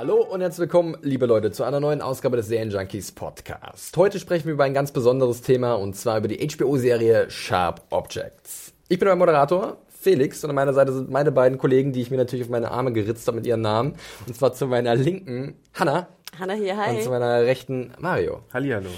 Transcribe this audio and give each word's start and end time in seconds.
Hallo 0.00 0.22
und 0.22 0.40
herzlich 0.40 0.60
willkommen, 0.60 0.96
liebe 1.02 1.26
Leute, 1.26 1.50
zu 1.50 1.62
einer 1.62 1.78
neuen 1.78 2.00
Ausgabe 2.00 2.38
des 2.38 2.46
Serienjunkies 2.46 3.12
Podcast. 3.12 3.94
Heute 3.98 4.18
sprechen 4.18 4.46
wir 4.46 4.54
über 4.54 4.64
ein 4.64 4.72
ganz 4.72 4.92
besonderes 4.92 5.42
Thema 5.42 5.74
und 5.74 5.94
zwar 5.94 6.16
über 6.16 6.26
die 6.26 6.38
HBO-Serie 6.38 7.28
Sharp 7.28 7.82
Objects. 7.90 8.72
Ich 8.88 8.98
bin 8.98 9.08
euer 9.08 9.16
Moderator, 9.16 9.76
Felix, 9.88 10.42
und 10.42 10.48
an 10.48 10.56
meiner 10.56 10.72
Seite 10.72 10.94
sind 10.94 11.10
meine 11.10 11.32
beiden 11.32 11.58
Kollegen, 11.58 11.92
die 11.92 12.00
ich 12.00 12.10
mir 12.10 12.16
natürlich 12.16 12.46
auf 12.46 12.50
meine 12.50 12.70
Arme 12.70 12.94
geritzt 12.94 13.26
habe 13.26 13.36
mit 13.36 13.46
ihren 13.46 13.60
Namen. 13.60 13.94
Und 14.26 14.34
zwar 14.34 14.54
zu 14.54 14.66
meiner 14.68 14.94
linken 14.94 15.56
Hanna 15.74 16.08
Hanna 16.38 16.54
hier, 16.54 16.78
hi. 16.78 16.96
und 16.96 17.02
zu 17.02 17.10
meiner 17.10 17.42
rechten 17.42 17.92
Mario. 17.98 18.40
Hallihallo. 18.54 18.88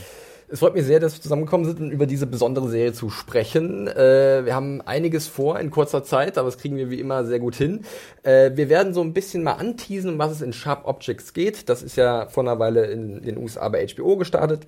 Es 0.52 0.58
freut 0.58 0.74
mich 0.74 0.84
sehr, 0.84 1.00
dass 1.00 1.14
wir 1.14 1.22
zusammengekommen 1.22 1.64
sind, 1.64 1.80
um 1.80 1.90
über 1.90 2.04
diese 2.04 2.26
besondere 2.26 2.68
Serie 2.68 2.92
zu 2.92 3.08
sprechen. 3.08 3.88
Äh, 3.88 4.44
wir 4.44 4.54
haben 4.54 4.82
einiges 4.82 5.26
vor 5.26 5.58
in 5.58 5.70
kurzer 5.70 6.04
Zeit, 6.04 6.36
aber 6.36 6.46
das 6.48 6.58
kriegen 6.58 6.76
wir 6.76 6.90
wie 6.90 7.00
immer 7.00 7.24
sehr 7.24 7.38
gut 7.38 7.54
hin. 7.54 7.86
Äh, 8.22 8.50
wir 8.54 8.68
werden 8.68 8.92
so 8.92 9.00
ein 9.00 9.14
bisschen 9.14 9.42
mal 9.44 9.54
anteasen, 9.54 10.12
um 10.12 10.18
was 10.18 10.30
es 10.30 10.42
in 10.42 10.52
Sharp 10.52 10.86
Objects 10.86 11.32
geht. 11.32 11.70
Das 11.70 11.82
ist 11.82 11.96
ja 11.96 12.28
vor 12.28 12.44
einer 12.44 12.58
Weile 12.58 12.84
in 12.84 13.22
den 13.22 13.38
USA 13.38 13.66
bei 13.70 13.86
HBO 13.86 14.18
gestartet. 14.18 14.66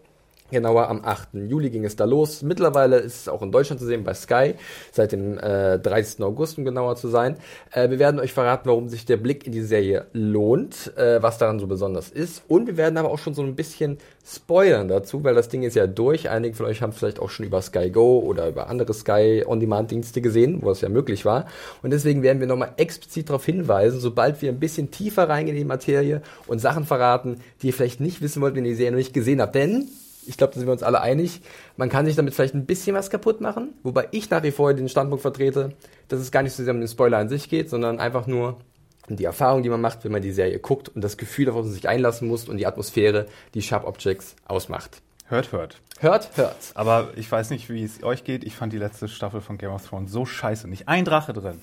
Genauer 0.54 0.88
am 0.88 1.04
8. 1.04 1.34
Juli 1.34 1.68
ging 1.68 1.84
es 1.84 1.96
da 1.96 2.04
los. 2.04 2.42
Mittlerweile 2.42 2.96
ist 2.98 3.22
es 3.22 3.28
auch 3.28 3.42
in 3.42 3.50
Deutschland 3.50 3.80
zu 3.80 3.86
sehen 3.86 4.04
bei 4.04 4.14
Sky, 4.14 4.54
seit 4.92 5.10
dem 5.10 5.36
äh, 5.38 5.78
30. 5.80 6.22
August, 6.22 6.58
um 6.58 6.64
genauer 6.64 6.94
zu 6.94 7.08
sein. 7.08 7.36
Äh, 7.72 7.90
wir 7.90 7.98
werden 7.98 8.20
euch 8.20 8.32
verraten, 8.32 8.68
warum 8.68 8.88
sich 8.88 9.04
der 9.04 9.16
Blick 9.16 9.46
in 9.46 9.52
die 9.52 9.62
Serie 9.62 10.06
lohnt, 10.12 10.96
äh, 10.96 11.20
was 11.20 11.38
daran 11.38 11.58
so 11.58 11.66
besonders 11.66 12.08
ist. 12.08 12.44
Und 12.46 12.68
wir 12.68 12.76
werden 12.76 12.96
aber 12.96 13.10
auch 13.10 13.18
schon 13.18 13.34
so 13.34 13.42
ein 13.42 13.56
bisschen 13.56 13.98
spoilern 14.24 14.86
dazu, 14.86 15.24
weil 15.24 15.34
das 15.34 15.48
Ding 15.48 15.64
ist 15.64 15.74
ja 15.74 15.88
durch. 15.88 16.30
Einige 16.30 16.54
von 16.54 16.66
euch 16.66 16.82
haben 16.82 16.92
vielleicht 16.92 17.18
auch 17.18 17.30
schon 17.30 17.46
über 17.46 17.60
Sky 17.60 17.90
Go 17.90 18.20
oder 18.20 18.48
über 18.48 18.68
andere 18.68 18.94
Sky 18.94 19.44
On-Demand-Dienste 19.44 20.20
gesehen, 20.20 20.60
wo 20.62 20.70
es 20.70 20.80
ja 20.80 20.88
möglich 20.88 21.24
war. 21.24 21.46
Und 21.82 21.90
deswegen 21.90 22.22
werden 22.22 22.38
wir 22.38 22.46
nochmal 22.46 22.74
explizit 22.76 23.28
darauf 23.28 23.44
hinweisen, 23.44 23.98
sobald 23.98 24.40
wir 24.40 24.50
ein 24.50 24.60
bisschen 24.60 24.92
tiefer 24.92 25.28
reingehen 25.28 25.56
in 25.56 25.64
die 25.64 25.68
Materie 25.68 26.22
und 26.46 26.60
Sachen 26.60 26.84
verraten, 26.84 27.40
die 27.60 27.66
ihr 27.66 27.72
vielleicht 27.72 28.00
nicht 28.00 28.22
wissen 28.22 28.40
wollt, 28.40 28.54
wenn 28.54 28.64
ihr 28.64 28.70
die 28.70 28.76
Serie 28.76 28.92
noch 28.92 28.98
nicht 28.98 29.14
gesehen 29.14 29.40
habt. 29.40 29.56
Denn 29.56 29.88
ich 30.28 30.36
glaube, 30.36 30.52
da 30.54 30.58
sind 30.60 30.68
wir 30.68 30.72
uns 30.72 30.82
alle 30.82 31.00
einig. 31.00 31.40
Man 31.76 31.88
kann 31.88 32.06
sich 32.06 32.16
damit 32.16 32.34
vielleicht 32.34 32.54
ein 32.54 32.66
bisschen 32.66 32.94
was 32.96 33.10
kaputt 33.10 33.40
machen, 33.40 33.74
wobei 33.82 34.08
ich 34.10 34.30
nach 34.30 34.42
wie 34.42 34.50
vor 34.50 34.72
den 34.74 34.88
Standpunkt 34.88 35.22
vertrete, 35.22 35.72
dass 36.08 36.20
es 36.20 36.30
gar 36.30 36.42
nicht 36.42 36.52
so 36.54 36.62
sehr 36.64 36.74
um 36.74 36.80
den 36.80 36.88
Spoiler 36.88 37.18
an 37.18 37.28
sich 37.28 37.48
geht, 37.48 37.70
sondern 37.70 37.98
einfach 38.00 38.26
nur 38.26 38.58
um 39.08 39.16
die 39.16 39.24
Erfahrung, 39.24 39.62
die 39.62 39.68
man 39.68 39.80
macht, 39.82 40.04
wenn 40.04 40.12
man 40.12 40.22
die 40.22 40.32
Serie 40.32 40.58
guckt 40.58 40.88
und 40.88 41.02
das 41.02 41.16
Gefühl, 41.16 41.48
auf 41.50 41.56
das 41.56 41.64
man 41.66 41.74
sich 41.74 41.88
einlassen 41.88 42.26
muss 42.28 42.48
und 42.48 42.56
die 42.56 42.66
Atmosphäre, 42.66 43.26
die 43.54 43.60
Sharp 43.62 43.86
Objects 43.86 44.34
ausmacht. 44.46 45.02
Hört, 45.26 45.52
hört. 45.52 45.80
Hört, 46.00 46.36
hört. 46.36 46.56
Aber 46.74 47.08
ich 47.16 47.30
weiß 47.30 47.50
nicht, 47.50 47.70
wie 47.70 47.82
es 47.82 48.02
euch 48.02 48.24
geht. 48.24 48.44
Ich 48.44 48.56
fand 48.56 48.72
die 48.72 48.78
letzte 48.78 49.08
Staffel 49.08 49.40
von 49.40 49.56
Game 49.58 49.70
of 49.70 49.86
Thrones 49.88 50.10
so 50.12 50.26
scheiße. 50.26 50.68
Nicht 50.68 50.86
ein 50.88 51.04
Drache 51.04 51.32
drin. 51.32 51.60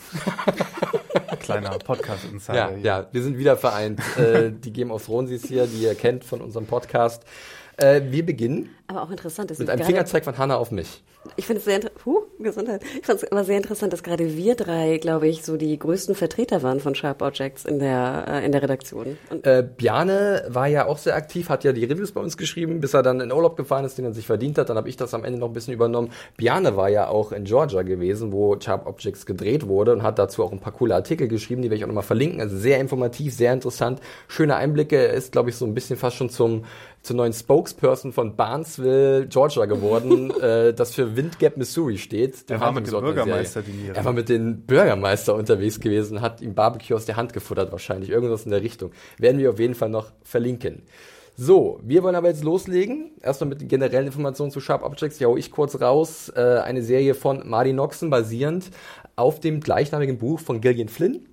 Kleiner 1.39 1.77
Podcast-Insider 1.79 2.55
Ja, 2.55 2.69
hier. 2.69 2.79
ja, 2.79 3.07
wir 3.11 3.21
sind 3.23 3.37
wieder 3.37 3.57
vereint. 3.57 3.99
äh, 4.17 4.51
die 4.51 4.71
Game 4.73 4.91
of 4.91 5.05
Thrones 5.05 5.31
ist 5.31 5.45
hier, 5.47 5.67
die 5.67 5.83
ihr 5.83 5.95
kennt 5.95 6.23
von 6.23 6.41
unserem 6.41 6.65
Podcast. 6.65 7.23
Äh, 7.77 8.01
wir 8.05 8.25
beginnen 8.25 8.69
Aber 8.87 9.03
auch 9.03 9.11
interessant, 9.11 9.49
dass 9.49 9.59
mit 9.59 9.69
einem 9.69 9.85
Fingerzeig 9.85 10.23
von 10.23 10.37
Hannah 10.37 10.57
auf 10.57 10.71
mich. 10.71 11.03
Ich 11.35 11.45
finde 11.45 11.59
es 11.59 11.65
sehr, 11.65 11.79
huh, 12.05 12.23
Gesundheit. 12.39 12.81
Ich 12.99 13.05
fand 13.05 13.21
es 13.21 13.31
aber 13.31 13.43
sehr 13.43 13.57
interessant, 13.57 13.93
dass 13.93 14.03
gerade 14.03 14.35
wir 14.35 14.55
drei, 14.55 14.97
glaube 14.97 15.27
ich, 15.27 15.43
so 15.43 15.55
die 15.55 15.77
größten 15.77 16.15
Vertreter 16.15 16.63
waren 16.63 16.79
von 16.79 16.95
Sharp 16.95 17.21
Objects 17.21 17.65
in 17.65 17.79
der 17.79 18.25
äh, 18.27 18.45
in 18.45 18.51
der 18.51 18.63
Redaktion. 18.63 19.17
Äh, 19.43 19.63
Bjarne 19.63 20.45
war 20.49 20.67
ja 20.67 20.87
auch 20.87 20.97
sehr 20.97 21.15
aktiv, 21.15 21.49
hat 21.49 21.63
ja 21.63 21.73
die 21.73 21.85
Reviews 21.85 22.11
bei 22.11 22.21
uns 22.21 22.37
geschrieben, 22.37 22.81
bis 22.81 22.93
er 22.93 23.03
dann 23.03 23.21
in 23.21 23.31
Urlaub 23.31 23.55
gefahren 23.55 23.85
ist, 23.85 23.97
den 23.97 24.05
er 24.05 24.13
sich 24.13 24.25
verdient 24.25 24.57
hat. 24.57 24.69
Dann 24.69 24.77
habe 24.77 24.89
ich 24.89 24.97
das 24.97 25.13
am 25.13 25.23
Ende 25.23 25.39
noch 25.39 25.47
ein 25.47 25.53
bisschen 25.53 25.73
übernommen. 25.73 26.11
Bjarne 26.37 26.75
war 26.75 26.89
ja 26.89 27.07
auch 27.07 27.31
in 27.31 27.43
Georgia 27.43 27.83
gewesen, 27.83 28.31
wo 28.31 28.59
Sharp 28.59 28.87
Objects 28.87 29.25
gedreht 29.25 29.67
wurde 29.67 29.93
und 29.93 30.03
hat 30.03 30.17
dazu 30.17 30.43
auch 30.43 30.51
ein 30.51 30.59
paar 30.59 30.73
coole 30.73 30.95
Artikel 30.95 31.27
geschrieben, 31.27 31.61
die 31.61 31.69
werde 31.69 31.77
ich 31.77 31.83
auch 31.83 31.87
nochmal 31.87 32.03
verlinken. 32.03 32.41
Also 32.41 32.57
sehr 32.57 32.79
informativ, 32.79 33.33
sehr 33.35 33.53
interessant. 33.53 33.99
Schöne 34.27 34.55
Einblicke. 34.55 34.97
Er 34.97 35.13
ist, 35.13 35.31
glaube 35.31 35.49
ich, 35.51 35.55
so 35.55 35.65
ein 35.65 35.73
bisschen 35.73 35.97
fast 35.97 36.17
schon 36.17 36.29
zum 36.29 36.63
zur 37.03 37.15
neuen 37.15 37.33
Spokesperson 37.33 38.13
von 38.13 38.35
Barnesville, 38.35 39.27
Georgia 39.27 39.65
geworden, 39.65 40.31
äh, 40.41 40.73
das 40.73 40.93
für 40.93 41.10
Windgap, 41.15 41.57
Missouri 41.57 41.97
steht. 41.97 42.49
Er 42.49 42.59
war 42.59 42.71
mit 42.71 42.87
dem 42.87 42.93
der 42.93 43.01
Bürgermeister 43.01 43.61
Serie. 43.61 43.77
dinieren. 43.77 43.95
Er 43.95 44.05
war 44.05 44.13
mit 44.13 44.29
dem 44.29 44.61
Bürgermeister 44.61 45.35
unterwegs 45.35 45.79
gewesen, 45.79 46.21
hat 46.21 46.41
ihm 46.41 46.53
Barbecue 46.53 46.95
aus 46.95 47.05
der 47.05 47.15
Hand 47.15 47.33
gefuttert 47.33 47.71
wahrscheinlich, 47.71 48.09
irgendwas 48.09 48.45
in 48.45 48.51
der 48.51 48.61
Richtung. 48.61 48.91
Werden 49.17 49.39
wir 49.39 49.49
auf 49.49 49.59
jeden 49.59 49.75
Fall 49.75 49.89
noch 49.89 50.11
verlinken. 50.23 50.83
So, 51.37 51.79
wir 51.83 52.03
wollen 52.03 52.15
aber 52.15 52.27
jetzt 52.27 52.43
loslegen. 52.43 53.11
Erstmal 53.21 53.49
mit 53.49 53.61
den 53.61 53.67
generellen 53.67 54.07
Informationen 54.07 54.51
zu 54.51 54.59
Sharp 54.59 54.83
Objects. 54.83 55.19
Ja, 55.19 55.33
ich 55.35 55.49
kurz 55.51 55.79
raus. 55.79 56.31
Äh, 56.35 56.59
eine 56.59 56.83
Serie 56.83 57.13
von 57.13 57.47
Marty 57.47 57.73
Noxon 57.73 58.09
basierend 58.09 58.69
auf 59.15 59.39
dem 59.39 59.59
gleichnamigen 59.61 60.17
Buch 60.17 60.39
von 60.39 60.61
Gillian 60.61 60.89
Flynn. 60.89 61.27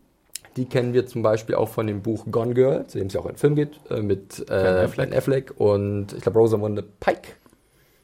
Die 0.56 0.66
kennen 0.66 0.92
wir 0.92 1.06
zum 1.06 1.22
Beispiel 1.22 1.54
auch 1.54 1.68
von 1.68 1.86
dem 1.86 2.02
Buch 2.02 2.26
Gone 2.30 2.54
Girl, 2.54 2.86
zu 2.86 2.98
dem 2.98 3.08
es 3.08 3.12
ja 3.12 3.20
auch 3.20 3.26
einen 3.26 3.36
Film 3.36 3.54
geht, 3.54 3.78
äh, 3.90 4.00
mit 4.00 4.44
äh, 4.48 4.54
Affleck. 4.54 5.10
Ben 5.10 5.18
Affleck 5.18 5.54
und 5.56 6.12
ich 6.14 6.22
glaube 6.22 6.38
Rosamunde 6.38 6.82
Pike. 6.82 7.28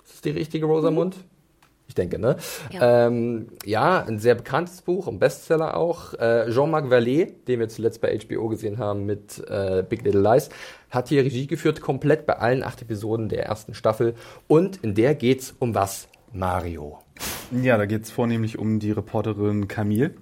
Ist 0.04 0.14
das 0.14 0.20
die 0.20 0.30
richtige 0.30 0.66
Rosamund? 0.66 1.16
Ich 1.86 1.94
denke, 1.94 2.18
ne? 2.18 2.36
Ja. 2.72 3.06
Ähm, 3.06 3.48
ja, 3.64 4.02
ein 4.02 4.18
sehr 4.18 4.34
bekanntes 4.34 4.80
Buch, 4.80 5.06
ein 5.06 5.18
Bestseller 5.18 5.76
auch. 5.76 6.14
Äh, 6.14 6.50
Jean-Marc 6.50 6.86
Vallée, 6.86 7.32
den 7.46 7.60
wir 7.60 7.68
zuletzt 7.68 8.00
bei 8.00 8.18
HBO 8.18 8.48
gesehen 8.48 8.78
haben 8.78 9.04
mit 9.04 9.38
äh, 9.48 9.84
Big 9.86 10.02
Little 10.02 10.22
Lies, 10.22 10.48
hat 10.90 11.08
hier 11.08 11.22
Regie 11.24 11.46
geführt, 11.46 11.80
komplett 11.80 12.24
bei 12.24 12.38
allen 12.38 12.62
acht 12.62 12.80
Episoden 12.80 13.28
der 13.28 13.44
ersten 13.44 13.74
Staffel. 13.74 14.14
Und 14.48 14.82
in 14.82 14.94
der 14.94 15.14
geht's 15.14 15.54
um 15.58 15.74
was? 15.74 16.08
Mario. 16.32 16.98
Ja, 17.62 17.76
da 17.76 17.86
geht 17.86 18.02
es 18.02 18.10
vornehmlich 18.10 18.58
um 18.58 18.80
die 18.80 18.90
Reporterin 18.90 19.68
Camille, 19.68 20.14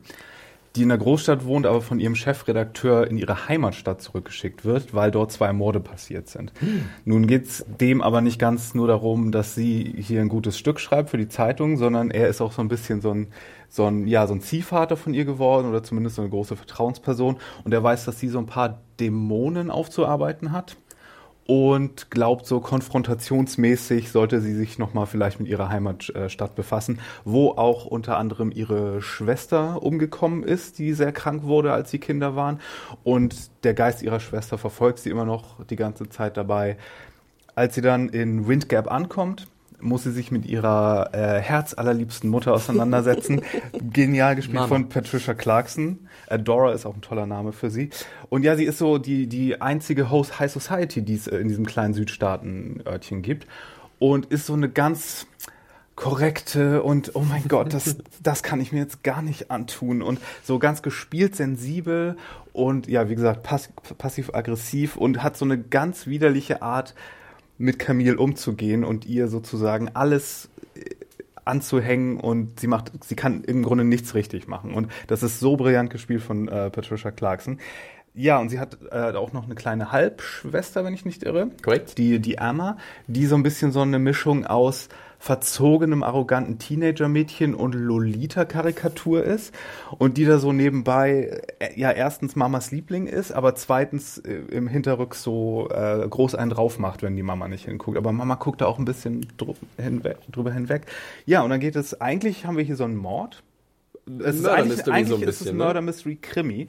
die 0.75 0.83
in 0.83 0.89
der 0.89 0.99
Großstadt 0.99 1.45
wohnt, 1.45 1.67
aber 1.67 1.83
von 1.83 2.01
ihrem 2.01 2.15
Chefredakteur 2.15 3.07
in 3.07 3.19
ihre 3.19 3.49
Heimatstadt 3.49 4.01
zurückgeschickt 4.01 4.65
wird, 4.65 4.95
weil 4.95 5.11
dort 5.11 5.31
zwei 5.31 5.53
Morde 5.53 5.81
passiert 5.81 6.29
sind. 6.29 6.53
Nun 7.05 7.27
geht 7.27 7.47
es 7.47 7.65
dem 7.81 8.01
aber 8.01 8.21
nicht 8.21 8.39
ganz 8.39 8.75
nur 8.75 8.87
darum, 8.87 9.33
dass 9.33 9.55
sie 9.55 9.95
hier 9.99 10.21
ein 10.21 10.29
gutes 10.29 10.59
Stück 10.59 10.81
schreibt 10.81 11.11
für 11.11 11.19
die 11.19 11.29
Zeitung, 11.29 11.77
sondern 11.77 12.11
er 12.11 12.29
ist 12.29 12.41
auch 12.41 12.53
so 12.53 12.63
ein 12.63 12.69
bisschen 12.69 13.01
so 13.03 13.13
ein, 13.13 13.29
so 13.69 13.85
ein, 13.85 14.07
ja, 14.07 14.27
so 14.27 14.35
ein 14.35 14.41
Ziehvater 14.41 14.97
von 14.97 15.13
ihr 15.13 15.25
geworden 15.25 15.69
oder 15.69 15.83
zumindest 15.83 16.17
so 16.17 16.23
eine 16.23 16.31
große 16.31 16.57
Vertrauensperson. 16.57 17.37
Und 17.65 17.75
er 17.75 17.83
weiß, 17.83 18.05
dass 18.07 18.19
sie 18.19 18.29
so 18.29 18.39
ein 18.39 18.47
paar 18.47 18.81
Dämonen 18.99 19.71
aufzuarbeiten 19.71 20.53
hat 20.53 20.77
und 21.47 22.11
glaubt 22.11 22.47
so 22.47 22.61
konfrontationsmäßig 22.61 24.11
sollte 24.11 24.41
sie 24.41 24.55
sich 24.55 24.79
noch 24.79 24.95
mal 24.95 25.07
vielleicht 25.07 25.41
mit 25.41 25.49
ihrer 25.49 25.69
Heimatstadt 25.69 26.55
befassen, 26.55 27.01
wo 27.25 27.51
auch 27.51 27.85
unter 27.87 28.17
anderem 28.17 28.53
ihre 28.53 29.03
Schwester 29.03 29.83
umgekommen 29.83 30.45
ist, 30.45 30.79
die 30.79 30.93
sehr 30.93 31.13
krank 31.13 31.43
wurde, 31.43 31.73
als 31.73 31.91
sie 31.91 31.99
Kinder 31.99 32.37
waren 32.37 32.61
und 33.05 33.51
der 33.65 33.75
Geist 33.75 34.03
ihrer 34.03 34.21
Schwester 34.21 34.59
verfolgt 34.59 35.01
sie 35.01 35.11
immer 35.11 35.25
noch 35.25 35.65
die 35.67 35.77
ganze 35.77 36.09
Zeit 36.09 36.37
dabei. 36.37 36.77
Als 37.55 37.75
sie 37.75 37.83
dann 37.83 38.09
in 38.09 38.49
Windgap 38.49 38.91
ankommt, 38.91 39.47
muss 39.83 40.05
sie 40.05 40.13
sich 40.13 40.31
mit 40.31 40.47
ihrer 40.47 41.11
äh, 41.13 41.41
herzallerliebsten 41.41 42.31
Mutter 42.31 42.55
auseinandersetzen. 42.55 43.43
Genial 43.93 44.37
gespielt 44.37 44.57
Mama. 44.57 44.69
von 44.69 44.89
Patricia 44.89 45.35
Clarkson. 45.35 46.09
Äh, 46.29 46.39
Dora 46.39 46.73
ist 46.73 46.87
auch 46.87 46.95
ein 46.95 47.03
toller 47.03 47.27
Name 47.27 47.53
für 47.53 47.71
sie. 47.71 47.91
Und 48.29 48.45
ja, 48.45 48.57
sie 48.57 48.65
ist 48.65 48.79
so 48.79 48.99
die, 48.99 49.27
die 49.27 49.61
einzige 49.61 50.11
Host 50.11 50.39
High 50.39 50.51
Society, 50.51 51.03
die 51.03 51.15
es 51.15 51.27
äh, 51.27 51.37
in 51.37 51.49
diesem 51.49 51.67
kleinen 51.67 51.95
Südstaaten-Örtchen 51.95 53.23
gibt. 53.23 53.47
Und 53.99 54.27
ist 54.27 54.47
so 54.47 54.55
eine 54.55 54.69
ganz 54.69 55.27
korrekte 55.95 56.83
und 56.83 57.15
oh 57.15 57.21
mein 57.21 57.47
Gott, 57.49 57.75
das, 57.75 57.97
das 58.23 58.43
kann 58.43 58.61
ich 58.61 58.73
mir 58.73 58.81
jetzt 58.81 59.05
gar 59.05 59.23
nicht 59.23 59.51
antun. 59.51 60.03
Und 60.03 60.21
so 60.43 60.59
ganz 60.59 60.83
gespielt 60.83 61.37
sensibel 61.37 62.17
und 62.53 62.87
ja, 62.89 63.09
wie 63.09 63.15
gesagt, 63.15 63.43
pass 63.43 63.69
passiv-aggressiv 63.99 64.97
und 64.97 65.23
hat 65.23 65.37
so 65.37 65.45
eine 65.45 65.59
ganz 65.59 66.07
widerliche 66.07 66.63
Art, 66.63 66.95
mit 67.63 67.79
Camille 67.79 68.19
umzugehen 68.19 68.85
und 68.85 69.07
ihr 69.07 69.29
sozusagen 69.29 69.91
alles 69.95 70.51
äh, 70.75 70.81
anzuhängen 71.45 72.19
und 72.19 72.59
sie 72.61 72.67
macht, 72.67 72.93
sie 73.05 73.15
kann 73.15 73.45
im 73.45 73.63
Grunde 73.63 73.85
nichts 73.85 74.15
richtig 74.15 74.49
machen. 74.49 74.75
Und 74.75 74.91
das 75.07 75.23
ist 75.23 75.39
so 75.39 75.57
brillant 75.57 75.91
gespielt 75.91 76.23
von 76.23 76.49
äh, 76.49 76.71
Patricia 76.71 77.13
Clarkson. 77.13 77.59
Ja, 78.15 78.39
und 78.39 78.51
sie 78.51 78.59
hat 78.59 78.79
äh, 78.91 79.13
auch 79.13 79.33
noch 79.33 79.45
eine 79.45 79.55
kleine 79.55 79.93
Halbschwester, 79.93 80.85
wenn 80.85 80.93
ich 80.93 81.05
nicht 81.05 81.23
irre. 81.23 81.51
Korrekt. 81.63 81.97
Die, 81.99 82.19
die 82.19 82.35
Emma, 82.35 82.77
die 83.07 83.27
so 83.27 83.37
ein 83.37 83.43
bisschen 83.43 83.73
so 83.73 83.81
eine 83.81 83.99
Mischung 83.99 84.45
aus 84.45 84.89
verzogenem, 85.23 86.03
arroganten 86.03 86.59
Teenager-Mädchen 86.59 87.55
und 87.55 87.77
Lolita-Karikatur 87.77 89.23
ist 89.23 89.55
und 89.99 90.17
die 90.19 90.25
da 90.25 90.39
so 90.39 90.53
nebenbei 90.53 91.41
äh, 91.61 91.79
ja 91.79 91.93
erstens 91.93 92.35
Mamas 92.35 92.73
Liebling 92.73 93.07
ist, 93.07 93.31
aber 93.31 93.55
zweitens 93.55 94.19
äh, 94.19 94.33
im 94.51 94.67
Hinterrück 94.67 95.15
so 95.15 95.69
äh, 95.71 96.09
groß 96.09 96.35
einen 96.35 96.51
drauf 96.51 96.81
macht, 96.81 97.05
wenn 97.05 97.15
die 97.15 97.23
Mama 97.23 97.47
nicht 97.47 97.67
hinguckt. 97.67 97.97
Aber 97.97 98.11
Mama 98.11 98.35
guckt 98.35 98.63
da 98.63 98.67
auch 98.67 98.81
ein 98.81 98.85
bisschen 98.85 99.25
drü 99.37 99.53
hinweg, 99.77 100.19
drüber 100.33 100.53
hinweg. 100.53 100.87
Ja, 101.25 101.43
und 101.43 101.51
dann 101.51 101.61
geht 101.61 101.77
es, 101.77 102.01
eigentlich 102.01 102.45
haben 102.45 102.57
wir 102.57 102.65
hier 102.65 102.75
so 102.75 102.83
einen 102.83 102.97
Mord. 102.97 103.45
Es 104.19 104.35
ist 104.35 104.47
eigentlich, 104.47 104.85
eigentlich 104.89 105.09
so 105.09 105.15
ein 105.15 105.21
bisschen, 105.21 105.29
ist 105.29 105.41
es 105.43 105.49
ein 105.51 105.57
Murder-Mystery-Krimi. 105.57 106.69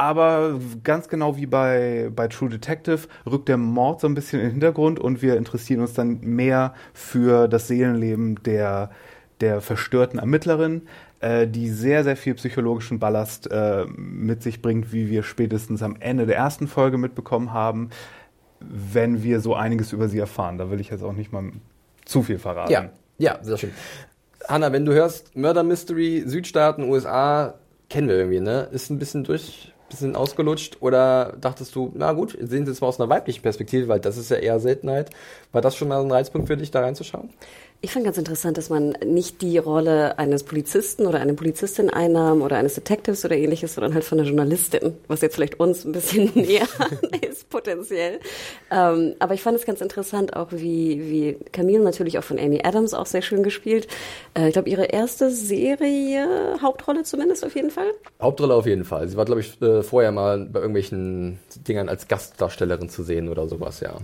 Aber 0.00 0.58
ganz 0.82 1.10
genau 1.10 1.36
wie 1.36 1.44
bei, 1.44 2.08
bei 2.16 2.26
True 2.26 2.48
Detective 2.48 3.00
rückt 3.30 3.50
der 3.50 3.58
Mord 3.58 4.00
so 4.00 4.06
ein 4.06 4.14
bisschen 4.14 4.40
in 4.40 4.46
den 4.46 4.52
Hintergrund 4.52 4.98
und 4.98 5.20
wir 5.20 5.36
interessieren 5.36 5.82
uns 5.82 5.92
dann 5.92 6.20
mehr 6.22 6.72
für 6.94 7.48
das 7.48 7.68
Seelenleben 7.68 8.42
der, 8.44 8.92
der 9.42 9.60
verstörten 9.60 10.18
Ermittlerin, 10.18 10.88
äh, 11.20 11.46
die 11.46 11.68
sehr, 11.68 12.02
sehr 12.02 12.16
viel 12.16 12.32
psychologischen 12.32 12.98
Ballast 12.98 13.50
äh, 13.50 13.84
mit 13.94 14.42
sich 14.42 14.62
bringt, 14.62 14.90
wie 14.90 15.10
wir 15.10 15.22
spätestens 15.22 15.82
am 15.82 15.96
Ende 16.00 16.24
der 16.24 16.36
ersten 16.36 16.66
Folge 16.66 16.96
mitbekommen 16.96 17.52
haben, 17.52 17.90
wenn 18.58 19.22
wir 19.22 19.40
so 19.40 19.54
einiges 19.54 19.92
über 19.92 20.08
sie 20.08 20.18
erfahren. 20.18 20.56
Da 20.56 20.70
will 20.70 20.80
ich 20.80 20.88
jetzt 20.88 21.02
auch 21.02 21.12
nicht 21.12 21.30
mal 21.30 21.52
zu 22.06 22.22
viel 22.22 22.38
verraten. 22.38 22.72
Ja, 22.72 22.88
ja, 23.18 23.38
sehr 23.42 23.58
schön. 23.58 23.72
Hanna, 24.48 24.72
wenn 24.72 24.86
du 24.86 24.94
hörst 24.94 25.36
Murder 25.36 25.62
Mystery, 25.62 26.22
Südstaaten, 26.24 26.84
USA, 26.84 27.56
kennen 27.90 28.08
wir 28.08 28.16
irgendwie, 28.16 28.40
ne? 28.40 28.66
Ist 28.72 28.88
ein 28.88 28.98
bisschen 28.98 29.24
durch, 29.24 29.74
bisschen 29.90 30.16
ausgelutscht 30.16 30.78
oder 30.80 31.36
dachtest 31.40 31.74
du, 31.74 31.92
na 31.94 32.12
gut, 32.12 32.36
sehen 32.40 32.64
Sie 32.64 32.72
es 32.72 32.80
mal 32.80 32.88
aus 32.88 32.98
einer 32.98 33.10
weiblichen 33.10 33.42
Perspektive, 33.42 33.88
weil 33.88 34.00
das 34.00 34.16
ist 34.16 34.30
ja 34.30 34.38
eher 34.38 34.58
Seltenheit. 34.58 35.10
War 35.52 35.60
das 35.60 35.76
schon 35.76 35.88
mal 35.88 36.00
ein 36.00 36.10
Reizpunkt 36.10 36.48
für 36.48 36.56
dich, 36.56 36.70
da 36.70 36.80
reinzuschauen? 36.80 37.30
Ich 37.82 37.92
fand 37.92 38.04
ganz 38.04 38.18
interessant, 38.18 38.58
dass 38.58 38.68
man 38.68 38.90
nicht 39.06 39.40
die 39.40 39.56
Rolle 39.56 40.18
eines 40.18 40.42
Polizisten 40.42 41.06
oder 41.06 41.18
einer 41.18 41.32
Polizistin 41.32 41.88
einnahm 41.88 42.42
oder 42.42 42.58
eines 42.58 42.74
Detectives 42.74 43.24
oder 43.24 43.38
ähnliches, 43.38 43.74
sondern 43.74 43.94
halt 43.94 44.04
von 44.04 44.18
einer 44.18 44.28
Journalistin, 44.28 44.98
was 45.08 45.22
jetzt 45.22 45.36
vielleicht 45.36 45.58
uns 45.58 45.86
ein 45.86 45.92
bisschen 45.92 46.30
näher 46.34 46.68
ist 47.26 47.48
potenziell. 47.48 48.20
Ähm, 48.70 49.14
aber 49.18 49.32
ich 49.32 49.40
fand 49.40 49.56
es 49.56 49.64
ganz 49.64 49.80
interessant, 49.80 50.36
auch 50.36 50.48
wie, 50.52 51.00
wie 51.10 51.38
Camille 51.52 51.82
natürlich 51.82 52.18
auch 52.18 52.24
von 52.24 52.38
Amy 52.38 52.60
Adams 52.62 52.92
auch 52.92 53.06
sehr 53.06 53.22
schön 53.22 53.42
gespielt. 53.42 53.88
Äh, 54.34 54.48
ich 54.48 54.52
glaube, 54.52 54.68
ihre 54.68 54.84
erste 54.84 55.30
Serie, 55.30 56.58
Hauptrolle 56.60 57.04
zumindest 57.04 57.46
auf 57.46 57.54
jeden 57.54 57.70
Fall. 57.70 57.90
Hauptrolle 58.20 58.54
auf 58.56 58.66
jeden 58.66 58.84
Fall. 58.84 59.08
Sie 59.08 59.16
war, 59.16 59.24
glaube 59.24 59.40
ich, 59.40 59.58
äh, 59.62 59.82
vorher 59.82 60.12
mal 60.12 60.44
bei 60.44 60.60
irgendwelchen 60.60 61.38
Dingern 61.66 61.88
als 61.88 62.08
Gastdarstellerin 62.08 62.90
zu 62.90 63.02
sehen 63.02 63.30
oder 63.30 63.48
sowas, 63.48 63.80
ja. 63.80 63.96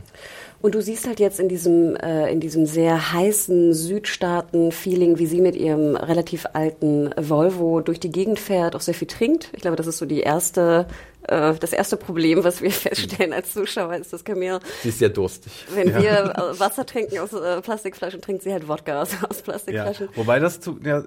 Und 0.62 0.74
du 0.74 0.82
siehst 0.82 1.06
halt 1.06 1.20
jetzt 1.20 1.38
in 1.38 1.48
diesem, 1.48 1.96
äh, 1.96 2.30
in 2.30 2.40
diesem 2.40 2.66
sehr 2.66 3.12
heißen 3.12 3.74
Südstaaten-Feeling, 3.74 5.18
wie 5.18 5.26
sie 5.26 5.40
mit 5.40 5.54
ihrem 5.54 5.96
relativ 5.96 6.46
alten 6.54 7.10
Volvo 7.16 7.80
durch 7.80 8.00
die 8.00 8.10
Gegend 8.10 8.38
fährt, 8.38 8.74
auch 8.74 8.80
sehr 8.80 8.94
viel 8.94 9.08
trinkt. 9.08 9.50
Ich 9.52 9.62
glaube, 9.62 9.76
das 9.76 9.86
ist 9.86 9.98
so 9.98 10.06
die 10.06 10.20
erste, 10.20 10.86
äh, 11.28 11.54
das 11.54 11.72
erste 11.72 11.96
Problem, 11.96 12.42
was 12.42 12.62
wir 12.62 12.70
feststellen 12.72 13.32
als 13.32 13.52
Zuschauer, 13.52 13.96
ist 13.96 14.12
das 14.12 14.24
Camille. 14.24 14.60
Sie 14.82 14.88
ist 14.88 14.98
sehr 14.98 15.10
durstig. 15.10 15.52
Wenn 15.74 15.88
ja. 15.88 16.02
wir 16.02 16.10
äh, 16.10 16.58
Wasser 16.58 16.86
trinken 16.86 17.18
aus 17.18 17.32
äh, 17.32 17.60
Plastikflaschen, 17.60 18.20
trinkt 18.20 18.42
sie 18.42 18.52
halt 18.52 18.66
Wodka 18.66 19.02
aus, 19.02 19.10
aus 19.28 19.42
Plastikflaschen. 19.42 20.08
Ja. 20.10 20.16
Wobei 20.16 20.40
das 20.40 20.60
zu, 20.60 20.78
ja, 20.82 21.04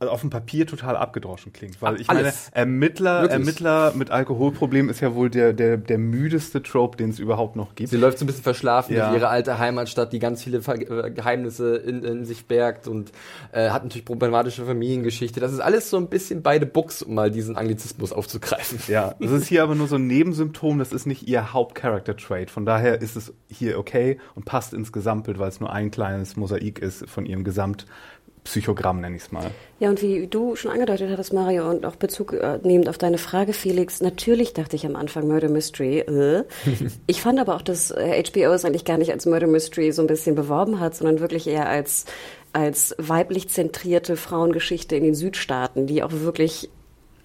also 0.00 0.12
auf 0.14 0.22
dem 0.22 0.30
Papier 0.30 0.66
total 0.66 0.96
abgedroschen 0.96 1.52
klingt. 1.52 1.80
Weil 1.82 2.00
ich 2.00 2.08
Alles. 2.08 2.50
meine, 2.52 2.56
Ermittler, 2.56 3.30
Ermittler 3.30 3.92
mit 3.94 4.10
Alkoholproblemen 4.10 4.90
ist 4.90 5.00
ja 5.00 5.14
wohl 5.14 5.28
der, 5.28 5.52
der, 5.52 5.76
der 5.76 5.98
müdeste 5.98 6.62
Trope, 6.62 6.96
den 6.96 7.10
es 7.10 7.18
überhaupt 7.18 7.54
noch 7.54 7.74
gibt. 7.74 7.90
Sie 7.90 7.98
läuft 7.98 8.18
so 8.18 8.24
ein 8.24 8.26
bisschen 8.26 8.42
verschlafen 8.42 8.96
ja. 8.96 9.08
durch 9.08 9.20
ihre 9.20 9.28
alte 9.28 9.58
Heimatstadt, 9.58 10.14
die 10.14 10.18
ganz 10.18 10.42
viele 10.42 10.58
äh, 10.58 11.10
Geheimnisse 11.10 11.76
in, 11.76 12.02
in 12.02 12.24
sich 12.24 12.46
bergt 12.46 12.88
und 12.88 13.12
äh, 13.52 13.68
hat 13.68 13.82
natürlich 13.82 14.06
problematische 14.06 14.64
Familiengeschichte. 14.64 15.38
Das 15.38 15.52
ist 15.52 15.60
alles 15.60 15.90
so 15.90 15.98
ein 15.98 16.08
bisschen 16.08 16.42
beide 16.42 16.64
Books, 16.64 17.02
um 17.02 17.14
mal 17.14 17.30
diesen 17.30 17.56
Anglizismus 17.56 18.14
aufzugreifen. 18.14 18.78
Ja, 18.88 19.14
das 19.20 19.30
ist 19.32 19.48
hier 19.48 19.62
aber 19.62 19.74
nur 19.74 19.86
so 19.86 19.96
ein 19.96 20.06
Nebensymptom, 20.06 20.78
das 20.78 20.94
ist 20.94 21.06
nicht 21.06 21.28
ihr 21.28 21.52
Haupt-Character-Trait. 21.52 22.50
Von 22.50 22.64
daher 22.64 23.02
ist 23.02 23.16
es 23.16 23.34
hier 23.50 23.78
okay 23.78 24.18
und 24.34 24.46
passt 24.46 24.72
ins 24.72 24.92
Gesamtbild, 24.92 25.38
weil 25.38 25.50
es 25.50 25.60
nur 25.60 25.70
ein 25.70 25.90
kleines 25.90 26.36
Mosaik 26.36 26.78
ist 26.78 27.06
von 27.10 27.26
ihrem 27.26 27.44
Gesamt 27.44 27.84
Psychogramm, 28.44 29.00
nenne 29.00 29.16
ich 29.16 29.22
es 29.22 29.32
mal. 29.32 29.50
Ja, 29.78 29.90
und 29.90 30.02
wie 30.02 30.26
du 30.26 30.56
schon 30.56 30.70
angedeutet 30.70 31.10
hattest, 31.10 31.32
Mario, 31.32 31.68
und 31.68 31.84
auch 31.84 31.96
Bezug 31.96 32.32
äh, 32.32 32.58
nehmend 32.62 32.88
auf 32.88 32.98
deine 32.98 33.18
Frage, 33.18 33.52
Felix, 33.52 34.00
natürlich 34.00 34.54
dachte 34.54 34.76
ich 34.76 34.86
am 34.86 34.96
Anfang 34.96 35.28
Murder 35.28 35.48
Mystery. 35.48 36.00
Äh. 36.00 36.44
ich 37.06 37.20
fand 37.20 37.38
aber 37.38 37.56
auch, 37.56 37.62
dass 37.62 37.90
äh, 37.90 38.22
HBO 38.22 38.52
es 38.52 38.64
eigentlich 38.64 38.84
gar 38.84 38.98
nicht 38.98 39.12
als 39.12 39.26
Murder 39.26 39.46
Mystery 39.46 39.92
so 39.92 40.02
ein 40.02 40.08
bisschen 40.08 40.34
beworben 40.34 40.80
hat, 40.80 40.94
sondern 40.94 41.20
wirklich 41.20 41.46
eher 41.46 41.68
als 41.68 42.06
als 42.52 42.96
weiblich 42.98 43.48
zentrierte 43.48 44.16
Frauengeschichte 44.16 44.96
in 44.96 45.04
den 45.04 45.14
Südstaaten, 45.14 45.86
die 45.86 46.02
auch 46.02 46.10
wirklich 46.10 46.68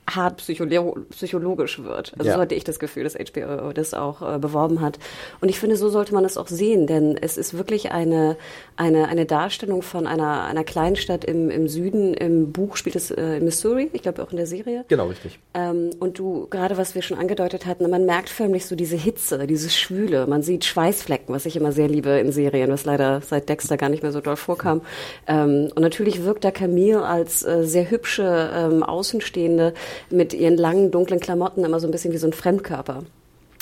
hart 0.08 0.38
psycholo 0.38 0.98
psychologisch 1.10 1.84
wird. 1.84 2.14
Also 2.18 2.30
ja. 2.30 2.36
so 2.36 2.42
hatte 2.42 2.56
ich 2.56 2.64
das 2.64 2.80
Gefühl, 2.80 3.04
dass 3.04 3.16
HBO 3.16 3.74
das 3.74 3.94
auch 3.94 4.22
äh, 4.22 4.38
beworben 4.38 4.82
hat. 4.82 5.00
Und 5.42 5.50
ich 5.50 5.60
finde, 5.60 5.78
so 5.78 5.90
sollte 5.90 6.14
man 6.14 6.26
es 6.26 6.38
auch 6.38 6.48
sehen, 6.48 6.88
denn 6.88 7.18
es 7.20 7.38
ist 7.38 7.58
wirklich 7.58 7.92
eine, 7.92 8.38
eine, 8.78 9.08
eine 9.08 9.26
Darstellung 9.26 9.82
von 9.82 10.06
einer, 10.06 10.44
einer 10.44 10.64
Kleinstadt 10.64 11.26
im, 11.26 11.50
im 11.50 11.68
Süden. 11.68 12.14
Im 12.14 12.52
Buch 12.52 12.78
spielt 12.78 12.96
es 12.96 13.10
äh, 13.10 13.38
in 13.38 13.46
Missouri, 13.46 13.90
ich 13.94 14.04
glaube 14.04 14.22
auch 14.22 14.32
in 14.32 14.38
der 14.38 14.48
Serie. 14.48 14.86
Genau, 14.88 15.08
richtig. 15.08 15.40
Ähm, 15.54 15.90
und 16.00 16.20
du, 16.20 16.48
gerade 16.50 16.78
was 16.78 16.94
wir 16.94 17.02
schon 17.02 17.18
angedeutet 17.18 17.66
hatten, 17.66 17.90
man 17.90 18.06
merkt 18.06 18.30
förmlich 18.30 18.66
so 18.66 18.76
diese 18.76 18.96
Hitze, 18.96 19.48
dieses 19.48 19.76
Schwüle. 19.76 20.28
Man 20.28 20.44
sieht 20.44 20.66
Schweißflecken, 20.66 21.34
was 21.34 21.46
ich 21.46 21.56
immer 21.56 21.72
sehr 21.72 21.88
liebe 21.88 22.10
in 22.10 22.32
Serien, 22.32 22.70
was 22.72 22.86
leider 22.86 23.22
seit 23.22 23.50
Dexter 23.50 23.78
gar 23.78 23.90
nicht 23.90 24.04
mehr 24.04 24.12
so 24.12 24.22
doll 24.22 24.36
vorkam. 24.36 24.82
Ähm, 25.28 25.72
und 25.74 25.82
natürlich 25.82 26.24
wirkt 26.24 26.44
da 26.44 26.52
Camille 26.52 27.04
als 27.04 27.44
äh, 27.44 27.66
sehr 27.66 27.90
hübsche 27.90 28.52
ähm, 28.54 28.84
Außenstehende 28.84 29.74
mit 30.10 30.34
ihren 30.34 30.58
langen, 30.58 30.92
dunklen 30.92 31.20
Klamotten 31.20 31.64
immer 31.64 31.80
so 31.80 31.88
ein 31.88 31.92
bisschen 31.92 32.14
wie 32.14 32.18
so 32.18 32.28
ein 32.28 32.34
Fremdkörper 32.34 33.04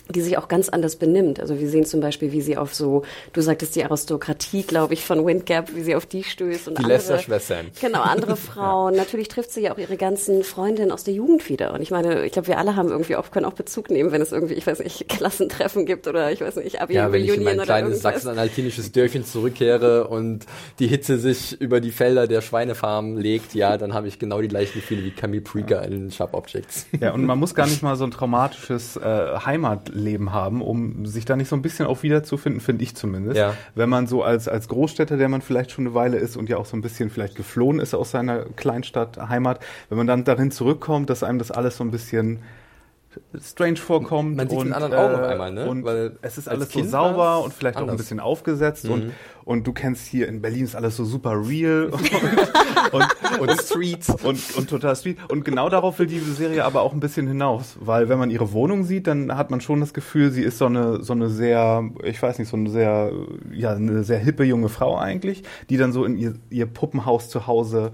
die 0.09 0.21
sich 0.21 0.37
auch 0.37 0.47
ganz 0.47 0.69
anders 0.69 0.97
benimmt. 0.97 1.39
Also 1.39 1.59
wir 1.59 1.69
sehen 1.69 1.85
zum 1.85 2.01
Beispiel, 2.01 2.31
wie 2.31 2.41
sie 2.41 2.57
auf 2.57 2.73
so, 2.73 3.03
du 3.31 3.41
sagtest 3.41 3.75
die 3.75 3.85
Aristokratie, 3.85 4.63
glaube 4.63 4.93
ich, 4.93 5.05
von 5.05 5.25
Windgap, 5.25 5.73
wie 5.75 5.81
sie 5.81 5.95
auf 5.95 6.05
die 6.05 6.23
stößt 6.23 6.67
und 6.67 6.77
die 6.77 6.83
andere, 6.83 7.19
Schwestern. 7.19 7.67
Genau, 7.79 8.01
andere 8.01 8.35
Frauen. 8.35 8.93
ja. 8.93 9.01
Natürlich 9.01 9.29
trifft 9.29 9.51
sie 9.51 9.61
ja 9.61 9.73
auch 9.73 9.77
ihre 9.77 9.95
ganzen 9.95 10.43
Freundinnen 10.43 10.91
aus 10.91 11.03
der 11.03 11.13
Jugend 11.13 11.47
wieder. 11.49 11.73
Und 11.73 11.81
ich 11.81 11.91
meine, 11.91 12.25
ich 12.25 12.33
glaube, 12.33 12.49
wir 12.49 12.57
alle 12.57 12.75
haben 12.75 12.89
irgendwie 12.89 13.15
auch, 13.15 13.31
können 13.31 13.45
auch 13.45 13.53
Bezug 13.53 13.89
nehmen, 13.89 14.11
wenn 14.11 14.21
es 14.21 14.31
irgendwie, 14.31 14.55
ich 14.55 14.67
weiß 14.67 14.79
nicht, 14.79 15.07
Klassentreffen 15.07 15.85
gibt 15.85 16.07
oder 16.07 16.31
ich 16.31 16.41
weiß 16.41 16.57
nicht, 16.57 16.81
abi 16.81 16.95
Ja, 16.95 17.11
wenn 17.11 17.23
ich 17.23 17.33
in 17.33 17.43
mein 17.43 17.59
kleines 17.59 18.01
sachsen-anhaltinisches 18.01 18.91
Dörfchen 18.91 19.25
zurückkehre 19.25 20.07
und 20.07 20.45
die 20.79 20.87
Hitze 20.87 21.17
sich 21.17 21.59
über 21.61 21.79
die 21.79 21.91
Felder 21.91 22.27
der 22.27 22.41
Schweinefarmen 22.41 23.17
legt, 23.17 23.55
ja, 23.55 23.77
dann 23.77 23.93
habe 23.93 24.07
ich 24.07 24.19
genau 24.19 24.41
die 24.41 24.47
gleichen 24.49 24.73
Gefühle 24.79 25.03
wie 25.03 25.11
Camille 25.11 25.41
Preaker 25.41 25.83
ja. 25.83 25.87
in 25.87 26.11
Sharp 26.11 26.33
Objects. 26.33 26.87
Ja, 26.99 27.13
und 27.13 27.25
man 27.25 27.39
muss 27.39 27.55
gar 27.55 27.67
nicht 27.67 27.83
mal 27.83 27.95
so 27.95 28.03
ein 28.03 28.11
traumatisches 28.11 28.97
äh, 28.97 29.37
Heimat 29.45 29.92
Leben 29.93 30.33
haben, 30.33 30.61
um 30.61 31.05
sich 31.05 31.25
da 31.25 31.35
nicht 31.35 31.47
so 31.47 31.55
ein 31.55 31.61
bisschen 31.61 31.85
auch 31.85 32.03
wiederzufinden, 32.03 32.61
finde 32.61 32.83
ich 32.83 32.95
zumindest. 32.95 33.37
Ja. 33.37 33.53
Wenn 33.75 33.89
man 33.89 34.07
so 34.07 34.23
als, 34.23 34.47
als 34.47 34.67
Großstädter, 34.67 35.17
der 35.17 35.29
man 35.29 35.41
vielleicht 35.41 35.71
schon 35.71 35.85
eine 35.85 35.95
Weile 35.95 36.17
ist 36.17 36.35
und 36.35 36.49
ja 36.49 36.57
auch 36.57 36.65
so 36.65 36.75
ein 36.75 36.81
bisschen 36.81 37.09
vielleicht 37.09 37.35
geflohen 37.35 37.79
ist 37.79 37.93
aus 37.93 38.11
seiner 38.11 38.45
Kleinstadt, 38.55 39.17
Heimat, 39.29 39.59
wenn 39.89 39.97
man 39.97 40.07
dann 40.07 40.23
darin 40.23 40.51
zurückkommt, 40.51 41.09
dass 41.09 41.23
einem 41.23 41.39
das 41.39 41.51
alles 41.51 41.77
so 41.77 41.83
ein 41.83 41.91
bisschen 41.91 42.39
strange 43.39 43.77
vorkommt. 43.77 44.35
Man 44.35 44.49
sieht 44.49 44.59
und, 44.59 44.73
anderen 44.73 44.93
Augen 44.93 45.15
auf 45.15 45.27
einmal, 45.27 45.51
ne? 45.51 45.67
Und 45.67 45.83
Weil 45.83 46.17
es 46.21 46.37
ist 46.37 46.47
alles 46.47 46.71
so 46.71 46.83
sauber 46.83 47.43
und 47.43 47.53
vielleicht 47.53 47.77
anders. 47.77 47.89
auch 47.89 47.93
ein 47.93 47.97
bisschen 47.97 48.19
aufgesetzt 48.19 48.85
mhm. 48.85 48.91
und, 48.91 49.13
und 49.45 49.67
du 49.67 49.73
kennst 49.73 50.05
hier 50.07 50.27
in 50.27 50.41
Berlin 50.41 50.63
ist 50.63 50.75
alles 50.75 50.95
so 50.95 51.05
super 51.05 51.31
real 51.47 51.85
und, 51.91 52.11
und, 52.91 53.49
und, 53.49 53.61
Streets 53.61 54.09
und, 54.09 54.57
und 54.57 54.69
total 54.69 54.95
Street. 54.95 55.17
Und 55.29 55.45
genau 55.45 55.69
darauf 55.69 55.99
will 55.99 56.07
diese 56.07 56.33
Serie 56.33 56.65
aber 56.65 56.81
auch 56.81 56.93
ein 56.93 56.99
bisschen 56.99 57.27
hinaus, 57.27 57.77
weil 57.79 58.09
wenn 58.09 58.19
man 58.19 58.29
ihre 58.29 58.51
Wohnung 58.53 58.83
sieht, 58.83 59.07
dann 59.07 59.35
hat 59.35 59.51
man 59.51 59.61
schon 59.61 59.79
das 59.79 59.93
Gefühl, 59.93 60.31
sie 60.31 60.43
ist 60.43 60.57
so 60.57 60.65
eine, 60.65 61.03
so 61.03 61.13
eine 61.13 61.29
sehr, 61.29 61.89
ich 62.03 62.21
weiß 62.21 62.39
nicht, 62.39 62.49
so 62.49 62.57
eine 62.57 62.69
sehr, 62.69 63.11
ja, 63.51 63.71
eine 63.71 64.03
sehr 64.03 64.19
hippe 64.19 64.43
junge 64.43 64.69
Frau 64.69 64.97
eigentlich, 64.97 65.43
die 65.69 65.77
dann 65.77 65.91
so 65.91 66.05
in 66.05 66.17
ihr, 66.17 66.35
ihr 66.49 66.65
Puppenhaus 66.65 67.29
zu 67.29 67.47
Hause 67.47 67.93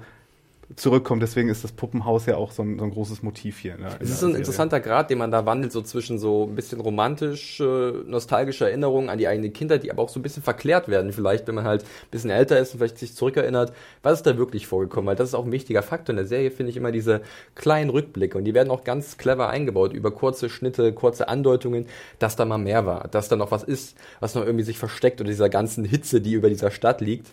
zurückkommt. 0.76 1.22
Deswegen 1.24 1.50
ist 1.50 1.64
das 1.64 1.72
Puppenhaus 1.72 2.26
ja 2.26 2.38
auch 2.38 2.52
so 2.52 2.62
ein, 2.64 2.78
so 2.78 2.86
ein 2.86 2.92
großes 2.92 3.24
Motiv 3.24 3.58
hier. 3.58 3.78
Ne, 3.78 3.88
es 4.00 4.10
ist 4.10 4.24
ein 4.24 4.36
interessanter 4.36 4.80
Grad, 4.80 5.10
den 5.10 5.18
man 5.18 5.32
da 5.32 5.46
wandelt, 5.46 5.72
so 5.72 5.82
zwischen 5.82 6.20
so 6.20 6.46
ein 6.46 6.56
bisschen 6.56 6.80
romantisch, 6.80 7.60
äh, 7.60 7.92
nostalgische 8.06 8.66
Erinnerungen 8.66 9.10
an 9.10 9.18
die 9.18 9.28
eigene 9.28 9.50
Kindheit, 9.50 9.84
die 9.84 9.92
aber 9.92 10.04
auch 10.04 10.10
so 10.10 10.20
ein 10.20 10.24
bisschen 10.24 10.44
verklärt 10.44 10.88
werden, 10.88 11.12
vielleicht, 11.12 11.48
wenn 11.48 11.56
man 11.56 11.66
halt 11.66 11.84
ein 11.84 12.12
bisschen 12.12 12.30
älter 12.30 12.60
ist 12.60 12.74
und 12.74 12.80
vielleicht 12.80 13.00
sich 13.00 13.16
zurückerinnert, 13.16 13.74
was 14.04 14.20
ist 14.20 14.28
da 14.28 14.38
wirklich 14.38 14.68
vorgekommen? 14.68 15.08
Weil 15.08 15.16
das 15.16 15.30
ist 15.30 15.36
auch 15.36 15.46
ein 15.46 15.52
wichtiger 15.52 15.82
Faktor 15.82 16.14
in 16.14 16.18
der 16.18 16.28
Serie, 16.28 16.52
finde 16.52 16.70
ich 16.70 16.78
immer 16.78 16.92
diese 16.92 17.22
kleinen 17.56 17.90
Rückblicke 17.90 18.38
und 18.38 18.46
die 18.46 18.54
werden 18.54 18.70
auch 18.70 18.84
ganz 18.84 19.18
clever 19.18 19.50
eingebaut 19.50 19.94
über 19.94 20.12
kurze 20.12 20.50
Schnitte, 20.50 20.94
kurze 20.94 21.28
Andeutungen, 21.28 21.88
dass 22.20 22.36
da 22.36 22.46
mal 22.46 22.58
mehr 22.58 22.86
war, 22.86 23.08
dass 23.08 23.28
da 23.28 23.36
noch 23.36 23.52
was 23.52 23.64
ist, 23.64 23.98
was 24.20 24.36
noch 24.36 24.46
irgendwie 24.46 24.66
sich 24.66 24.78
versteckt 24.78 25.20
oder 25.20 25.30
dieser 25.30 25.50
ganzen 25.50 25.84
Hitze, 25.84 26.22
die 26.22 26.34
über 26.34 26.50
dieser 26.50 26.72
Stadt 26.72 27.02
liegt 27.02 27.28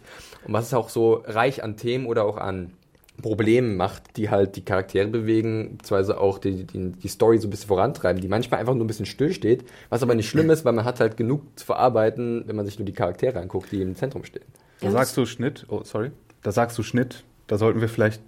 und 0.46 0.54
was 0.54 0.66
ist 0.66 0.74
auch 0.74 0.88
so 0.88 1.22
reich 1.26 1.62
an 1.62 1.76
Themen 1.76 2.06
oder 2.06 2.24
auch 2.24 2.38
an 2.38 2.72
Problemen 3.22 3.76
macht, 3.76 4.16
die 4.16 4.30
halt 4.30 4.56
die 4.56 4.64
Charaktere 4.64 5.08
bewegen, 5.08 5.76
beziehungsweise 5.78 6.20
auch 6.20 6.38
die, 6.38 6.64
die, 6.64 6.92
die 6.92 7.08
Story 7.08 7.38
so 7.38 7.46
ein 7.46 7.50
bisschen 7.50 7.68
vorantreiben, 7.68 8.20
die 8.20 8.28
manchmal 8.28 8.60
einfach 8.60 8.74
nur 8.74 8.84
ein 8.84 8.88
bisschen 8.88 9.06
stillsteht, 9.06 9.64
was 9.88 10.02
aber 10.02 10.14
nicht 10.14 10.28
schlimm 10.28 10.50
ist, 10.50 10.64
weil 10.64 10.72
man 10.72 10.84
hat 10.84 11.00
halt 11.00 11.16
genug 11.16 11.42
zu 11.56 11.64
verarbeiten, 11.64 12.44
wenn 12.46 12.56
man 12.56 12.66
sich 12.66 12.78
nur 12.78 12.86
die 12.86 12.92
Charaktere 12.92 13.40
anguckt, 13.40 13.72
die 13.72 13.80
im 13.80 13.96
Zentrum 13.96 14.24
stehen. 14.24 14.44
Da 14.80 14.90
sagst 14.90 15.16
du 15.16 15.24
Schnitt, 15.24 15.66
oh 15.68 15.82
sorry, 15.84 16.10
da 16.42 16.52
sagst 16.52 16.76
du 16.76 16.82
Schnitt, 16.82 17.24
da 17.46 17.58
sollten 17.58 17.80
wir 17.80 17.88
vielleicht 17.88 18.20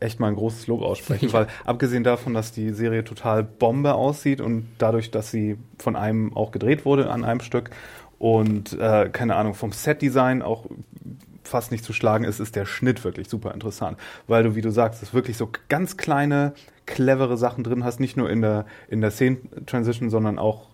echt 0.00 0.20
mal 0.20 0.28
ein 0.28 0.36
großes 0.36 0.66
Lob 0.66 0.82
aussprechen, 0.82 1.30
weil 1.32 1.48
abgesehen 1.64 2.04
davon, 2.04 2.34
dass 2.34 2.52
die 2.52 2.70
Serie 2.70 3.04
total 3.04 3.42
Bombe 3.42 3.94
aussieht 3.94 4.40
und 4.40 4.66
dadurch, 4.78 5.10
dass 5.10 5.30
sie 5.30 5.56
von 5.78 5.96
einem 5.96 6.36
auch 6.36 6.52
gedreht 6.52 6.84
wurde 6.84 7.10
an 7.10 7.24
einem 7.24 7.40
Stück 7.40 7.70
und 8.18 8.72
äh, 8.78 9.08
keine 9.10 9.36
Ahnung 9.36 9.54
vom 9.54 9.72
Setdesign 9.72 10.42
auch 10.42 10.66
fast 11.46 11.72
nicht 11.72 11.84
zu 11.84 11.92
schlagen 11.92 12.24
ist, 12.24 12.40
ist 12.40 12.56
der 12.56 12.66
Schnitt 12.66 13.04
wirklich 13.04 13.28
super 13.28 13.52
interessant, 13.52 13.98
weil 14.26 14.42
du, 14.42 14.54
wie 14.54 14.60
du 14.60 14.70
sagst, 14.70 15.02
es 15.02 15.14
wirklich 15.14 15.36
so 15.36 15.50
ganz 15.68 15.96
kleine, 15.96 16.52
clevere 16.86 17.36
Sachen 17.36 17.64
drin 17.64 17.84
hast, 17.84 18.00
nicht 18.00 18.16
nur 18.16 18.30
in 18.30 18.42
der 18.42 18.66
in 18.88 19.00
der 19.00 19.10
Szenen-Transition, 19.10 20.10
sondern 20.10 20.38
auch 20.38 20.68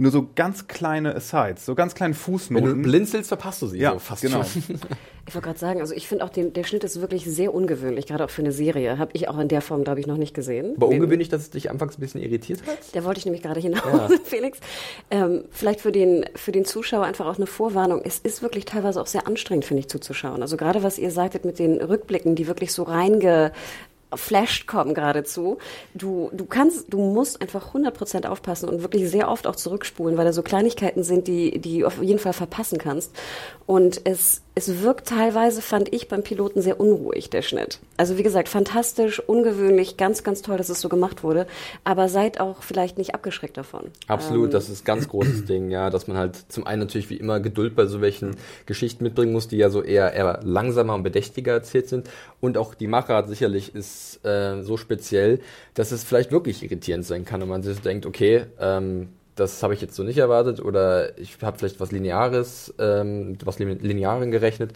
nur 0.00 0.10
so 0.10 0.30
ganz 0.34 0.66
kleine 0.66 1.14
Asides, 1.14 1.66
so 1.66 1.74
ganz 1.74 1.94
kleine 1.94 2.14
Fußnoten. 2.14 2.66
Wenn 2.66 2.82
du 2.82 2.88
blinzelst, 2.88 3.28
verpasst 3.28 3.60
du 3.60 3.66
sie 3.66 3.78
ja, 3.78 3.92
so 3.92 3.98
fast 3.98 4.22
genau. 4.22 4.42
schon. 4.42 4.62
Ich 5.28 5.34
wollte 5.36 5.46
gerade 5.46 5.58
sagen, 5.60 5.80
also 5.80 5.94
ich 5.94 6.08
finde 6.08 6.24
auch, 6.24 6.30
den, 6.30 6.54
der 6.54 6.64
Schnitt 6.64 6.82
ist 6.82 7.00
wirklich 7.00 7.24
sehr 7.24 7.54
ungewöhnlich, 7.54 8.06
gerade 8.06 8.24
auch 8.24 8.30
für 8.30 8.42
eine 8.42 8.50
Serie. 8.50 8.98
Habe 8.98 9.12
ich 9.14 9.28
auch 9.28 9.38
in 9.38 9.46
der 9.46 9.60
Form, 9.60 9.84
glaube 9.84 10.00
ich, 10.00 10.08
noch 10.08 10.16
nicht 10.16 10.34
gesehen. 10.34 10.72
Aber 10.76 10.88
ungewöhnlich, 10.88 11.28
dass 11.28 11.42
es 11.42 11.50
dich 11.50 11.70
anfangs 11.70 11.98
ein 11.98 12.00
bisschen 12.00 12.20
irritiert 12.20 12.62
hat? 12.66 12.78
Da 12.94 13.04
wollte 13.04 13.18
ich 13.18 13.26
nämlich 13.26 13.42
gerade 13.42 13.60
hinaus, 13.60 13.84
Ja. 13.84 14.08
Felix. 14.24 14.58
Ähm, 15.08 15.44
vielleicht 15.50 15.82
für 15.82 15.92
den, 15.92 16.24
für 16.34 16.50
den 16.50 16.64
Zuschauer 16.64 17.04
einfach 17.04 17.26
auch 17.26 17.36
eine 17.36 17.46
Vorwarnung. 17.46 18.00
Es 18.02 18.18
ist 18.18 18.42
wirklich 18.42 18.64
teilweise 18.64 19.00
auch 19.00 19.06
sehr 19.06 19.28
anstrengend, 19.28 19.66
finde 19.66 19.82
ich, 19.82 19.88
zuzuschauen. 19.88 20.42
Also 20.42 20.56
gerade 20.56 20.82
was 20.82 20.98
ihr 20.98 21.12
sagtet 21.12 21.44
mit 21.44 21.60
den 21.60 21.80
Rückblicken, 21.80 22.34
die 22.34 22.48
wirklich 22.48 22.72
so 22.72 22.82
reinge 22.82 23.52
flashed 24.14 24.66
kommen 24.66 24.94
geradezu. 24.94 25.58
Du, 25.94 26.30
du 26.32 26.44
kannst, 26.44 26.92
du 26.92 26.98
musst 26.98 27.40
einfach 27.40 27.74
100% 27.74 28.26
aufpassen 28.26 28.68
und 28.68 28.82
wirklich 28.82 29.08
sehr 29.10 29.28
oft 29.28 29.46
auch 29.46 29.56
zurückspulen, 29.56 30.16
weil 30.16 30.24
da 30.24 30.32
so 30.32 30.42
Kleinigkeiten 30.42 31.02
sind, 31.02 31.28
die, 31.28 31.58
die 31.58 31.80
du 31.80 31.86
auf 31.86 32.02
jeden 32.02 32.18
Fall 32.18 32.32
verpassen 32.32 32.78
kannst. 32.78 33.12
Und 33.66 34.00
es, 34.04 34.42
es 34.56 34.82
wirkt 34.82 35.08
teilweise, 35.08 35.62
fand 35.62 35.92
ich 35.92 36.08
beim 36.08 36.22
Piloten 36.22 36.60
sehr 36.60 36.80
unruhig, 36.80 37.30
der 37.30 37.42
Schnitt. 37.42 37.78
Also 37.96 38.18
wie 38.18 38.24
gesagt, 38.24 38.48
fantastisch, 38.48 39.20
ungewöhnlich, 39.20 39.96
ganz, 39.96 40.24
ganz 40.24 40.42
toll, 40.42 40.56
dass 40.56 40.68
es 40.70 40.80
so 40.80 40.88
gemacht 40.88 41.22
wurde. 41.22 41.46
Aber 41.84 42.08
seid 42.08 42.40
auch 42.40 42.62
vielleicht 42.62 42.98
nicht 42.98 43.14
abgeschreckt 43.14 43.56
davon. 43.56 43.84
Absolut, 44.08 44.46
Ähm, 44.46 44.50
das 44.50 44.68
ist 44.68 44.82
ein 44.82 44.84
ganz 44.86 45.08
großes 45.08 45.44
Ding, 45.46 45.70
ja, 45.70 45.90
dass 45.90 46.08
man 46.08 46.16
halt 46.16 46.36
zum 46.48 46.66
einen 46.66 46.80
natürlich 46.80 47.10
wie 47.10 47.16
immer 47.16 47.38
Geduld 47.38 47.76
bei 47.76 47.86
so 47.86 48.00
welchen 48.00 48.36
Geschichten 48.66 49.04
mitbringen 49.04 49.32
muss, 49.32 49.46
die 49.46 49.56
ja 49.56 49.70
so 49.70 49.82
eher, 49.82 50.12
eher 50.14 50.40
langsamer 50.42 50.94
und 50.94 51.04
bedächtiger 51.04 51.52
erzählt 51.52 51.88
sind. 51.88 52.10
Und 52.40 52.58
auch 52.58 52.74
die 52.74 52.88
Machart 52.88 53.28
sicherlich 53.28 53.74
ist 53.74 53.99
äh, 54.24 54.62
so 54.62 54.76
speziell, 54.76 55.40
dass 55.74 55.92
es 55.92 56.04
vielleicht 56.04 56.32
wirklich 56.32 56.62
irritierend 56.62 57.04
sein 57.06 57.24
kann 57.24 57.42
und 57.42 57.48
man 57.48 57.62
sich 57.62 57.80
denkt, 57.80 58.06
okay, 58.06 58.46
ähm, 58.58 59.08
das 59.36 59.62
habe 59.62 59.72
ich 59.74 59.80
jetzt 59.80 59.94
so 59.96 60.02
nicht 60.02 60.18
erwartet 60.18 60.60
oder 60.60 61.18
ich 61.18 61.38
habe 61.40 61.58
vielleicht 61.58 61.80
was 61.80 61.92
Lineares, 61.92 62.74
ähm, 62.78 63.38
was 63.44 63.58
Lin- 63.58 63.78
Linearen 63.80 64.30
gerechnet, 64.30 64.72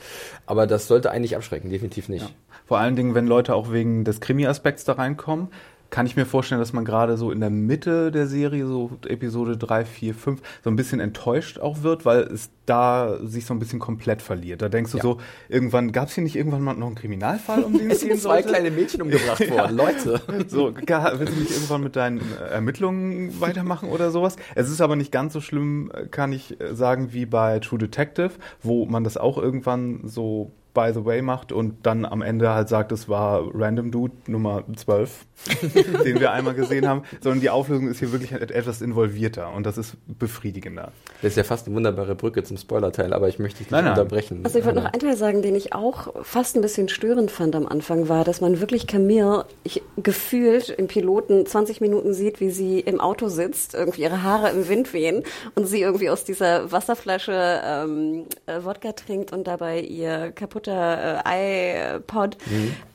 aber 0.46 0.66
das 0.66 0.86
sollte 0.86 1.10
eigentlich 1.10 1.36
abschrecken, 1.36 1.70
definitiv 1.70 2.08
nicht. 2.08 2.34
Vor 2.66 2.78
allen 2.78 2.96
Dingen, 2.96 3.14
wenn 3.14 3.26
Leute 3.26 3.54
auch 3.54 3.72
wegen 3.72 4.04
des 4.04 4.20
Krimi-Aspekts 4.20 4.84
da 4.84 4.94
reinkommen, 4.94 5.48
kann 5.94 6.06
ich 6.06 6.16
mir 6.16 6.26
vorstellen, 6.26 6.58
dass 6.60 6.72
man 6.72 6.84
gerade 6.84 7.16
so 7.16 7.30
in 7.30 7.38
der 7.38 7.50
Mitte 7.50 8.10
der 8.10 8.26
Serie, 8.26 8.66
so 8.66 8.90
Episode 9.06 9.56
3, 9.56 9.84
4, 9.84 10.12
5, 10.16 10.42
so 10.64 10.68
ein 10.70 10.74
bisschen 10.74 10.98
enttäuscht 10.98 11.60
auch 11.60 11.84
wird, 11.84 12.04
weil 12.04 12.22
es 12.22 12.50
da 12.66 13.16
sich 13.22 13.46
so 13.46 13.54
ein 13.54 13.60
bisschen 13.60 13.78
komplett 13.78 14.20
verliert. 14.20 14.60
Da 14.60 14.68
denkst 14.68 14.90
du 14.90 14.96
Ja. 14.98 15.02
so, 15.04 15.18
irgendwann, 15.48 15.92
gab 15.92 16.08
es 16.08 16.16
hier 16.16 16.24
nicht 16.24 16.34
irgendwann 16.34 16.62
mal 16.62 16.74
noch 16.74 16.88
einen 16.88 16.96
Kriminalfall, 16.96 17.62
um 17.62 17.72
den 17.78 17.92
Es 17.92 18.00
gehen 18.00 18.08
sind 18.10 18.22
zwei 18.22 18.42
sollte? 18.42 18.48
kleine 18.48 18.70
Mädchen 18.72 19.02
umgebracht 19.02 19.48
worden, 19.50 19.76
Leute. 19.76 20.20
So, 20.48 20.74
willst 20.74 21.36
du 21.36 21.40
nicht 21.40 21.52
irgendwann 21.52 21.84
mit 21.84 21.94
deinen 21.94 22.18
äh, 22.18 22.48
Ermittlungen 22.50 23.40
weitermachen 23.40 23.88
oder 23.88 24.10
sowas? 24.10 24.34
Es 24.56 24.68
ist 24.70 24.80
aber 24.80 24.96
nicht 24.96 25.12
ganz 25.12 25.32
so 25.32 25.40
schlimm, 25.40 25.92
äh, 25.94 26.06
kann 26.08 26.32
ich 26.32 26.60
äh, 26.60 26.74
sagen, 26.74 27.12
wie 27.12 27.24
bei 27.24 27.60
True 27.60 27.78
Detective, 27.78 28.30
wo 28.64 28.84
man 28.84 29.04
das 29.04 29.16
auch 29.16 29.38
irgendwann 29.38 30.00
so 30.08 30.50
by 30.74 30.90
the 30.92 31.04
way 31.04 31.22
macht 31.22 31.52
und 31.52 31.86
dann 31.86 32.04
am 32.04 32.20
Ende 32.20 32.50
halt 32.52 32.68
sagt, 32.68 32.90
es 32.92 33.08
war 33.08 33.48
Random 33.54 33.90
Dude 33.92 34.14
Nummer 34.26 34.64
12, 34.76 35.24
den 36.04 36.20
wir 36.20 36.32
einmal 36.32 36.54
gesehen 36.54 36.88
haben, 36.88 37.02
sondern 37.20 37.40
die 37.40 37.50
Auflösung 37.50 37.88
ist 37.88 38.00
hier 38.00 38.12
wirklich 38.12 38.32
et- 38.32 38.50
etwas 38.50 38.82
involvierter 38.82 39.52
und 39.52 39.64
das 39.66 39.78
ist 39.78 39.96
befriedigender. 40.06 40.90
Das 41.22 41.30
ist 41.32 41.36
ja 41.36 41.44
fast 41.44 41.66
eine 41.66 41.76
wunderbare 41.76 42.14
Brücke 42.14 42.42
zum 42.42 42.56
Spoilerteil, 42.56 43.12
aber 43.12 43.28
ich 43.28 43.38
möchte 43.38 43.58
dich 43.58 43.66
nicht 43.68 43.70
Nein, 43.72 43.84
nein. 43.84 43.92
unterbrechen. 43.92 44.40
Also 44.44 44.58
ich 44.58 44.64
wollte 44.64 44.80
noch 44.82 44.92
ein 44.92 44.98
Teil 45.00 45.16
sagen, 45.16 45.42
den 45.42 45.54
ich 45.54 45.72
auch 45.74 46.12
fast 46.24 46.56
ein 46.56 46.60
bisschen 46.60 46.88
störend 46.88 47.30
fand 47.30 47.54
am 47.56 47.66
Anfang, 47.66 48.08
war, 48.08 48.24
dass 48.24 48.40
man 48.40 48.60
wirklich 48.60 48.86
Camille 48.86 49.44
ich, 49.62 49.82
gefühlt 50.02 50.68
im 50.70 50.88
Piloten 50.88 51.46
20 51.46 51.80
Minuten 51.80 52.14
sieht, 52.14 52.40
wie 52.40 52.50
sie 52.50 52.80
im 52.80 53.00
Auto 53.00 53.28
sitzt, 53.28 53.74
irgendwie 53.74 54.02
ihre 54.02 54.22
Haare 54.22 54.50
im 54.50 54.68
Wind 54.68 54.92
wehen 54.92 55.22
und 55.54 55.66
sie 55.66 55.80
irgendwie 55.82 56.10
aus 56.10 56.24
dieser 56.24 56.72
Wasserflasche 56.72 57.60
ähm, 57.64 58.24
äh, 58.46 58.64
Wodka 58.64 58.92
trinkt 58.92 59.32
und 59.32 59.46
dabei 59.46 59.80
ihr 59.80 60.32
kaputter 60.64 61.22
äh, 61.24 61.96
iPod 61.98 62.36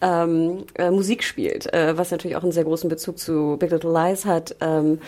ähm, 0.02 0.66
äh, 0.76 0.92
Musik 0.92 1.24
spielt, 1.24 1.72
äh, 1.74 1.98
was 1.98 2.12
natürlich 2.12 2.38
auch 2.38 2.44
einen 2.44 2.52
sehr 2.52 2.64
großen 2.64 2.90
Bezug 2.90 3.20
zu 3.20 3.58
Big 3.60 3.72
Little 3.72 3.92
Lies 3.92 4.26
hat. 4.26 4.56
Ähm, 4.62 5.00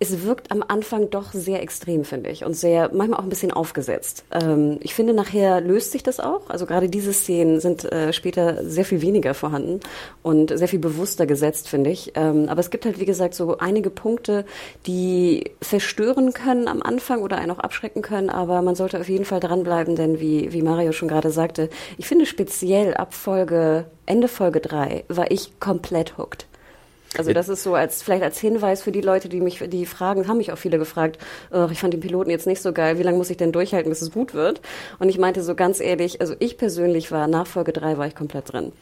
es 0.00 0.22
wirkt 0.22 0.52
am 0.52 0.64
Anfang 0.66 1.10
doch 1.10 1.32
sehr 1.32 1.62
extrem, 1.62 2.04
finde 2.04 2.30
ich, 2.30 2.44
und 2.44 2.54
sehr, 2.54 2.90
manchmal 2.92 3.18
auch 3.18 3.24
ein 3.24 3.28
bisschen 3.28 3.52
aufgesetzt. 3.52 4.24
Ähm, 4.30 4.78
ich 4.80 4.94
finde, 4.94 5.12
nachher 5.12 5.60
löst 5.60 5.92
sich 5.92 6.02
das 6.02 6.20
auch. 6.20 6.48
Also 6.48 6.66
gerade 6.66 6.88
diese 6.88 7.12
Szenen 7.12 7.60
sind 7.60 7.84
äh, 7.84 8.12
später 8.12 8.64
sehr 8.64 8.84
viel 8.84 9.02
weniger 9.02 9.34
vorhanden 9.34 9.80
und 10.22 10.56
sehr 10.56 10.68
viel 10.68 10.78
bewusster 10.78 11.26
gesetzt, 11.26 11.68
finde 11.68 11.90
ich. 11.90 12.12
Ähm, 12.14 12.48
aber 12.48 12.60
es 12.60 12.70
gibt 12.70 12.84
halt, 12.84 13.00
wie 13.00 13.06
gesagt, 13.06 13.34
so 13.34 13.58
einige 13.58 13.90
Punkte, 13.90 14.44
die 14.86 15.50
verstören 15.60 16.32
können 16.32 16.68
am 16.68 16.82
Anfang 16.82 17.22
oder 17.22 17.38
einen 17.38 17.50
auch 17.50 17.58
abschrecken 17.58 18.02
können, 18.02 18.30
aber 18.30 18.62
man 18.62 18.76
sollte 18.76 19.00
auf 19.00 19.08
jeden 19.08 19.24
Fall 19.24 19.40
dranbleiben, 19.40 19.96
denn 19.96 20.20
wie, 20.20 20.52
wie 20.52 20.62
Mario 20.62 20.92
schon 20.92 21.08
gerade 21.08 21.30
sagte, 21.30 21.70
ich 21.96 22.06
finde 22.06 22.26
speziell 22.26 22.94
ab 22.94 23.14
Folge, 23.14 23.86
Ende 24.06 24.28
Folge 24.28 24.60
drei 24.60 25.04
war 25.08 25.30
ich 25.30 25.58
komplett 25.60 26.18
hooked. 26.18 26.47
Also 27.16 27.32
das 27.32 27.48
ist 27.48 27.62
so 27.62 27.74
als 27.74 28.02
vielleicht 28.02 28.22
als 28.22 28.38
Hinweis 28.38 28.82
für 28.82 28.92
die 28.92 29.00
Leute, 29.00 29.28
die 29.28 29.40
mich, 29.40 29.62
die 29.68 29.86
fragen, 29.86 30.28
haben 30.28 30.36
mich 30.36 30.52
auch 30.52 30.58
viele 30.58 30.78
gefragt, 30.78 31.18
"Ach, 31.50 31.70
ich 31.70 31.80
fand 31.80 31.94
den 31.94 32.00
Piloten 32.00 32.30
jetzt 32.30 32.46
nicht 32.46 32.60
so 32.60 32.72
geil, 32.72 32.98
wie 32.98 33.02
lange 33.02 33.16
muss 33.16 33.30
ich 33.30 33.36
denn 33.38 33.52
durchhalten, 33.52 33.90
bis 33.90 34.02
es 34.02 34.10
gut 34.10 34.34
wird? 34.34 34.60
Und 34.98 35.08
ich 35.08 35.18
meinte 35.18 35.42
so 35.42 35.54
ganz 35.54 35.80
ehrlich, 35.80 36.20
also 36.20 36.34
ich 36.38 36.58
persönlich 36.58 37.10
war 37.10 37.26
nach 37.26 37.46
Folge 37.46 37.72
drei 37.72 37.96
war 37.96 38.06
ich 38.06 38.14
komplett 38.14 38.52
drin. 38.52 38.72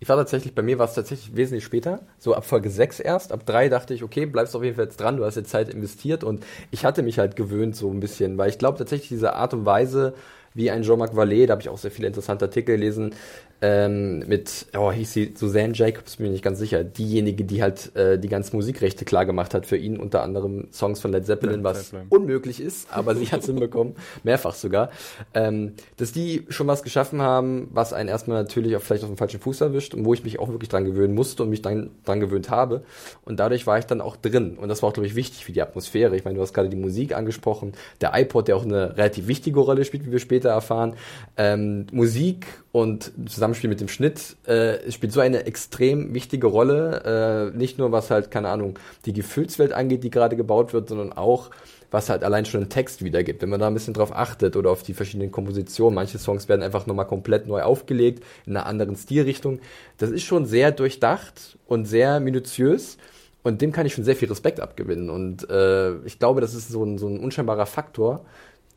Ich 0.00 0.08
war 0.08 0.16
tatsächlich, 0.16 0.54
bei 0.54 0.62
mir 0.62 0.78
war 0.78 0.86
es 0.86 0.94
tatsächlich 0.94 1.34
wesentlich 1.34 1.64
später, 1.64 2.00
so 2.18 2.34
ab 2.34 2.44
Folge 2.44 2.70
6 2.70 3.00
erst. 3.00 3.32
Ab 3.32 3.44
3 3.46 3.68
dachte 3.68 3.94
ich, 3.94 4.04
okay, 4.04 4.26
bleibst 4.26 4.54
auf 4.54 4.62
jeden 4.62 4.76
Fall 4.76 4.84
jetzt 4.84 5.00
dran, 5.00 5.16
du 5.16 5.24
hast 5.24 5.34
jetzt 5.34 5.50
Zeit 5.50 5.68
investiert 5.68 6.22
und 6.22 6.44
ich 6.70 6.84
hatte 6.84 7.02
mich 7.02 7.18
halt 7.18 7.34
gewöhnt 7.34 7.74
so 7.74 7.90
ein 7.90 7.98
bisschen, 7.98 8.38
weil 8.38 8.48
ich 8.48 8.58
glaube 8.58 8.78
tatsächlich 8.78 9.08
diese 9.08 9.34
Art 9.34 9.54
und 9.54 9.66
Weise, 9.66 10.14
wie 10.54 10.70
ein 10.70 10.82
Jean-Marc 10.82 11.14
Vallée, 11.14 11.46
da 11.46 11.52
habe 11.52 11.62
ich 11.62 11.68
auch 11.68 11.78
sehr 11.78 11.90
viele 11.90 12.08
interessante 12.08 12.46
Artikel 12.46 12.76
gelesen, 12.76 13.14
ähm, 13.60 14.20
mit, 14.20 14.66
oh, 14.76 14.92
hieß 14.92 15.12
sie 15.12 15.32
Suzanne 15.34 15.72
Jacobs, 15.74 16.16
bin 16.16 16.26
ich 16.26 16.32
nicht 16.32 16.44
ganz 16.44 16.60
sicher, 16.60 16.84
diejenige, 16.84 17.44
die 17.44 17.60
halt 17.60 17.94
äh, 17.96 18.16
die 18.16 18.28
ganzen 18.28 18.54
Musikrechte 18.54 19.04
klar 19.04 19.26
gemacht 19.26 19.52
hat 19.52 19.66
für 19.66 19.76
ihn, 19.76 19.98
unter 19.98 20.22
anderem 20.22 20.68
Songs 20.72 21.00
von 21.00 21.10
Led 21.10 21.26
Zeppelin, 21.26 21.64
was 21.64 21.92
unmöglich 22.08 22.60
ist, 22.60 22.92
aber 22.92 23.16
sie 23.16 23.26
hat 23.26 23.40
es 23.40 23.46
hinbekommen, 23.46 23.96
mehrfach 24.22 24.54
sogar, 24.54 24.90
ähm, 25.34 25.74
dass 25.96 26.12
die 26.12 26.46
schon 26.50 26.68
was 26.68 26.84
geschaffen 26.84 27.20
haben, 27.20 27.68
was 27.72 27.92
einen 27.92 28.08
erstmal 28.08 28.40
natürlich 28.40 28.76
auch 28.76 28.80
vielleicht 28.80 29.02
auf 29.02 29.10
den 29.10 29.16
falschen 29.16 29.40
Fuß 29.40 29.60
erwischt 29.60 29.92
und 29.94 30.04
wo 30.04 30.14
ich 30.14 30.22
mich 30.22 30.38
auch 30.38 30.48
wirklich 30.48 30.68
dran 30.68 30.84
gewöhnen 30.84 31.14
musste 31.14 31.42
und 31.42 31.50
mich 31.50 31.62
dann 31.62 31.90
dran 32.04 32.20
gewöhnt 32.20 32.50
habe. 32.50 32.84
Und 33.24 33.40
dadurch 33.40 33.66
war 33.66 33.78
ich 33.78 33.86
dann 33.86 34.00
auch 34.00 34.16
drin. 34.16 34.56
Und 34.56 34.68
das 34.68 34.82
war 34.82 34.90
auch, 34.90 34.92
glaube 34.92 35.06
ich, 35.06 35.16
wichtig 35.16 35.44
für 35.44 35.52
die 35.52 35.62
Atmosphäre. 35.62 36.16
Ich 36.16 36.24
meine, 36.24 36.36
du 36.36 36.42
hast 36.42 36.52
gerade 36.52 36.68
die 36.68 36.76
Musik 36.76 37.14
angesprochen, 37.14 37.72
der 38.00 38.12
iPod, 38.14 38.48
der 38.48 38.56
auch 38.56 38.64
eine 38.64 38.96
relativ 38.96 39.26
wichtige 39.26 39.58
Rolle 39.58 39.84
spielt, 39.84 40.06
wie 40.06 40.12
wir 40.12 40.18
später 40.20 40.37
erfahren. 40.44 40.94
Ähm, 41.36 41.86
Musik 41.92 42.46
und 42.72 43.12
Zusammenspiel 43.26 43.70
mit 43.70 43.80
dem 43.80 43.88
Schnitt 43.88 44.36
äh, 44.46 44.90
spielt 44.90 45.12
so 45.12 45.20
eine 45.20 45.46
extrem 45.46 46.14
wichtige 46.14 46.46
Rolle. 46.46 47.52
Äh, 47.54 47.56
nicht 47.56 47.78
nur 47.78 47.92
was 47.92 48.10
halt, 48.10 48.30
keine 48.30 48.48
Ahnung, 48.48 48.78
die 49.04 49.12
Gefühlswelt 49.12 49.72
angeht, 49.72 50.04
die 50.04 50.10
gerade 50.10 50.36
gebaut 50.36 50.72
wird, 50.72 50.88
sondern 50.88 51.12
auch 51.12 51.50
was 51.90 52.10
halt 52.10 52.22
allein 52.22 52.44
schon 52.44 52.60
einen 52.62 52.70
Text 52.70 53.02
wiedergibt. 53.02 53.42
Wenn 53.42 53.48
man 53.48 53.60
da 53.60 53.66
ein 53.66 53.74
bisschen 53.74 53.94
drauf 53.94 54.14
achtet 54.14 54.56
oder 54.56 54.70
auf 54.70 54.82
die 54.82 54.94
verschiedenen 54.94 55.32
Kompositionen, 55.32 55.94
manche 55.94 56.18
Songs 56.18 56.48
werden 56.48 56.62
einfach 56.62 56.86
nochmal 56.86 57.06
komplett 57.06 57.46
neu 57.46 57.62
aufgelegt, 57.62 58.24
in 58.46 58.56
einer 58.56 58.66
anderen 58.66 58.96
Stilrichtung. 58.96 59.60
Das 59.96 60.10
ist 60.10 60.24
schon 60.24 60.46
sehr 60.46 60.70
durchdacht 60.70 61.58
und 61.66 61.86
sehr 61.86 62.20
minutiös. 62.20 62.98
Und 63.42 63.62
dem 63.62 63.72
kann 63.72 63.86
ich 63.86 63.94
schon 63.94 64.04
sehr 64.04 64.16
viel 64.16 64.28
Respekt 64.28 64.60
abgewinnen. 64.60 65.08
Und 65.08 65.48
äh, 65.48 65.96
ich 66.04 66.18
glaube, 66.18 66.40
das 66.40 66.54
ist 66.54 66.68
so 66.68 66.84
ein, 66.84 66.98
so 66.98 67.08
ein 67.08 67.20
unscheinbarer 67.20 67.66
Faktor, 67.66 68.24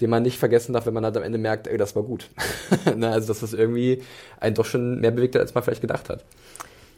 den 0.02 0.10
man 0.10 0.24
nicht 0.24 0.38
vergessen 0.38 0.74
darf, 0.74 0.86
wenn 0.86 0.94
man 0.94 1.06
halt 1.06 1.16
am 1.16 1.24
Ende 1.24 1.38
merkt, 1.38 1.68
ey, 1.68 1.78
das 1.78 1.96
war 1.96 2.04
gut. 2.04 2.30
Na, 2.98 3.12
also, 3.12 3.28
dass 3.28 3.40
das 3.40 3.54
irgendwie 3.54 4.02
einen 4.40 4.56
doch 4.56 4.66
schon 4.66 5.00
mehr 5.00 5.12
bewegt 5.12 5.36
hat, 5.36 5.42
als 5.42 5.54
man 5.54 5.64
vielleicht 5.64 5.82
gedacht 5.82 6.10
hat. 6.10 6.26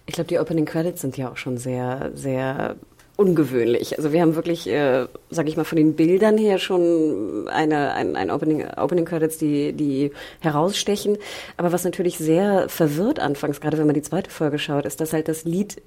Ich 0.05 0.15
glaube, 0.15 0.27
die 0.27 0.39
Opening 0.39 0.65
Credits 0.65 1.01
sind 1.01 1.17
ja 1.17 1.31
auch 1.31 1.37
schon 1.37 1.57
sehr, 1.57 2.11
sehr 2.13 2.75
ungewöhnlich. 3.15 3.97
Also 3.97 4.11
wir 4.11 4.21
haben 4.21 4.35
wirklich, 4.35 4.67
äh, 4.67 5.05
sage 5.29 5.47
ich 5.47 5.55
mal, 5.55 5.65
von 5.65 5.75
den 5.75 5.95
Bildern 5.95 6.37
her 6.37 6.57
schon 6.57 7.47
eine, 7.47 7.93
ein, 7.93 8.15
ein 8.15 8.31
Opening, 8.31 8.65
Opening 8.75 9.05
Credits, 9.05 9.37
die, 9.37 9.73
die 9.73 10.11
herausstechen. 10.39 11.17
Aber 11.57 11.71
was 11.71 11.83
natürlich 11.83 12.17
sehr 12.17 12.67
verwirrt 12.69 13.19
anfangs, 13.19 13.61
gerade 13.61 13.77
wenn 13.77 13.85
man 13.85 13.93
die 13.93 14.01
zweite 14.01 14.31
Folge 14.31 14.57
schaut, 14.57 14.85
ist, 14.85 14.99
dass 14.99 15.13
halt 15.13 15.27
das 15.27 15.43
Lied 15.43 15.81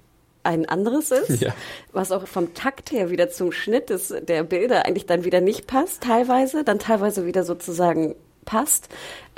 ein 0.47 0.67
anderes 0.69 1.11
ist, 1.11 1.41
Ja. 1.43 1.53
was 1.93 2.13
auch 2.13 2.27
vom 2.27 2.55
Takt 2.55 2.93
her 2.93 3.11
wieder 3.11 3.29
zum 3.29 3.53
Schnitt 3.53 3.91
des, 3.91 4.15
der 4.23 4.43
Bilder 4.45 4.87
eigentlich 4.87 5.07
dann 5.07 5.25
wieder 5.25 5.41
nicht 5.41 5.67
passt, 5.67 6.03
teilweise, 6.03 6.65
dann 6.65 6.79
teilweise 6.79 7.27
wieder 7.27 7.45
sozusagen 7.45 8.15
passt. 8.47 8.89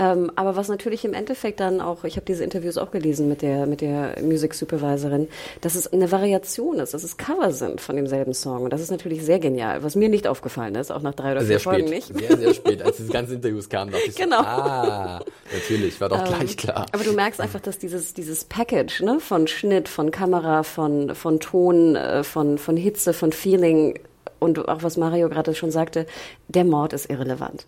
Ähm, 0.01 0.31
aber 0.37 0.55
was 0.55 0.69
natürlich 0.69 1.05
im 1.05 1.13
Endeffekt 1.13 1.59
dann 1.59 1.81
auch, 1.81 2.05
ich 2.05 2.15
habe 2.15 2.25
diese 2.25 2.45
Interviews 2.45 2.79
auch 2.79 2.93
gelesen 2.93 3.29
mit 3.29 3.43
der, 3.43 3.67
mit 3.67 3.81
der 3.81 4.15
Music 4.23 4.55
Supervisorin, 4.55 5.27
dass 5.61 5.75
es 5.75 5.93
eine 5.93 6.13
Variation 6.13 6.79
ist, 6.79 6.95
dass 6.95 7.03
es 7.03 7.17
Cover 7.17 7.51
sind 7.51 7.81
von 7.81 7.97
demselben 7.97 8.33
Song. 8.33 8.63
Und 8.63 8.73
das 8.73 8.81
ist 8.81 8.93
natürlich 8.93 9.25
sehr 9.25 9.41
genial, 9.41 9.83
was 9.83 9.97
mir 9.97 10.09
nicht 10.09 10.29
aufgefallen 10.29 10.77
ist, 10.77 10.93
auch 10.93 11.03
nach 11.03 11.15
drei 11.15 11.33
oder 11.33 11.41
sehr 11.45 11.59
vier 11.59 11.73
spät. 11.73 11.81
Folgen 11.81 11.91
nicht. 11.91 12.17
Sehr, 12.17 12.37
sehr 12.37 12.55
spät, 12.55 12.83
als 12.83 12.99
diese 12.99 13.11
ganzen 13.13 13.35
Interviews 13.35 13.69
kamen, 13.69 13.91
dachte 13.91 14.05
ich 14.07 14.15
so, 14.15 14.23
Genau. 14.23 14.39
ah, 14.41 15.21
natürlich, 15.53 16.01
war 16.01 16.11
doch 16.11 16.25
gleich 16.25 16.57
klar. 16.57 16.87
Aber 16.93 17.03
du 17.03 17.13
merkst 17.13 17.41
einfach, 17.41 17.61
dass 17.61 17.79
dieses, 17.79 18.15
dieses 18.15 18.45
Package 18.45 19.03
ne, 19.03 19.19
von 19.19 19.49
Schnitt, 19.49 19.89
von 19.89 20.13
Kamera, 20.13 20.63
von, 20.63 21.17
von 21.17 21.41
Ton, 21.41 21.97
äh, 21.97 22.23
von, 22.23 22.59
von 22.59 22.77
Hitze, 22.77 23.13
von 23.13 23.33
Feeling 23.33 23.99
und 24.39 24.69
auch 24.69 24.85
was 24.85 24.97
Mario 24.97 25.29
gerade 25.29 25.55
schon 25.57 25.73
sagte, 25.73 26.07
der 26.47 26.65
Mord 26.65 26.93
ist 26.93 27.11
irrelevant. 27.11 27.67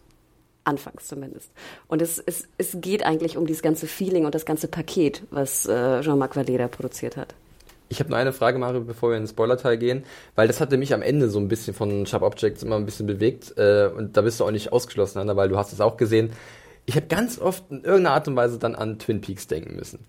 Anfangs 0.71 1.09
zumindest. 1.09 1.51
Und 1.89 2.01
es, 2.01 2.19
es, 2.19 2.49
es 2.59 2.77
geht 2.81 3.05
eigentlich 3.05 3.37
um 3.37 3.47
dieses 3.47 3.63
ganze 3.63 3.87
Feeling 3.87 4.25
und 4.25 4.35
das 4.35 4.47
ganze 4.47 4.69
Paket, 4.69 5.23
was 5.31 5.67
äh, 5.67 6.01
Jean-Marc 6.01 6.37
Valeda 6.37 6.69
produziert 6.69 7.17
hat. 7.17 7.35
Ich 7.89 7.99
habe 7.99 8.11
nur 8.11 8.19
eine 8.19 8.33
Frage, 8.33 8.57
Mario, 8.59 8.83
bevor 8.83 9.11
wir 9.11 9.17
in 9.17 9.25
den 9.25 9.29
Spoiler-Teil 9.29 9.77
gehen, 9.77 10.05
weil 10.37 10.47
das 10.47 10.61
hatte 10.61 10.77
mich 10.77 10.95
am 10.95 11.03
Ende 11.03 11.29
so 11.29 11.41
ein 11.41 11.49
bisschen 11.49 11.75
von 11.75 12.07
Sharp 12.07 12.23
Objects 12.23 12.63
immer 12.63 12.77
ein 12.77 12.87
bisschen 12.87 13.07
bewegt 13.07 13.55
äh, 13.59 13.89
und 13.89 14.17
da 14.17 14.23
bist 14.23 14.39
du 14.39 14.45
auch 14.45 14.53
nicht 14.53 14.73
ausgeschlossen, 14.73 15.19
Anna, 15.19 15.35
weil 15.35 15.49
du 15.49 15.57
hast 15.57 15.73
es 15.73 15.81
auch 15.81 15.97
gesehen. 15.97 16.31
Ich 16.87 16.95
habe 16.95 17.07
ganz 17.09 17.41
oft 17.41 17.65
in 17.71 17.83
irgendeiner 17.83 18.15
Art 18.15 18.29
und 18.29 18.37
Weise 18.37 18.61
dann 18.61 18.77
an 18.77 19.01
Twin 19.01 19.21
Peaks 19.21 19.49
denken 19.49 19.75
müssen. 19.75 20.07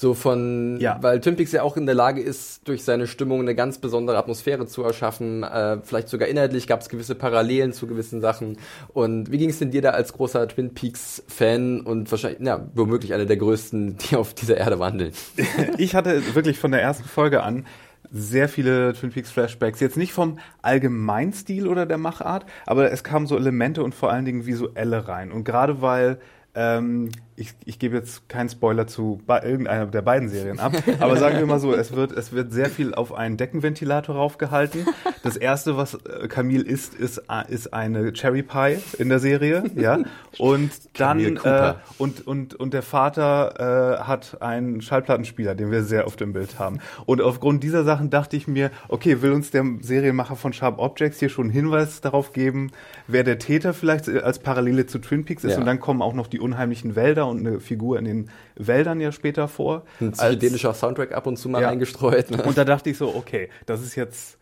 So 0.00 0.14
von, 0.14 0.78
Ja. 0.78 0.98
weil 1.00 1.20
Twin 1.20 1.34
Peaks 1.34 1.50
ja 1.50 1.62
auch 1.64 1.76
in 1.76 1.84
der 1.84 1.96
Lage 1.96 2.20
ist, 2.20 2.68
durch 2.68 2.84
seine 2.84 3.08
Stimmung 3.08 3.40
eine 3.40 3.56
ganz 3.56 3.78
besondere 3.78 4.16
Atmosphäre 4.16 4.64
zu 4.66 4.84
erschaffen. 4.84 5.42
Äh, 5.42 5.78
vielleicht 5.82 6.08
sogar 6.08 6.28
inhaltlich 6.28 6.68
gab 6.68 6.82
es 6.82 6.88
gewisse 6.88 7.16
Parallelen 7.16 7.72
zu 7.72 7.88
gewissen 7.88 8.20
Sachen. 8.20 8.58
Und 8.94 9.32
wie 9.32 9.38
ging 9.38 9.50
es 9.50 9.58
denn 9.58 9.72
dir 9.72 9.82
da 9.82 9.90
als 9.90 10.12
großer 10.12 10.46
Twin 10.46 10.72
Peaks-Fan 10.72 11.80
und 11.80 12.08
wahrscheinlich, 12.12 12.40
ja, 12.46 12.64
womöglich 12.76 13.12
einer 13.12 13.24
der 13.26 13.38
größten, 13.38 13.96
die 13.98 14.14
auf 14.14 14.34
dieser 14.34 14.56
Erde 14.56 14.78
wandeln? 14.78 15.10
Ich 15.78 15.96
hatte 15.96 16.22
wirklich 16.36 16.60
von 16.60 16.70
der 16.70 16.80
ersten 16.80 17.02
Folge 17.08 17.42
an 17.42 17.66
sehr 18.12 18.48
viele 18.48 18.92
Twin 18.92 19.10
Peaks 19.10 19.32
Flashbacks. 19.32 19.80
Jetzt 19.80 19.96
nicht 19.96 20.12
vom 20.12 20.38
Allgemeinstil 20.62 21.66
oder 21.66 21.86
der 21.86 21.98
Machart, 21.98 22.46
aber 22.66 22.92
es 22.92 23.02
kamen 23.02 23.26
so 23.26 23.36
Elemente 23.36 23.82
und 23.82 23.96
vor 23.96 24.12
allen 24.12 24.24
Dingen 24.24 24.46
visuelle 24.46 25.08
rein. 25.08 25.32
Und 25.32 25.42
gerade 25.42 25.82
weil 25.82 26.18
ähm, 26.54 27.10
ich, 27.38 27.54
ich 27.64 27.78
gebe 27.78 27.96
jetzt 27.96 28.28
keinen 28.28 28.48
Spoiler 28.48 28.86
zu 28.86 29.20
irgendeiner 29.28 29.86
der 29.86 30.02
beiden 30.02 30.28
Serien 30.28 30.58
ab, 30.58 30.72
aber 30.98 31.16
sagen 31.16 31.38
wir 31.38 31.46
mal 31.46 31.60
so, 31.60 31.72
es 31.72 31.94
wird, 31.94 32.12
es 32.12 32.32
wird 32.32 32.52
sehr 32.52 32.68
viel 32.68 32.94
auf 32.94 33.14
einen 33.14 33.36
Deckenventilator 33.36 34.16
raufgehalten. 34.16 34.86
Das 35.22 35.36
erste, 35.36 35.76
was 35.76 35.94
äh, 35.94 36.26
Camille 36.28 36.64
isst, 36.64 36.94
ist, 36.94 37.18
äh, 37.30 37.52
ist 37.52 37.72
eine 37.72 38.12
Cherry 38.12 38.42
Pie 38.42 38.78
in 38.98 39.08
der 39.08 39.20
Serie, 39.20 39.64
ja. 39.76 40.00
Und 40.38 40.70
dann, 40.98 41.36
äh, 41.36 41.74
und, 41.98 42.26
und, 42.26 42.54
und 42.54 42.74
der 42.74 42.82
Vater 42.82 43.98
äh, 44.00 44.04
hat 44.04 44.42
einen 44.42 44.80
Schallplattenspieler, 44.80 45.54
den 45.54 45.70
wir 45.70 45.82
sehr 45.84 46.06
oft 46.06 46.20
im 46.20 46.32
Bild 46.32 46.58
haben. 46.58 46.80
Und 47.06 47.20
aufgrund 47.20 47.62
dieser 47.62 47.84
Sachen 47.84 48.10
dachte 48.10 48.36
ich 48.36 48.48
mir, 48.48 48.70
okay, 48.88 49.22
will 49.22 49.32
uns 49.32 49.50
der 49.50 49.64
Serienmacher 49.80 50.36
von 50.36 50.52
Sharp 50.52 50.78
Objects 50.78 51.20
hier 51.20 51.28
schon 51.28 51.46
einen 51.46 51.52
Hinweis 51.52 52.00
darauf 52.00 52.32
geben, 52.32 52.72
wer 53.06 53.22
der 53.24 53.38
Täter 53.38 53.74
vielleicht 53.74 54.08
als 54.08 54.40
Parallele 54.40 54.86
zu 54.86 54.98
Twin 54.98 55.24
Peaks 55.24 55.44
ist. 55.44 55.52
Ja. 55.52 55.58
Und 55.58 55.66
dann 55.66 55.80
kommen 55.80 56.02
auch 56.02 56.14
noch 56.14 56.26
die 56.26 56.40
unheimlichen 56.40 56.96
Wälder 56.96 57.27
und 57.30 57.46
eine 57.46 57.60
Figur 57.60 57.98
in 57.98 58.04
den 58.04 58.30
Wäldern 58.56 59.00
ja 59.00 59.12
später 59.12 59.48
vor. 59.48 59.84
Ein 60.00 60.12
psychedelischer 60.12 60.74
Soundtrack 60.74 61.12
ab 61.12 61.26
und 61.26 61.36
zu 61.36 61.48
mal 61.48 61.62
Ja. 61.62 61.68
eingestreut. 61.70 62.30
Ne? 62.30 62.42
und 62.42 62.56
da 62.58 62.64
dachte 62.64 62.90
ich 62.90 62.98
so, 62.98 63.14
okay, 63.14 63.48
das 63.66 63.82
ist 63.82 63.94
jetzt 63.94 64.38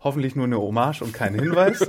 hoffentlich 0.00 0.34
nur 0.34 0.46
eine 0.46 0.58
Hommage 0.58 1.02
und 1.02 1.12
kein 1.12 1.34
Hinweis. 1.34 1.88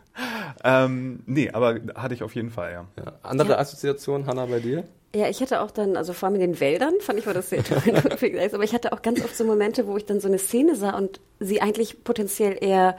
ähm, 0.64 1.20
nee, 1.26 1.50
aber 1.50 1.78
hatte 1.94 2.14
ich 2.14 2.22
auf 2.22 2.34
jeden 2.34 2.50
Fall, 2.50 2.72
ja. 2.72 2.86
Ja. 2.96 3.12
Andere 3.22 3.58
Assoziation, 3.58 4.26
Hanna, 4.26 4.46
bei 4.46 4.60
dir? 4.60 4.84
Ja, 5.14 5.28
ich 5.28 5.40
hatte 5.40 5.60
auch 5.60 5.70
dann, 5.70 5.96
also 5.96 6.12
vor 6.12 6.28
allem 6.28 6.34
in 6.34 6.40
den 6.40 6.60
Wäldern 6.60 6.94
fand 7.00 7.20
ich 7.20 7.26
war 7.26 7.34
das 7.34 7.50
sehr 7.50 7.62
toll. 7.62 7.78
aber 8.52 8.64
ich 8.64 8.74
hatte 8.74 8.92
auch 8.92 9.00
ganz 9.00 9.22
oft 9.24 9.36
so 9.36 9.44
Momente, 9.44 9.86
wo 9.86 9.96
ich 9.96 10.06
dann 10.06 10.18
so 10.18 10.26
eine 10.26 10.38
Szene 10.38 10.74
sah 10.74 10.96
und 10.96 11.20
sie 11.38 11.62
eigentlich 11.62 12.02
potenziell 12.02 12.56
eher 12.60 12.96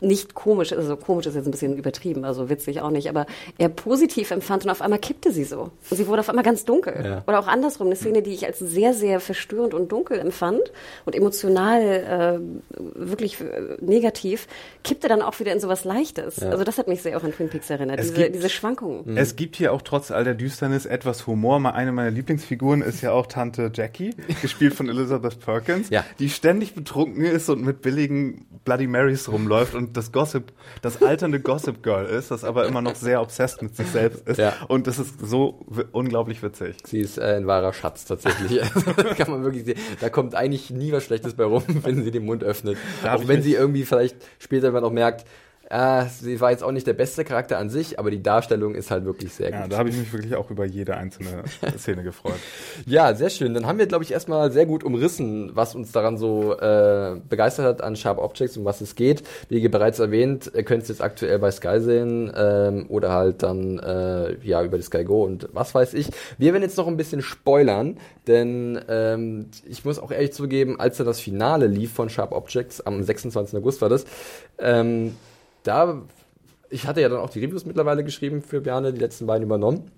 nicht 0.00 0.34
komisch, 0.34 0.72
also 0.72 0.96
komisch 0.96 1.26
ist 1.26 1.34
jetzt 1.34 1.46
ein 1.46 1.50
bisschen 1.50 1.76
übertrieben, 1.76 2.24
also 2.24 2.48
witzig 2.48 2.80
auch 2.80 2.90
nicht, 2.90 3.08
aber 3.08 3.26
eher 3.58 3.68
positiv 3.68 4.30
empfand 4.30 4.64
und 4.64 4.70
auf 4.70 4.82
einmal 4.82 4.98
kippte 4.98 5.32
sie 5.32 5.44
so. 5.44 5.70
Und 5.90 5.96
sie 5.96 6.06
wurde 6.06 6.20
auf 6.20 6.28
einmal 6.28 6.44
ganz 6.44 6.64
dunkel. 6.64 6.94
Ja. 7.04 7.22
Oder 7.26 7.38
auch 7.40 7.46
andersrum, 7.46 7.86
eine 7.88 7.96
Szene, 7.96 8.22
die 8.22 8.32
ich 8.32 8.46
als 8.46 8.58
sehr, 8.58 8.94
sehr 8.94 9.20
verstörend 9.20 9.74
und 9.74 9.90
dunkel 9.92 10.18
empfand 10.18 10.60
und 11.04 11.14
emotional 11.14 11.80
äh, 11.82 12.38
wirklich 12.94 13.40
äh, 13.40 13.76
negativ, 13.80 14.46
kippte 14.84 15.08
dann 15.08 15.22
auch 15.22 15.38
wieder 15.40 15.52
in 15.52 15.60
sowas 15.60 15.84
Leichtes. 15.84 16.42
Also 16.42 16.64
das 16.64 16.78
hat 16.78 16.88
mich 16.88 17.02
sehr 17.02 17.16
auch 17.16 17.24
an 17.24 17.32
Twin 17.32 17.48
Peaks 17.48 17.68
erinnert, 17.70 17.98
Es 17.98 18.08
diese, 18.08 18.22
gibt- 18.22 18.34
diese 18.36 18.48
Schwankungen. 18.48 19.16
Es 19.16 19.36
gibt 19.36 19.56
hier 19.56 19.72
auch 19.72 19.82
trotz 19.82 20.10
all 20.10 20.24
der 20.24 20.34
Düsternis 20.34 20.86
etwas 20.86 21.26
Humor. 21.26 21.58
Mal 21.60 21.70
Eine 21.70 21.92
meiner 21.92 22.10
Lieblingsfiguren 22.10 22.82
ist 22.82 23.00
ja 23.02 23.12
auch 23.12 23.26
Tante 23.26 23.70
Jackie, 23.74 24.14
gespielt 24.42 24.74
von 24.74 24.88
Elizabeth 24.90 25.40
Perkins, 25.40 25.90
Ja. 25.90 26.04
die 26.18 26.28
ständig 26.30 26.74
betrunken 26.74 27.24
ist 27.24 27.48
und 27.48 27.62
mit 27.62 27.82
billigen 27.82 28.46
Bloody 28.64 28.86
Marys 28.86 29.28
rumläuft 29.30 29.74
und 29.74 29.89
das 29.92 30.12
Gossip, 30.12 30.52
das 30.82 31.02
alternde 31.02 31.40
Gossip 31.40 31.82
Girl 31.82 32.06
ist, 32.06 32.30
das 32.30 32.44
aber 32.44 32.66
immer 32.66 32.82
noch 32.82 32.94
sehr 32.94 33.20
obsessed 33.20 33.62
mit 33.62 33.76
sich 33.76 33.86
selbst 33.88 34.26
ist. 34.28 34.38
Ja. 34.38 34.54
Und 34.68 34.86
das 34.86 34.98
ist 34.98 35.20
so 35.20 35.66
unglaublich 35.92 36.42
witzig. 36.42 36.76
Sie 36.84 37.00
ist 37.00 37.18
äh, 37.18 37.36
ein 37.36 37.46
wahrer 37.46 37.72
Schatz 37.72 38.04
tatsächlich. 38.04 38.60
kann 39.16 39.30
man 39.30 39.42
wirklich 39.42 39.64
sehen. 39.64 39.78
Da 40.00 40.08
kommt 40.08 40.34
eigentlich 40.34 40.70
nie 40.70 40.92
was 40.92 41.04
Schlechtes 41.04 41.34
bei 41.34 41.44
rum, 41.44 41.64
wenn 41.82 42.02
sie 42.02 42.10
den 42.10 42.24
Mund 42.24 42.44
öffnet. 42.44 42.78
Da 43.02 43.14
auch 43.14 43.28
wenn 43.28 43.42
sie 43.42 43.54
irgendwie 43.54 43.84
vielleicht 43.84 44.16
später 44.38 44.70
man 44.72 44.84
auch 44.84 44.92
merkt, 44.92 45.26
äh, 45.70 46.04
sie 46.20 46.40
war 46.40 46.50
jetzt 46.50 46.62
auch 46.64 46.72
nicht 46.72 46.86
der 46.86 46.92
beste 46.94 47.24
Charakter 47.24 47.56
an 47.58 47.70
sich, 47.70 47.98
aber 47.98 48.10
die 48.10 48.22
Darstellung 48.22 48.74
ist 48.74 48.90
halt 48.90 49.04
wirklich 49.04 49.32
sehr 49.32 49.50
Ja, 49.50 49.62
gut. 49.62 49.72
da 49.72 49.78
habe 49.78 49.88
ich 49.88 49.96
mich 49.96 50.12
wirklich 50.12 50.34
auch 50.34 50.50
über 50.50 50.64
jede 50.64 50.96
einzelne 50.96 51.44
Szene 51.78 52.02
gefreut. 52.02 52.34
Ja, 52.86 53.14
sehr 53.14 53.30
schön. 53.30 53.54
Dann 53.54 53.66
haben 53.66 53.78
wir, 53.78 53.86
glaube 53.86 54.02
ich, 54.04 54.10
erstmal 54.12 54.50
sehr 54.50 54.66
gut 54.66 54.82
umrissen, 54.82 55.52
was 55.54 55.74
uns 55.76 55.92
daran 55.92 56.18
so 56.18 56.58
äh, 56.58 57.20
begeistert 57.28 57.66
hat 57.66 57.82
an 57.82 57.94
Sharp 57.96 58.18
Objects, 58.18 58.56
um 58.56 58.64
was 58.64 58.80
es 58.80 58.96
geht. 58.96 59.22
Wie 59.48 59.66
bereits 59.68 60.00
erwähnt, 60.00 60.50
ihr 60.54 60.64
könnt 60.64 60.82
es 60.82 60.88
jetzt 60.88 61.00
aktuell 61.02 61.38
bei 61.38 61.50
Sky 61.52 61.80
sehen 61.80 62.32
ähm, 62.36 62.86
oder 62.88 63.12
halt 63.12 63.42
dann 63.44 63.78
äh, 63.78 64.34
ja 64.44 64.62
über 64.64 64.76
die 64.76 64.82
Sky 64.82 65.04
Go 65.04 65.22
und 65.24 65.48
was 65.52 65.72
weiß 65.74 65.94
ich. 65.94 66.08
Wir 66.36 66.52
werden 66.52 66.64
jetzt 66.64 66.76
noch 66.78 66.88
ein 66.88 66.96
bisschen 66.96 67.22
spoilern, 67.22 67.96
denn 68.26 68.80
ähm, 68.88 69.46
ich 69.68 69.84
muss 69.84 69.98
auch 70.00 70.10
ehrlich 70.10 70.32
zugeben, 70.32 70.80
als 70.80 70.96
da 70.96 71.04
das 71.04 71.20
Finale 71.20 71.68
lief 71.68 71.92
von 71.92 72.10
Sharp 72.10 72.32
Objects, 72.32 72.80
am 72.80 73.02
26. 73.02 73.56
August 73.56 73.80
war 73.82 73.88
das, 73.88 74.04
ähm, 74.58 75.14
da, 75.62 76.02
ich 76.68 76.86
hatte 76.86 77.00
ja 77.00 77.08
dann 77.08 77.20
auch 77.20 77.30
die 77.30 77.44
Reviews 77.44 77.64
mittlerweile 77.64 78.04
geschrieben 78.04 78.42
für 78.42 78.60
Bjarne, 78.60 78.92
die 78.92 79.00
letzten 79.00 79.26
beiden 79.26 79.44
übernommen. 79.44 79.90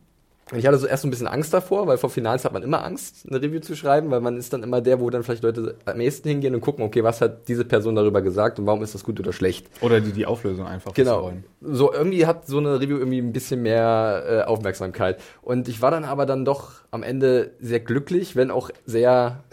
Ich 0.54 0.66
hatte 0.66 0.78
so 0.78 0.86
erst 0.86 1.02
so 1.02 1.08
ein 1.08 1.10
bisschen 1.10 1.26
Angst 1.26 1.52
davor, 1.52 1.86
weil 1.86 1.98
vor 1.98 2.10
Finals 2.10 2.44
hat 2.44 2.52
man 2.52 2.62
immer 2.62 2.84
Angst, 2.84 3.26
eine 3.28 3.40
Review 3.40 3.60
zu 3.60 3.74
schreiben, 3.74 4.10
weil 4.10 4.20
man 4.20 4.36
ist 4.36 4.52
dann 4.52 4.62
immer 4.62 4.80
der, 4.80 5.00
wo 5.00 5.10
dann 5.10 5.22
vielleicht 5.22 5.42
Leute 5.42 5.76
am 5.84 6.00
ehesten 6.00 6.28
hingehen 6.28 6.54
und 6.54 6.60
gucken, 6.60 6.84
okay, 6.84 7.02
was 7.02 7.20
hat 7.20 7.48
diese 7.48 7.64
Person 7.64 7.94
darüber 7.94 8.22
gesagt 8.22 8.58
und 8.58 8.66
warum 8.66 8.82
ist 8.82 8.94
das 8.94 9.04
gut 9.04 9.18
oder 9.20 9.32
schlecht. 9.32 9.66
Oder 9.80 10.00
die 10.00 10.12
die 10.12 10.26
Auflösung 10.26 10.66
einfach 10.66 10.94
Genau. 10.94 11.32
So 11.60 11.92
irgendwie 11.92 12.26
hat 12.26 12.46
so 12.46 12.58
eine 12.58 12.80
Review 12.80 12.98
irgendwie 12.98 13.18
ein 13.18 13.32
bisschen 13.32 13.62
mehr 13.62 14.24
äh, 14.28 14.42
Aufmerksamkeit. 14.42 15.20
Und 15.42 15.68
ich 15.68 15.80
war 15.80 15.90
dann 15.90 16.04
aber 16.04 16.26
dann 16.26 16.44
doch 16.44 16.72
am 16.90 17.02
Ende 17.02 17.52
sehr 17.60 17.80
glücklich, 17.80 18.36
wenn 18.36 18.50
auch 18.50 18.70
sehr 18.84 19.44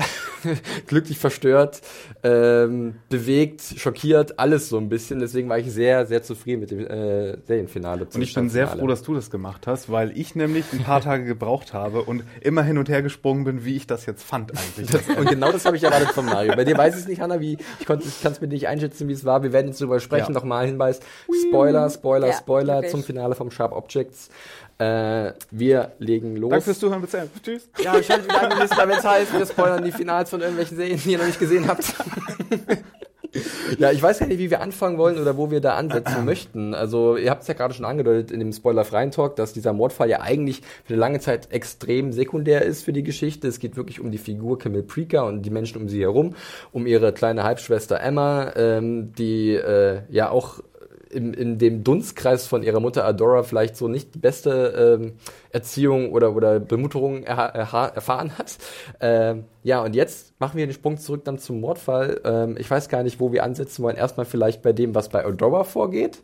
glücklich 0.87 1.17
verstört, 1.17 1.81
ähm, 2.23 2.95
bewegt, 3.09 3.61
schockiert, 3.61 4.39
alles 4.39 4.69
so 4.69 4.77
ein 4.77 4.89
bisschen. 4.89 5.19
Deswegen 5.19 5.49
war 5.49 5.57
ich 5.57 5.71
sehr, 5.71 6.05
sehr 6.05 6.23
zufrieden 6.23 6.61
mit 6.61 6.71
dem 6.71 6.79
äh, 6.79 7.37
Serienfinale. 7.45 8.07
Und 8.13 8.21
ich 8.21 8.33
bin 8.33 8.49
sehr 8.49 8.67
froh, 8.67 8.87
dass 8.87 9.03
du 9.03 9.13
das 9.13 9.29
gemacht 9.29 9.67
hast, 9.67 9.91
weil 9.91 10.17
ich 10.17 10.35
nämlich 10.35 10.65
ein 10.73 10.87
paar 10.89 11.01
Tage 11.01 11.23
gebraucht 11.23 11.73
habe 11.73 12.01
und 12.01 12.23
immer 12.41 12.63
hin 12.63 12.77
und 12.79 12.89
her 12.89 13.01
gesprungen 13.03 13.43
bin, 13.43 13.63
wie 13.63 13.75
ich 13.75 13.85
das 13.85 14.05
jetzt 14.07 14.23
fand 14.23 14.51
eigentlich. 14.51 15.17
Und 15.17 15.29
genau 15.29 15.51
das 15.51 15.65
habe 15.65 15.77
ich 15.77 15.83
erwartet 15.83 16.09
von 16.09 16.25
Mario. 16.25 16.55
Bei 16.55 16.63
dir 16.63 16.77
weiß 16.77 16.95
ich 16.95 17.01
es 17.01 17.07
nicht, 17.07 17.21
Hanna, 17.21 17.39
wie 17.39 17.57
ich 17.79 17.85
konnte, 17.85 18.07
ich 18.07 18.21
kann 18.21 18.31
es 18.31 18.41
mir 18.41 18.47
nicht 18.47 18.67
einschätzen, 18.67 19.07
wie 19.07 19.13
es 19.13 19.23
war. 19.23 19.43
Wir 19.43 19.53
werden 19.53 19.67
jetzt 19.67 19.79
darüber 19.81 19.99
sprechen. 19.99 20.33
Ja. 20.33 20.39
Nochmal 20.39 20.65
Hinweis: 20.65 20.99
Spoiler, 21.47 21.89
Spoiler, 21.89 22.27
Ja, 22.27 22.33
Spoiler 22.33 22.75
wirklich. 22.77 22.91
zum 22.91 23.03
Finale 23.03 23.35
vom 23.35 23.51
Sharp 23.51 23.71
Objects. 23.71 24.29
Äh, 24.79 25.33
wir 25.51 25.91
legen 25.99 26.37
los. 26.37 26.51
Danke 26.51 26.63
fürs 26.65 26.79
Zuhören, 26.79 27.01
bis 27.01 27.11
dann. 27.11 27.29
Tschüss. 27.43 27.69
Ja, 27.83 28.01
schaltet 28.01 28.25
wieder 28.29 28.41
ein, 28.41 28.57
nächstes 28.57 28.77
Mal, 28.77 28.87
wenn 28.89 28.97
es 28.97 29.05
heißt, 29.05 29.33
wir 29.37 29.45
spoilern 29.45 29.83
die 29.83 29.91
Finals 29.91 30.29
von 30.29 30.39
irgendwelchen 30.39 30.77
Serien, 30.77 30.99
die 31.03 31.11
ihr 31.11 31.17
noch 31.17 31.25
nicht 31.25 31.39
gesehen 31.39 31.67
habt. 31.67 31.93
ja, 33.77 33.91
ich 33.91 34.01
weiß 34.01 34.19
gar 34.19 34.27
nicht, 34.27 34.39
wie 34.39 34.49
wir 34.49 34.61
anfangen 34.61 34.97
wollen 34.97 35.19
oder 35.19 35.37
wo 35.37 35.51
wir 35.51 35.61
da 35.61 35.75
ansetzen 35.75 36.25
möchten. 36.25 36.73
Also, 36.73 37.17
ihr 37.17 37.29
habt 37.29 37.43
es 37.43 37.47
ja 37.47 37.53
gerade 37.53 37.73
schon 37.73 37.85
angedeutet 37.85 38.31
in 38.31 38.39
dem 38.39 38.51
spoilerfreien 38.51 39.11
Talk, 39.11 39.35
dass 39.35 39.53
dieser 39.53 39.73
Mordfall 39.73 40.09
ja 40.09 40.21
eigentlich 40.21 40.61
für 40.83 40.93
eine 40.93 40.99
lange 40.99 41.19
Zeit 41.19 41.51
extrem 41.51 42.11
sekundär 42.11 42.63
ist 42.63 42.83
für 42.83 42.93
die 42.93 43.03
Geschichte. 43.03 43.47
Es 43.47 43.59
geht 43.59 43.75
wirklich 43.75 43.99
um 43.99 44.11
die 44.11 44.17
Figur 44.17 44.57
Camille 44.57 44.83
Preaker 44.83 45.25
und 45.25 45.43
die 45.43 45.49
Menschen 45.49 45.81
um 45.81 45.89
sie 45.89 46.01
herum, 46.01 46.35
um 46.71 46.87
ihre 46.87 47.13
kleine 47.13 47.43
Halbschwester 47.43 47.99
Emma, 47.99 48.53
ähm, 48.55 49.13
die 49.13 49.53
äh, 49.53 50.01
ja 50.09 50.29
auch 50.29 50.61
in, 51.09 51.33
in 51.33 51.57
dem 51.57 51.83
Dunstkreis 51.83 52.47
von 52.47 52.63
ihrer 52.63 52.79
Mutter 52.79 53.05
Adora 53.05 53.43
vielleicht 53.43 53.75
so 53.75 53.87
nicht 53.87 54.15
die 54.15 54.19
beste 54.19 54.97
ähm, 54.99 55.13
Erziehung 55.51 56.11
oder, 56.11 56.35
oder 56.35 56.59
Bemutterung 56.59 57.23
erha 57.23 57.47
erha 57.47 57.87
erfahren 57.87 58.37
hat. 58.37 58.57
Ähm, 58.99 59.45
ja, 59.63 59.83
und 59.83 59.95
jetzt 59.95 60.39
machen 60.39 60.57
wir 60.57 60.67
den 60.67 60.73
Sprung 60.73 60.97
zurück 60.97 61.23
dann 61.25 61.39
zum 61.39 61.59
Mordfall. 61.59 62.21
Ähm, 62.23 62.55
ich 62.59 62.69
weiß 62.69 62.89
gar 62.89 63.03
nicht, 63.03 63.19
wo 63.19 63.31
wir 63.31 63.43
ansetzen 63.43 63.83
wollen. 63.83 63.97
Erstmal 63.97 64.25
vielleicht 64.25 64.61
bei 64.61 64.73
dem, 64.73 64.95
was 64.95 65.09
bei 65.09 65.25
Adora 65.25 65.63
vorgeht. 65.63 66.19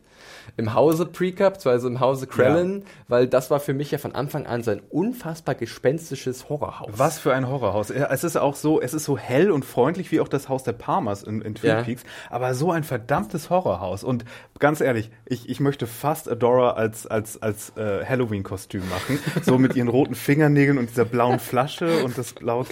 Im 0.56 0.74
Hause 0.74 1.06
Precap, 1.06 1.54
beziehungsweise 1.54 1.86
im 1.88 2.00
Hause 2.00 2.26
Krellin, 2.26 2.84
weil 3.08 3.26
das 3.26 3.50
war 3.50 3.60
für 3.60 3.74
mich 3.74 3.90
ja 3.90 3.98
von 3.98 4.14
Anfang 4.14 4.46
an 4.46 4.62
sein 4.62 4.80
unfassbar 4.90 5.54
gespenstisches 5.54 6.48
Horrorhaus. 6.48 6.90
Was 6.96 7.18
für 7.18 7.34
ein 7.34 7.48
Horrorhaus. 7.48 7.90
Es 7.90 8.24
ist 8.24 8.36
auch 8.36 8.54
so, 8.54 8.80
es 8.80 8.94
ist 8.94 9.04
so 9.04 9.18
hell 9.18 9.50
und 9.50 9.64
freundlich 9.64 10.10
wie 10.12 10.20
auch 10.20 10.28
das 10.28 10.48
Haus 10.48 10.62
der 10.62 10.72
Palmers 10.72 11.22
in, 11.22 11.42
in 11.42 11.54
Twin 11.54 11.70
Ja. 11.70 11.82
Peaks, 11.82 12.02
aber 12.30 12.54
so 12.54 12.70
ein 12.72 12.84
verdammtes 12.84 13.50
Horrorhaus. 13.50 14.02
Und 14.04 14.24
ganz 14.58 14.80
ehrlich, 14.80 15.10
ich, 15.26 15.48
ich 15.48 15.60
möchte 15.60 15.86
fast 15.86 16.28
Adora 16.30 16.70
als, 16.72 17.06
als, 17.06 17.40
als 17.42 17.76
äh, 17.76 18.04
Halloween-Kostüm 18.04 18.82
machen. 18.88 19.18
So 19.42 19.58
mit 19.58 19.76
ihren 19.76 19.88
roten 19.88 20.14
Fingernägeln 20.14 20.78
und 20.78 20.88
dieser 20.90 21.04
blauen 21.04 21.38
Flasche 21.38 22.02
und 22.04 22.16
das 22.16 22.32
blaue 22.32 22.64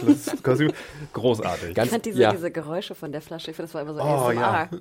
Kostüm. 0.42 0.72
Großartig. 1.12 1.74
Ganz- 1.74 1.86
Ich 1.88 1.92
fand 1.92 2.06
diese, 2.06 2.22
ja. 2.22 2.32
diese 2.32 2.50
Geräusche 2.50 2.94
von 2.94 3.12
der 3.12 3.20
Flasche, 3.20 3.50
ich 3.50 3.56
finde, 3.56 3.66
das 3.70 3.74
war 3.74 3.82
immer 3.82 3.94
so 3.94 4.00
Oh, 4.00 4.28
ASMR. 4.28 4.40
ja. 4.40 4.68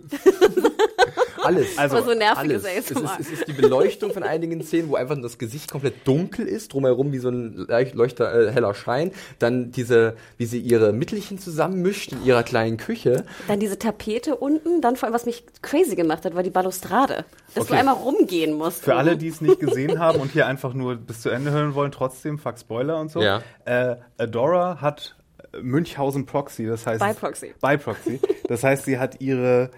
Alles. 1.43 1.67
Also, 1.77 2.01
so 2.01 2.13
nerviges 2.13 2.65
alles. 2.65 2.89
Es 2.89 2.91
ist, 2.91 3.19
es 3.19 3.31
ist 3.31 3.47
die 3.47 3.53
Beleuchtung 3.53 4.13
von 4.13 4.23
einigen 4.23 4.63
Szenen, 4.63 4.89
wo 4.89 4.95
einfach 4.95 5.17
das 5.21 5.37
Gesicht 5.37 5.71
komplett 5.71 6.07
dunkel 6.07 6.47
ist, 6.47 6.73
drumherum 6.73 7.11
wie 7.11 7.17
so 7.19 7.29
ein 7.29 7.65
leicht 7.67 7.95
leuchter, 7.95 8.47
äh, 8.47 8.51
heller 8.51 8.73
Schein. 8.73 9.11
Dann 9.39 9.71
diese, 9.71 10.15
wie 10.37 10.45
sie 10.45 10.59
ihre 10.59 10.93
Mittelchen 10.93 11.39
zusammenmischt 11.39 12.11
in 12.11 12.23
ihrer 12.25 12.43
kleinen 12.43 12.77
Küche. 12.77 13.25
Dann 13.47 13.59
diese 13.59 13.77
Tapete 13.79 14.35
unten, 14.35 14.81
dann 14.81 14.95
vor 14.95 15.07
allem, 15.07 15.13
was 15.15 15.25
mich 15.25 15.43
crazy 15.61 15.95
gemacht 15.95 16.25
hat, 16.25 16.35
war 16.35 16.43
die 16.43 16.49
Balustrade. 16.49 17.25
Dass 17.55 17.65
Okay. 17.65 17.73
du 17.73 17.79
einmal 17.79 17.95
rumgehen 17.95 18.53
musst. 18.53 18.83
Für 18.83 18.95
alle, 18.95 19.17
die 19.17 19.27
es 19.27 19.41
nicht 19.41 19.59
gesehen 19.59 19.99
haben 19.99 20.19
und 20.19 20.31
hier 20.31 20.47
einfach 20.47 20.73
nur 20.73 20.95
bis 20.95 21.21
zu 21.21 21.29
Ende 21.29 21.51
hören 21.51 21.75
wollen, 21.75 21.91
trotzdem, 21.91 22.39
fuck 22.39 22.57
Spoiler 22.59 22.99
und 22.99 23.11
so. 23.11 23.21
Ja. 23.21 23.41
Äh, 23.65 23.97
Adora 24.17 24.81
hat 24.81 25.15
Münchhausen 25.61 26.25
Proxy, 26.25 26.65
das 26.65 26.85
heißt. 26.87 26.99
By 27.03 27.13
Proxy. 27.13 27.53
By 27.61 27.77
Proxy. 27.77 28.19
Das 28.47 28.63
heißt, 28.63 28.85
sie 28.85 28.97
hat 28.97 29.21
ihre 29.21 29.69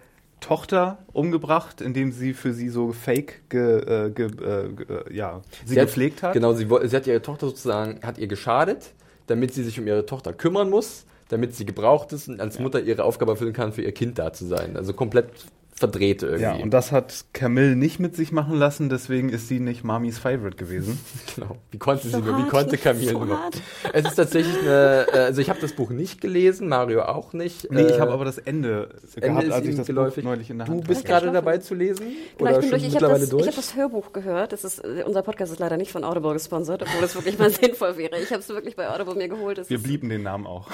Tochter 0.45 0.99
umgebracht, 1.12 1.81
indem 1.81 2.12
sie 2.12 2.36
für 2.36 2.53
sie 2.53 2.69
so 2.69 2.91
fake 2.91 3.49
ge, 3.49 3.79
äh, 3.79 4.12
ge, 4.12 4.27
äh, 4.27 4.69
ge, 4.73 4.86
äh, 4.88 5.13
ja, 5.15 5.41
sie, 5.65 5.73
gepflegt 5.73 6.21
hat. 6.21 6.34
Genau, 6.34 6.53
sie, 6.53 6.67
sie 6.84 6.95
hat 6.95 7.08
ihre 7.08 7.23
Tochter 7.23 7.47
sozusagen, 7.47 7.99
hat 8.03 8.19
ihr 8.19 8.27
geschadet, 8.27 8.93
damit 9.25 9.55
sie 9.55 9.63
sich 9.63 9.79
um 9.79 9.88
ihre 9.88 10.05
Tochter 10.05 10.34
kümmern 10.34 10.69
muss, 10.69 11.05
damit 11.29 11.55
sie 11.55 11.65
gebraucht 11.65 12.13
ist 12.13 12.27
und 12.27 12.39
als 12.39 12.60
Mutter 12.60 12.79
ihre 12.79 13.05
Aufgabe 13.05 13.31
erfüllen 13.31 13.53
kann, 13.53 13.73
für 13.73 13.81
ihr 13.81 13.91
Kind 13.91 14.19
da 14.19 14.34
zu 14.34 14.45
sein. 14.45 14.77
Also 14.77 14.93
komplett 14.93 15.31
verdreht 15.77 16.23
irgendwie. 16.23 16.41
Ja, 16.43 16.53
und 16.55 16.71
das 16.71 16.91
hat 16.93 17.25
Camille 17.33 17.75
nicht 17.75 17.99
mit 17.99 18.15
sich 18.15 18.31
machen 18.31 18.55
lassen, 18.57 18.88
deswegen 18.88 19.27
ist 19.29 19.49
sie 19.49 19.59
nicht 19.59 19.83
Mamis 19.83 20.17
Favorite 20.19 20.55
gewesen. 20.57 20.99
Genau. 21.35 21.57
Wie 21.71 21.77
konnte 21.79 22.07
So 22.07 22.17
sie 22.19 22.23
nur? 22.23 22.38
Wie 22.38 22.47
konnte 22.47 22.77
Camille 22.77 23.11
so 23.11 23.25
nur? 23.25 23.38
hart. 23.38 23.61
Es 23.91 24.05
ist 24.05 24.15
tatsächlich 24.15 24.57
eine, 24.61 25.05
äh, 25.11 25.17
also 25.17 25.41
ich 25.41 25.49
habe 25.49 25.59
das 25.59 25.73
Buch 25.73 25.89
nicht 25.89 26.21
gelesen, 26.21 26.69
Mario 26.69 27.01
auch 27.03 27.33
nicht. 27.33 27.69
Nee, 27.71 27.81
ich 27.81 27.97
Äh, 27.97 27.99
habe 27.99 28.11
aber 28.13 28.23
das 28.23 28.38
Ende, 28.38 28.88
Ende 29.15 29.27
gehabt, 29.27 29.43
ist 29.43 29.51
als 29.51 29.65
ich 29.67 29.75
das 29.75 29.88
geläufig. 29.88 30.23
Buch 30.23 30.31
neulich 30.31 30.49
in 30.49 30.57
der 30.59 30.67
Du 30.67 30.73
Hand 30.73 30.88
bist 30.88 30.99
hatte. 31.01 31.07
gerade 31.09 31.31
dabei 31.33 31.57
zu 31.57 31.75
lesen? 31.75 32.05
Genau, 32.38 32.51
Oder 32.51 32.59
ich 32.59 32.61
bin 32.61 32.69
durch. 32.69 32.83
Ich 32.88 32.95
habe 32.95 33.07
das, 33.19 33.29
durch? 33.29 33.41
ich 33.41 33.47
hab 33.49 33.55
das 33.57 33.75
Hörbuch 33.75 34.13
gehört. 34.13 34.53
Das 34.53 34.63
ist, 34.63 34.79
äh, 34.79 35.03
unser 35.05 35.23
Podcast 35.23 35.51
ist 35.51 35.59
leider 35.59 35.75
nicht 35.75 35.91
von 35.91 36.05
Audible 36.05 36.31
gesponsert, 36.33 36.83
obwohl 36.83 37.01
das 37.01 37.15
wirklich 37.15 37.38
mal 37.38 37.49
sinnvoll 37.51 37.97
wäre. 37.97 38.17
Ich 38.19 38.29
habe 38.31 38.39
es 38.39 38.47
wirklich 38.47 38.77
bei 38.77 38.89
Audible 38.89 39.15
mir 39.15 39.27
geholt. 39.27 39.57
Es 39.57 39.69
Wir 39.69 39.79
blieben 39.83 40.07
den 40.07 40.23
Namen 40.23 40.47
auch. 40.47 40.67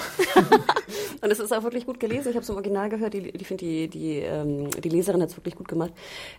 und 1.20 1.30
es 1.30 1.40
ist 1.40 1.52
auch 1.52 1.64
wirklich 1.64 1.86
gut 1.86 1.98
gelesen. 1.98 2.28
Ich 2.28 2.36
habe 2.36 2.42
es 2.44 2.48
im 2.48 2.54
Original 2.54 2.88
gehört. 2.88 3.14
Die, 3.14 3.32
die 3.32 3.44
finde 3.44 3.64
die, 3.64 3.88
die, 3.88 4.18
ähm, 4.18 4.70
die 4.70 4.88
Leserin 4.92 5.20
hat 5.22 5.30
es 5.30 5.36
wirklich 5.36 5.56
gut 5.56 5.68
gemacht. 5.68 5.92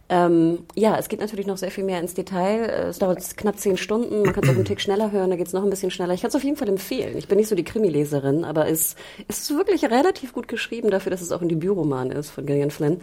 Ähm, 0.09 0.59
ja, 0.75 0.97
es 0.97 1.09
geht 1.09 1.19
natürlich 1.19 1.47
noch 1.47 1.57
sehr 1.57 1.71
viel 1.71 1.83
mehr 1.83 1.99
ins 1.99 2.13
Detail. 2.13 2.63
Äh, 2.69 2.87
Es 2.89 2.99
dauert 2.99 3.35
knapp 3.37 3.57
zehn 3.59 3.77
Stunden. 3.77 4.21
Man 4.23 4.33
kann 4.33 4.43
es 4.43 4.49
auch 4.49 4.55
einen 4.55 4.65
Tick 4.65 4.79
schneller 4.81 5.11
hören. 5.11 5.29
Da 5.29 5.35
geht 5.35 5.47
es 5.47 5.53
noch 5.53 5.63
ein 5.63 5.69
bisschen 5.69 5.91
schneller. 5.91 6.13
Ich 6.13 6.21
kann 6.21 6.29
es 6.29 6.35
auf 6.35 6.43
jeden 6.43 6.57
Fall 6.57 6.69
empfehlen. 6.69 7.17
Ich 7.17 7.27
bin 7.27 7.37
nicht 7.37 7.47
so 7.49 7.55
die 7.55 7.63
Krimi-Leserin, 7.63 8.45
aber 8.45 8.67
es, 8.69 8.95
es 9.27 9.39
ist 9.39 9.55
wirklich 9.57 9.83
relativ 9.85 10.33
gut 10.33 10.47
geschrieben 10.47 10.89
dafür, 10.91 11.09
dass 11.09 11.21
es 11.21 11.31
auch 11.31 11.41
ein 11.41 11.49
Debütroman 11.49 12.11
ist 12.11 12.29
von 12.29 12.45
Gillian 12.45 12.71
Flynn. 12.71 13.01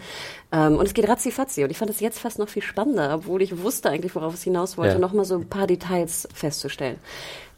Ähm, 0.53 0.77
und 0.77 0.87
es 0.87 0.95
geht 0.95 1.09
ratzi-fatzi. 1.09 1.65
Und 1.65 1.71
ich 1.71 1.79
fand 1.79 1.91
es 1.91 2.01
jetzt 2.01 2.19
fast 2.19 2.39
noch 2.39 2.49
viel 2.49 2.63
spannender, 2.63 3.15
obwohl 3.15 3.43
ich 3.43 3.63
wusste 3.63 3.91
eigentlich, 3.91 4.15
worauf 4.15 4.35
es 4.35 4.43
hinaus 4.43 4.79
wollte, 4.79 4.95
Ja. 4.95 4.99
noch 4.99 5.13
mal 5.13 5.25
so 5.25 5.37
ein 5.37 5.49
paar 5.49 5.67
Details 5.67 6.29
festzustellen. 6.33 6.97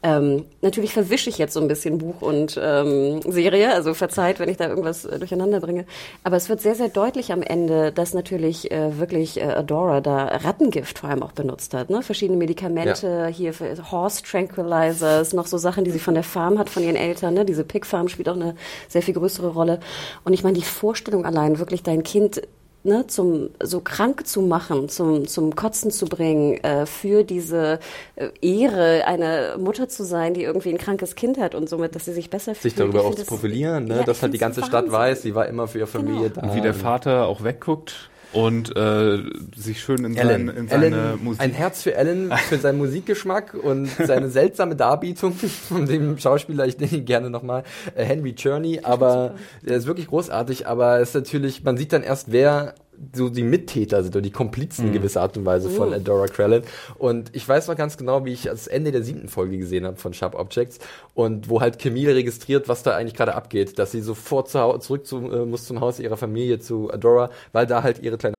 Ähm, 0.05 0.47
natürlich 0.63 0.93
verwische 0.93 1.31
ich 1.31 1.39
jetzt 1.39 1.55
so 1.55 1.61
ein 1.61 1.69
bisschen 1.69 1.99
Buch 1.99 2.23
und 2.23 2.59
ähm, 2.61 3.21
Serie, 3.23 3.73
also 3.73 3.95
verzeiht, 3.95 4.41
wenn 4.41 4.49
ich 4.49 4.57
da 4.57 4.69
irgendwas 4.69 5.05
äh, 5.05 5.19
durcheinander 5.19 5.61
bringe. 5.61 5.85
Aber 6.25 6.37
es 6.37 6.49
wird 6.49 6.61
sehr, 6.61 6.75
sehr 6.75 6.89
deutlich 6.89 7.33
am 7.33 7.41
Ende, 7.41 7.93
dass 7.93 8.13
natürlich 8.13 8.73
äh, 8.73 8.99
wirklich 8.99 9.41
äh, 9.41 9.45
Adora 9.45 10.01
da 10.01 10.25
Rattengift 10.25 10.99
vor 10.99 11.11
allem 11.11 11.23
auch 11.23 11.33
benutzt 11.33 11.73
hat. 11.73 11.89
Ne? 11.89 12.03
Verschiedene 12.03 12.37
Medikamente, 12.37 13.29
hier 13.29 13.55
für 13.55 13.93
Horse 13.93 14.23
Tranquilizers, 14.25 15.35
noch 15.35 15.47
so 15.47 15.57
Sachen, 15.57 15.85
die 15.85 15.93
sie 15.93 16.01
von 16.01 16.15
der 16.15 16.25
Farm 16.25 16.59
hat, 16.59 16.69
von 16.69 16.83
ihren 16.83 16.97
Eltern. 16.97 17.35
Ne? 17.35 17.45
Diese 17.45 17.63
Pig 17.63 17.87
Farm 17.87 18.09
spielt 18.09 18.29
auch 18.29 18.37
eine 18.37 18.57
sehr 18.89 19.03
viel 19.03 19.15
größere 19.15 19.49
Rolle. 19.49 19.79
Und 20.25 20.33
ich 20.33 20.43
meine, 20.43 20.59
die 20.59 20.65
Vorstellung 20.65 21.25
allein, 21.25 21.61
wirklich 21.61 21.85
dein 21.85 22.03
Kind 22.03 22.43
ne, 22.85 23.07
zum 23.07 23.51
so 23.63 23.81
krank 23.81 24.27
zu 24.27 24.43
machen, 24.43 24.89
zum 24.89 25.27
zum 25.29 25.55
Kotzen 25.57 25.91
zu 25.91 26.07
bringen, 26.07 26.63
äh, 26.65 26.87
für 26.87 27.23
diese 27.25 27.79
äh, 28.17 28.29
Ehre, 28.41 29.05
eine 29.07 29.57
Mutter 29.59 29.89
zu 29.89 30.05
sein, 30.05 30.35
die 30.35 30.43
irgendwie 30.43 30.71
ein 30.71 30.79
krankes 30.79 31.15
Kind 31.15 31.39
hat 31.39 31.55
und 31.55 31.69
somit, 31.69 31.95
dass 31.95 32.05
sie 32.07 32.13
sich 32.13 32.29
besser 32.31 32.55
fühlt. 32.55 32.63
sich 32.63 32.75
darüber 32.75 33.01
Ich 33.01 33.07
auch 33.07 33.11
zu 33.13 33.19
das- 33.19 33.27
profilieren, 33.27 33.85
ne? 33.87 33.97
Ja, 33.99 34.03
dass 34.05 34.23
halt 34.23 34.35
die 34.35 34.39
ganze 34.39 34.61
Stadt 34.63 34.85
Wahnsinn. 34.87 34.93
weiß, 34.93 35.23
sie 35.23 35.35
war 35.35 35.47
immer 35.47 35.69
für 35.69 35.79
ihre 35.79 35.87
Familie 35.87 36.31
Genau. 36.31 36.49
da. 36.49 36.55
Wie 36.55 36.61
der 36.61 36.75
Vater 36.75 37.27
auch 37.27 37.45
wegguckt 37.45 38.11
und 38.33 38.75
äh, 38.77 39.19
sich 39.57 39.81
schön 39.81 40.05
in, 40.05 40.17
Ellen. 40.17 40.47
sein, 40.47 40.57
in 40.57 40.69
seine 40.69 40.87
Ellen, 40.87 41.25
Musik. 41.25 41.43
ein 41.43 41.53
Herz 41.53 41.83
für 41.83 41.95
Ellen, 41.95 42.33
für 42.49 42.59
seinen 42.59 42.79
Musikgeschmack 42.79 43.55
und 43.55 43.87
seine 43.87 44.29
seltsame 44.31 44.77
Darbietung 44.77 45.33
von 45.69 45.87
dem 45.87 46.19
Schauspieler, 46.19 46.67
ich 46.67 46.79
nenne 46.79 46.93
ihn 46.93 47.05
gerne 47.05 47.31
nochmal, 47.31 47.65
äh, 47.95 48.05
Henry 48.05 48.35
Cherney, 48.35 48.81
aber 48.83 49.35
der 49.63 49.77
ist 49.77 49.87
wirklich 49.87 50.09
großartig, 50.09 50.67
aber 50.67 51.01
es 51.01 51.11
ist 51.11 51.15
natürlich, 51.15 51.63
man 51.65 51.77
sieht 51.77 51.93
dann 51.93 52.03
erst, 52.03 52.33
wer 52.33 52.75
so 53.15 53.29
die 53.29 53.43
Mittäter 53.43 54.03
sind 54.03 54.15
oder 54.15 54.23
die 54.23 54.31
Komplizen 54.31 54.87
in 54.87 54.93
gewisser 54.93 55.23
Art 55.23 55.37
und 55.37 55.45
Weise 55.45 55.71
von 55.71 55.93
Adora 55.93 56.27
Krellin. 56.27 56.63
Und 56.99 57.35
ich 57.35 57.49
weiß 57.49 57.69
noch 57.69 57.77
ganz 57.77 57.97
genau, 57.97 58.25
wie 58.25 58.33
ich 58.33 58.43
das 58.43 58.67
Ende 58.67 58.93
der 58.93 59.03
siebten 59.03 59.29
Folge 59.29 59.59
gesehen 59.59 59.87
habe 59.87 59.97
von 59.97 60.15
Sharp 60.15 60.35
Objects 60.35 60.79
und 61.15 61.49
wo 61.49 61.61
halt 61.61 61.79
Camille 61.79 62.15
registriert, 62.15 62.69
was 62.69 62.83
da 62.83 62.97
eigentlich 62.97 63.15
gerade 63.15 63.35
abgeht, 63.35 63.79
dass 63.79 63.93
sie 63.93 64.01
sofort 64.01 64.49
zu, 64.49 64.79
zurück 64.79 65.07
zu, 65.07 65.19
äh, 65.31 65.45
muss 65.45 65.67
zum 65.67 65.81
Haus 65.81 65.99
ihrer 65.99 66.17
Familie 66.17 66.59
zu 66.59 66.93
Adora, 66.93 67.31
weil 67.53 67.67
da 67.67 67.83
halt 67.83 68.03
ihre 68.03 68.19
kleine 68.19 68.35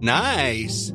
Nice. 0.00 0.94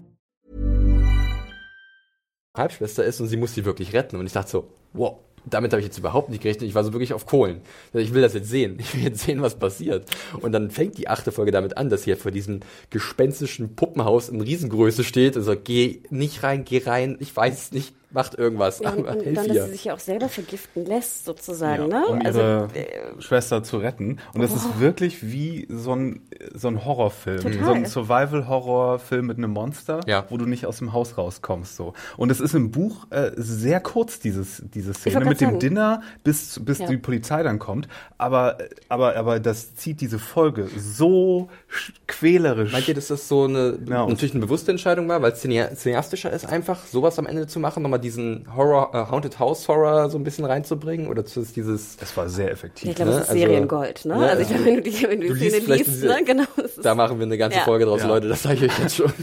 Halbschwester 2.57 3.05
ist 3.05 3.21
und 3.21 3.27
sie 3.27 3.37
muss 3.37 3.53
sie 3.53 3.65
wirklich 3.65 3.93
retten. 3.93 4.17
Und 4.17 4.25
ich 4.25 4.33
dachte 4.33 4.51
so, 4.51 4.67
wow, 4.93 5.17
damit 5.45 5.71
habe 5.71 5.79
ich 5.79 5.87
jetzt 5.87 5.97
überhaupt 5.97 6.29
nicht 6.29 6.43
gerechnet. 6.43 6.67
Ich 6.67 6.75
war 6.75 6.83
so 6.83 6.93
wirklich 6.93 7.13
auf 7.13 7.25
Kohlen. 7.25 7.61
Ich 7.93 8.13
will 8.13 8.21
das 8.21 8.33
jetzt 8.33 8.49
sehen. 8.49 8.77
Ich 8.79 8.93
will 8.93 9.03
jetzt 9.03 9.21
sehen, 9.21 9.41
was 9.41 9.57
passiert. 9.57 10.05
Und 10.41 10.51
dann 10.51 10.69
fängt 10.69 10.97
die 10.97 11.07
achte 11.07 11.31
Folge 11.31 11.51
damit 11.51 11.77
an, 11.77 11.89
dass 11.89 12.03
sie 12.03 12.15
vor 12.15 12.31
diesem 12.31 12.59
gespenstischen 12.89 13.75
Puppenhaus 13.75 14.29
in 14.29 14.41
Riesengröße 14.41 15.03
steht 15.03 15.37
und 15.37 15.43
sagt, 15.43 15.65
geh 15.65 16.03
nicht 16.09 16.43
rein, 16.43 16.65
geh 16.65 16.83
rein, 16.85 17.17
ich 17.19 17.35
weiß 17.35 17.71
nicht, 17.71 17.95
macht 18.13 18.37
irgendwas, 18.37 18.79
Ja, 18.79 18.91
und, 18.91 18.99
und 19.07 19.07
dann, 19.07 19.45
ihr. 19.45 19.53
dass 19.53 19.65
sie 19.65 19.71
sich 19.71 19.85
ja 19.85 19.93
auch 19.93 19.99
selber 19.99 20.29
vergiften 20.29 20.85
lässt, 20.85 21.25
sozusagen, 21.25 21.87
ne? 21.87 22.05
um 22.07 22.21
also, 22.25 22.39
ihre 22.39 22.67
äh, 22.73 23.21
Schwester 23.21 23.63
zu 23.63 23.77
retten. 23.77 24.17
Und 24.33 24.41
das 24.41 24.53
ist 24.53 24.79
wirklich 24.79 25.23
wie 25.31 25.67
so 25.69 25.93
ein, 25.95 26.21
so 26.53 26.67
ein 26.67 26.83
Horrorfilm. 26.85 27.41
Total. 27.41 27.63
So 27.65 27.71
ein 27.71 27.85
Survival-Horror-Film 27.85 29.25
mit 29.27 29.37
einem 29.37 29.51
Monster, 29.51 30.01
Ja. 30.07 30.25
wo 30.29 30.37
du 30.37 30.45
nicht 30.45 30.65
aus 30.65 30.77
dem 30.79 30.93
Haus 30.93 31.17
rauskommst. 31.17 31.75
So. 31.75 31.93
Und 32.17 32.31
es 32.31 32.39
ist 32.39 32.53
im 32.53 32.71
Buch 32.71 33.07
äh, 33.11 33.31
sehr 33.35 33.79
kurz, 33.79 34.19
dieses, 34.19 34.61
diese 34.73 34.93
Szene 34.93 35.19
mit 35.19 35.27
grad 35.29 35.41
dem 35.41 35.47
sagen. 35.47 35.59
Dinner, 35.59 36.01
bis, 36.23 36.59
bis 36.63 36.79
Ja. 36.79 36.87
die 36.87 36.97
Polizei 36.97 37.43
dann 37.43 37.59
kommt. 37.59 37.87
Aber, 38.17 38.57
aber, 38.89 39.15
aber 39.15 39.39
das 39.39 39.75
zieht 39.75 40.01
diese 40.01 40.19
Folge 40.19 40.67
so 40.77 41.49
sch- 41.71 41.93
quälerisch. 42.07 42.71
Meint 42.71 42.87
ihr, 42.87 42.93
dass 42.95 43.07
das 43.07 43.27
so 43.27 43.45
eine, 43.45 43.77
Ja, 43.87 44.01
und- 44.03 44.09
natürlich 44.09 44.33
eine 44.33 44.41
bewusste 44.45 44.71
Entscheidung 44.71 45.07
war, 45.07 45.21
weil 45.21 45.31
es 45.31 45.41
cineastischer 45.41 45.91
cineastischer 45.91 46.31
ist, 46.31 46.45
einfach 46.45 46.85
sowas 46.87 47.17
am 47.19 47.25
Ende 47.25 47.47
zu 47.47 47.59
machen, 47.59 47.83
nochmal 47.83 47.99
diesen 48.01 48.45
Horror, 48.55 48.91
äh, 48.93 49.11
Haunted 49.11 49.39
House 49.39 49.67
Horror 49.67 50.09
so 50.09 50.17
ein 50.17 50.23
bisschen 50.23 50.43
reinzubringen? 50.45 51.07
Oder 51.07 51.23
zumindest 51.25 51.55
dieses, 51.55 51.97
das 51.97 52.15
war 52.17 52.27
sehr 52.27 52.51
effektiv. 52.51 52.89
ich 52.89 52.95
glaube, 52.95 53.11
ne? 53.11 53.17
das 53.17 53.25
ist 53.25 53.29
Also- 53.31 53.41
Seriengold, 53.41 54.05
ne? 54.05 54.17
ne, 54.17 54.29
Also 54.29 54.41
ich 54.41 54.47
also- 54.49 54.53
glaube, 54.63 54.65
wenn 54.65 54.75
du 54.75 54.81
die, 54.91 55.03
wenn 55.03 55.21
du 55.21 55.27
Du 55.27 55.33
liest 55.33 55.67
liest, 55.67 55.87
diese- 55.87 56.07
ne? 56.07 56.23
Genau. 56.25 56.43
da 56.83 56.95
machen 56.95 57.17
wir 57.19 57.25
eine 57.25 57.37
ganze 57.37 57.59
Ja. 57.59 57.63
Folge 57.63 57.85
draus, 57.85 58.01
Ja. 58.01 58.07
Leute, 58.07 58.27
das 58.27 58.43
sage 58.43 58.55
ich 58.55 58.63
euch 58.71 58.79
jetzt 58.79 58.95
schon. 58.97 59.13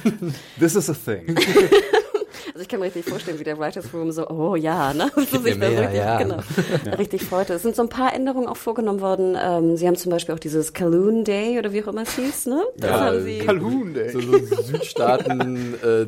This 0.59 0.75
is 0.77 0.89
a 0.89 0.95
thing. 0.95 1.37
Also 2.59 2.65
ich 2.65 2.69
kann 2.71 2.81
mir 2.81 2.87
richtig 2.87 3.05
vorstellen, 3.05 3.39
wie 3.39 3.45
der 3.45 3.57
Writers 3.57 3.95
Room 3.95 4.11
so, 4.11 4.27
oh 4.29 4.57
ja, 4.57 4.93
ne? 4.93 5.13
So 5.31 5.39
mir 5.39 5.55
mehr, 5.55 5.81
richtig, 5.81 5.99
ja. 5.99 6.19
genau, 6.19 6.39
richtig 6.99 7.23
freute. 7.23 7.53
Es 7.55 7.63
sind 7.63 7.77
so 7.77 7.83
ein 7.83 7.89
paar 7.89 8.13
Änderungen 8.13 8.49
auch 8.49 8.57
vorgenommen 8.57 9.01
worden. 9.01 9.37
Ähm, 9.41 9.77
sie 9.77 9.87
haben 9.87 9.95
zum 9.95 10.11
Beispiel 10.11 10.35
auch 10.35 10.41
dieses 10.41 10.73
Kaloon 10.73 11.23
Day 11.23 11.57
oder 11.61 11.73
wie 11.73 11.85
auch 11.85 11.87
immer 11.87 12.03
es 12.03 12.17
hieß, 12.17 12.47
ne? 12.47 12.65
Das 12.77 12.91
Ja, 12.91 13.01
haben 13.01 13.23
sie. 13.23 13.39
Calhoun 13.39 13.95
Day. 13.95 14.09
So, 14.11 14.21
so 14.21 14.39
Südstaaten 14.45 15.75
äh, 15.75 16.07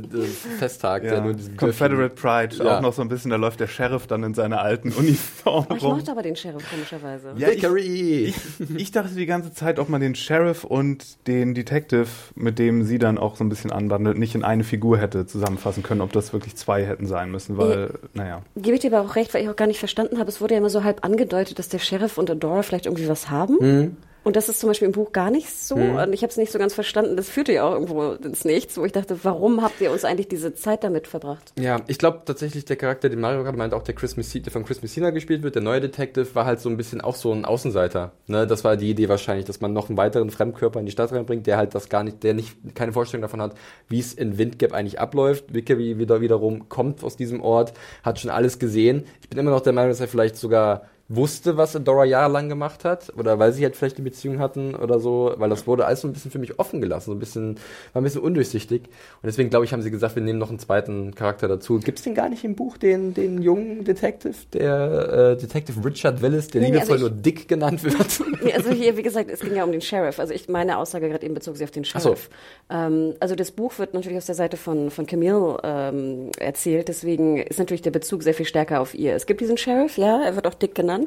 Festtag, 0.58 1.02
der 1.02 1.14
Ja. 1.14 1.20
nur 1.20 1.34
diesen 1.34 1.56
Confederate 1.56 2.16
Pride, 2.16 2.56
Ja. 2.56 2.78
auch 2.78 2.80
noch 2.80 2.94
so 2.94 3.02
ein 3.02 3.08
bisschen, 3.08 3.30
da 3.30 3.36
läuft 3.36 3.60
der 3.60 3.68
Sheriff 3.68 4.08
dann 4.08 4.24
in 4.24 4.34
seiner 4.34 4.60
alten 4.60 4.90
Uniform 4.92 5.66
Oh, 5.70 5.74
ich 5.76 5.82
rum. 5.84 5.98
mochte 5.98 6.10
aber 6.10 6.22
den 6.22 6.34
Sheriff 6.34 6.68
komischerweise. 6.68 7.32
Ja, 7.36 7.48
ich, 7.50 7.62
Vickery. 7.62 8.34
ich 8.76 8.90
dachte 8.90 9.14
die 9.14 9.26
ganze 9.26 9.52
Zeit, 9.52 9.78
ob 9.78 9.88
man 9.88 10.00
den 10.00 10.16
Sheriff 10.16 10.64
und 10.64 11.04
den 11.28 11.54
Detective, 11.54 12.08
mit 12.34 12.58
dem 12.58 12.82
sie 12.82 12.98
dann 12.98 13.18
auch 13.18 13.36
so 13.36 13.44
ein 13.44 13.48
bisschen 13.48 13.70
anbandelt, 13.70 14.18
nicht 14.18 14.34
in 14.34 14.42
eine 14.42 14.64
Figur 14.64 14.98
hätte 14.98 15.26
zusammenfassen 15.26 15.84
können, 15.84 16.00
ob 16.00 16.12
das 16.12 16.32
wirklich 16.32 16.39
zwei 16.56 16.84
hätten 16.84 17.06
sein 17.06 17.30
müssen, 17.30 17.56
weil, 17.58 17.90
naja. 18.14 18.42
Gebe 18.56 18.74
ich 18.74 18.80
dir 18.80 18.92
aber 18.92 19.08
auch 19.08 19.16
recht, 19.16 19.34
weil 19.34 19.42
ich 19.42 19.48
auch 19.48 19.56
gar 19.56 19.66
nicht 19.66 19.78
verstanden 19.78 20.18
habe. 20.18 20.28
Es 20.28 20.40
wurde 20.40 20.54
ja 20.54 20.58
immer 20.58 20.70
so 20.70 20.84
halb 20.84 21.04
angedeutet, 21.04 21.58
dass 21.58 21.68
der 21.68 21.78
Sheriff 21.78 22.18
und 22.18 22.30
Adora 22.30 22.62
vielleicht 22.62 22.86
irgendwie 22.86 23.08
was 23.08 23.30
haben. 23.30 23.56
Mhm. 23.60 23.96
Und 24.22 24.36
das 24.36 24.48
ist 24.48 24.60
zum 24.60 24.68
Beispiel 24.68 24.86
im 24.86 24.92
Buch 24.92 25.12
gar 25.12 25.30
nicht 25.30 25.50
so. 25.50 25.76
Und 25.76 26.12
ich 26.12 26.22
habe 26.22 26.30
es 26.30 26.36
nicht 26.36 26.52
so 26.52 26.58
ganz 26.58 26.74
verstanden. 26.74 27.16
Das 27.16 27.28
führte 27.28 27.52
ja 27.52 27.64
auch 27.64 27.72
irgendwo 27.72 28.12
ins 28.12 28.44
Nichts, 28.44 28.76
wo 28.76 28.84
ich 28.84 28.92
dachte, 28.92 29.18
warum 29.22 29.62
habt 29.62 29.80
ihr 29.80 29.90
uns 29.90 30.04
eigentlich 30.04 30.28
diese 30.28 30.54
Zeit 30.54 30.84
damit 30.84 31.06
verbracht? 31.06 31.52
Ja, 31.58 31.80
ich 31.86 31.98
glaube 31.98 32.22
tatsächlich, 32.24 32.64
der 32.66 32.76
Charakter, 32.76 33.08
den 33.08 33.20
Mario 33.20 33.42
gerade 33.42 33.56
meint, 33.56 33.72
auch 33.72 33.82
der 33.82 33.94
Chris 33.94 34.16
Messina, 34.16 34.44
der 34.44 34.52
von 34.52 34.64
Chris 34.64 34.82
Messina 34.82 35.10
gespielt 35.10 35.42
wird, 35.42 35.54
der 35.54 35.62
neue 35.62 35.80
Detective, 35.80 36.34
war 36.34 36.44
halt 36.44 36.60
so 36.60 36.68
ein 36.68 36.76
bisschen 36.76 37.00
auch 37.00 37.16
so 37.16 37.32
ein 37.32 37.44
Außenseiter. 37.44 38.12
Ne? 38.26 38.46
Das 38.46 38.62
war 38.62 38.76
die 38.76 38.90
Idee 38.90 39.08
wahrscheinlich, 39.08 39.46
dass 39.46 39.60
man 39.60 39.72
noch 39.72 39.88
einen 39.88 39.96
weiteren 39.96 40.30
Fremdkörper 40.30 40.80
in 40.80 40.86
die 40.86 40.92
Stadt 40.92 41.12
reinbringt, 41.12 41.46
der 41.46 41.56
halt 41.56 41.74
das 41.74 41.88
gar 41.88 42.04
nicht, 42.04 42.22
der 42.22 42.34
nicht 42.34 42.74
keine 42.74 42.92
Vorstellung 42.92 43.22
davon 43.22 43.40
hat, 43.40 43.54
wie 43.88 44.00
es 44.00 44.12
in 44.12 44.36
Windgap 44.36 44.72
eigentlich 44.72 45.00
abläuft. 45.00 45.54
Vickery 45.54 45.98
wieder 45.98 46.20
wiederum 46.20 46.68
kommt 46.68 47.02
aus 47.04 47.16
diesem 47.16 47.40
Ort, 47.40 47.72
hat 48.02 48.20
schon 48.20 48.30
alles 48.30 48.58
gesehen. 48.58 49.04
Ich 49.22 49.30
bin 49.30 49.38
immer 49.38 49.50
noch 49.50 49.60
der 49.60 49.72
Meinung, 49.72 49.90
dass 49.90 50.00
er 50.00 50.08
vielleicht 50.08 50.36
sogar 50.36 50.82
wusste, 51.10 51.56
was 51.56 51.72
Dora 51.72 52.04
jahrelang 52.04 52.48
gemacht 52.48 52.84
hat, 52.84 53.12
oder 53.18 53.40
weil 53.40 53.52
sie 53.52 53.64
halt 53.64 53.74
vielleicht 53.74 53.96
eine 53.96 54.04
Beziehung 54.04 54.38
hatten 54.38 54.76
oder 54.76 55.00
so, 55.00 55.34
weil 55.36 55.50
das 55.50 55.66
wurde 55.66 55.84
alles 55.84 56.02
so 56.02 56.08
ein 56.08 56.12
bisschen 56.12 56.30
für 56.30 56.38
mich 56.38 56.58
offen 56.60 56.80
gelassen, 56.80 57.06
so 57.06 57.12
ein 57.12 57.18
bisschen, 57.18 57.56
war 57.92 58.00
ein 58.00 58.04
bisschen 58.04 58.20
undurchsichtig. 58.20 58.82
Und 58.84 59.26
deswegen 59.26 59.50
glaube 59.50 59.64
ich, 59.64 59.72
haben 59.72 59.82
sie 59.82 59.90
gesagt, 59.90 60.14
wir 60.14 60.22
nehmen 60.22 60.38
noch 60.38 60.50
einen 60.50 60.60
zweiten 60.60 61.14
Charakter 61.16 61.48
dazu. 61.48 61.80
Gibt 61.80 61.98
es 61.98 62.04
den 62.04 62.14
gar 62.14 62.28
nicht 62.28 62.44
im 62.44 62.54
Buch, 62.54 62.78
den, 62.78 63.12
den 63.12 63.42
jungen 63.42 63.84
Detective, 63.84 64.34
der 64.52 65.32
äh, 65.32 65.36
Detective 65.36 65.84
Richard 65.84 66.22
Willis, 66.22 66.46
der 66.46 66.60
Nee, 66.60 66.68
liebevoll 66.68 66.92
also 66.92 67.08
nur 67.08 67.16
Dick 67.16 67.48
genannt 67.48 67.82
wird? 67.82 68.20
Nee, 68.42 68.54
also 68.54 68.70
hier, 68.70 68.96
wie 68.96 69.02
gesagt, 69.02 69.30
es 69.30 69.40
ging 69.40 69.54
ja 69.54 69.64
um 69.64 69.72
den 69.72 69.82
Sheriff. 69.82 70.18
Also 70.18 70.32
ich 70.32 70.48
meine 70.48 70.78
Aussage 70.78 71.10
gerade 71.10 71.26
eben 71.26 71.34
bezog 71.34 71.58
sich 71.58 71.64
auf 71.64 71.70
den 71.70 71.84
Ach 71.92 72.00
so. 72.00 72.10
Sheriff. 72.10 72.30
Ähm, 72.70 73.14
also 73.20 73.34
das 73.34 73.50
Buch 73.50 73.78
wird 73.78 73.92
natürlich 73.92 74.16
aus 74.16 74.26
der 74.26 74.34
Seite 74.34 74.56
von, 74.56 74.90
von 74.90 75.06
Camille 75.06 75.58
ähm, 75.62 76.30
erzählt, 76.38 76.88
deswegen 76.88 77.36
ist 77.36 77.58
natürlich 77.58 77.82
der 77.82 77.90
Bezug 77.90 78.22
sehr 78.22 78.32
viel 78.32 78.46
stärker 78.46 78.80
auf 78.80 78.94
ihr. 78.94 79.14
Es 79.14 79.26
gibt 79.26 79.40
diesen 79.40 79.58
Sheriff, 79.58 79.98
ja, 79.98 80.22
er 80.22 80.36
wird 80.36 80.46
auch 80.46 80.54
Dick 80.54 80.74
genannt. 80.74 80.99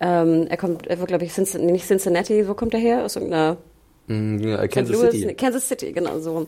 Ähm, 0.00 0.46
er 0.48 0.56
kommt, 0.56 0.86
er 0.86 0.98
wird, 0.98 1.08
glaube 1.08 1.24
ich, 1.24 1.32
Cincinnati, 1.32 1.72
nicht 1.72 1.86
Cincinnati, 1.86 2.48
wo 2.48 2.54
kommt 2.54 2.74
er 2.74 2.80
her? 2.80 3.04
Aus 3.04 3.16
irgendeiner 3.16 3.56
Mm, 4.06 4.38
ja. 4.38 4.66
Kansas 4.68 4.96
Louis, 4.96 5.12
City. 5.12 5.34
Kansas 5.34 5.66
City, 5.66 5.92
genau 5.92 6.18
so. 6.18 6.32
rum. 6.34 6.46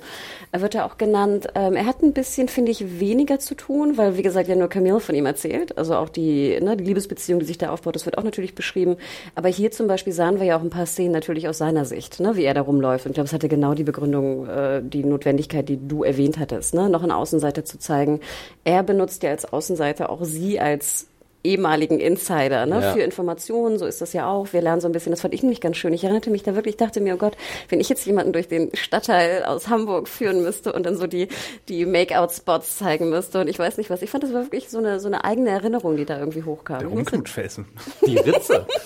Er 0.53 0.61
wird 0.61 0.75
ja 0.75 0.87
auch 0.87 0.99
genannt. 0.99 1.47
Ähm, 1.55 1.75
er 1.75 1.87
hat 1.87 2.03
ein 2.03 2.13
bisschen, 2.13 2.49
finde 2.49 2.71
ich, 2.71 3.01
weniger 3.01 3.39
zu 3.39 3.55
tun, 3.55 3.97
weil, 3.97 4.17
wie 4.19 4.23
gesagt, 4.23 4.49
ja 4.49 4.57
nur 4.57 4.69
Camille 4.69 5.01
von 5.01 5.15
ihm 5.15 5.25
erzählt. 5.25 5.79
Also 5.79 5.95
auch 5.95 6.11
die, 6.11 6.61
ne, 6.61 6.77
die 6.77 6.85
Liebesbeziehung, 6.85 7.41
die 7.41 7.47
sich 7.47 7.57
da 7.57 7.71
aufbaut, 7.71 7.95
das 7.95 8.05
wird 8.05 8.19
auch 8.19 8.25
natürlich 8.25 8.55
beschrieben. 8.55 8.97
Aber 9.35 9.49
hier 9.49 9.71
zum 9.71 9.87
Beispiel 9.87 10.13
sahen 10.13 10.39
wir 10.39 10.47
ja 10.47 10.59
auch 10.59 10.63
ein 10.63 10.71
paar 10.71 10.87
Szenen 10.87 11.13
natürlich 11.13 11.49
aus 11.49 11.59
seiner 11.59 11.87
Sicht, 11.87 12.21
ne, 12.21 12.37
wie 12.37 12.45
er 12.45 12.53
da 12.55 12.61
rumläuft. 12.61 13.07
Und 13.07 13.13
ich 13.13 13.15
glaube, 13.15 13.27
es 13.29 13.33
hatte 13.33 13.49
genau 13.49 13.73
die 13.73 13.85
Begründung, 13.85 14.47
äh, 14.49 14.83
die 14.83 15.05
Notwendigkeit, 15.05 15.69
die 15.69 15.79
du 15.89 16.05
erwähnt 16.05 16.39
hattest, 16.39 16.75
ne, 16.75 16.91
noch 16.91 17.03
einen 17.03 17.13
Außenseiter 17.13 17.65
zu 17.65 17.79
zeigen. 17.79 18.21
Er 18.65 18.83
benutzt 18.83 19.23
ja 19.23 19.31
als 19.31 19.51
Außenseiter 19.51 20.11
auch 20.11 20.25
sie 20.25 20.61
als 20.61 21.09
ehemaligen 21.47 22.01
Insider 22.01 22.67
ne, 22.67 22.81
Ja. 22.83 22.93
für 22.93 23.01
Informationen, 23.01 23.79
so 23.79 23.87
ist 23.87 24.01
das 24.01 24.13
ja 24.13 24.29
auch. 24.29 24.53
Wir 24.53 24.61
lernen 24.63 24.81
so 24.81 24.89
ein 24.89 24.93
bisschen, 24.93 25.11
das 25.13 25.21
fand 25.21 25.33
ich 25.35 25.43
nämlich 25.43 25.61
ganz 25.61 25.77
schön. 25.77 25.93
Ich 25.93 26.05
erinnerte 26.05 26.31
mich 26.31 26.43
da 26.43 26.55
wirklich, 26.55 26.75
ich 26.75 26.79
dachte 26.79 27.01
mir, 27.01 27.15
oh 27.15 27.19
Gott, 27.19 27.37
wenn 27.69 27.81
ich 27.81 27.89
jetzt 27.89 28.05
jemanden 28.07 28.33
durch 28.33 28.49
den 28.49 28.71
Stadtteil 28.75 29.45
aus 29.45 29.69
Hamburg 29.69 30.09
führen 30.09 30.43
müsste 30.43 30.73
und 30.73 30.85
dann 30.85 30.97
so 30.97 31.07
die, 31.07 31.29
die 31.69 31.87
Make-out-Spots 31.87 32.77
zeigen 32.79 33.09
müsste 33.11 33.41
und 33.41 33.49
ich 33.49 33.59
weiß 33.59 33.79
nicht 33.79 33.91
was. 33.91 34.03
Ich 34.03 34.11
fand, 34.11 34.25
das 34.25 34.33
war 34.33 34.43
wirklich 34.43 34.69
so 34.69 34.79
eine, 34.79 35.01
so 35.01 35.07
eine 35.07 35.25
eigene 35.25 35.51
Erinnerung, 35.51 35.97
die 35.97 36.05
da 36.05 36.19
irgendwie 36.19 36.43
hochkam. 36.43 36.81
Der 36.81 36.89
Rumknutschfelsen. 36.89 37.67
Die 38.07 38.19
Ritze. 38.19 38.67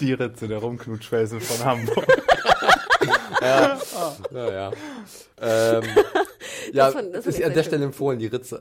Die 0.00 0.12
Ritze, 0.14 0.48
der 0.48 0.58
Rumknutschfelsen 0.58 1.40
von 1.40 1.64
Hamburg. 1.64 2.06
Naja. 4.30 4.72
Ähm, 5.40 5.82
ja, 6.72 6.86
Das 6.86 6.92
fand- 6.94 7.14
ist 7.16 7.26
ich 7.38 7.44
an 7.44 7.52
der 7.54 7.62
schön. 7.62 7.70
Stelle 7.70 7.84
empfohlen, 7.86 8.18
die 8.18 8.26
Ritze. 8.26 8.60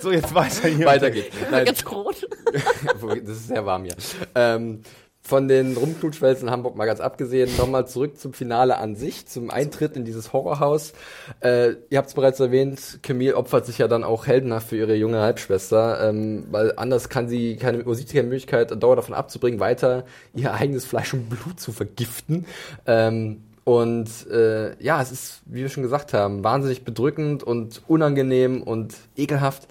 So, 0.00 0.10
jetzt 0.12 0.34
weiter 0.34 0.68
hier. 0.68 0.86
Weiter 0.86 1.10
geht's. 1.10 1.34
Nein, 1.50 1.64
Ganz 1.66 1.84
rot. 1.90 2.26
das 2.52 3.36
ist 3.36 3.48
sehr 3.48 3.64
warm 3.66 3.84
hier. 3.84 3.94
Ähm, 4.34 4.82
von 5.26 5.48
den 5.48 5.74
Rumknutschwälzen 5.76 6.48
in 6.48 6.52
Hamburg 6.52 6.76
mal 6.76 6.84
ganz 6.84 7.00
abgesehen, 7.00 7.50
nochmal 7.56 7.88
zurück 7.88 8.18
zum 8.18 8.34
Finale 8.34 8.76
an 8.76 8.94
sich, 8.94 9.26
zum 9.26 9.50
Eintritt 9.50 9.96
in 9.96 10.04
dieses 10.04 10.34
Horrorhaus. 10.34 10.92
Äh, 11.40 11.76
ihr 11.88 11.96
habt 11.96 12.08
es 12.08 12.14
bereits 12.14 12.40
erwähnt, 12.40 12.98
Camille 13.02 13.34
opfert 13.34 13.64
sich 13.64 13.78
ja 13.78 13.88
dann 13.88 14.04
auch 14.04 14.26
heldenhaft 14.26 14.68
für 14.68 14.76
ihre 14.76 14.94
junge 14.94 15.20
Halbschwester, 15.20 16.10
ähm, 16.10 16.44
weil 16.50 16.74
anders 16.76 17.08
kann 17.08 17.28
sie 17.28 17.56
keine, 17.56 17.82
sieht 17.94 18.08
sie 18.08 18.16
keine 18.16 18.28
Möglichkeit, 18.28 18.70
Dauer 18.82 18.96
davon 18.96 19.14
abzubringen, 19.14 19.60
weiter 19.60 20.04
ihr 20.34 20.52
eigenes 20.52 20.84
Fleisch 20.84 21.14
und 21.14 21.30
Blut 21.30 21.58
zu 21.58 21.72
vergiften. 21.72 22.44
Ähm, 22.86 23.44
und 23.64 24.26
äh, 24.30 24.76
ja, 24.82 25.00
es 25.00 25.10
ist, 25.10 25.42
wie 25.46 25.62
wir 25.62 25.70
schon 25.70 25.82
gesagt 25.82 26.12
haben, 26.12 26.44
wahnsinnig 26.44 26.84
bedrückend 26.84 27.42
und 27.42 27.80
unangenehm 27.88 28.62
und 28.62 28.94
ekelhaft. 29.16 29.68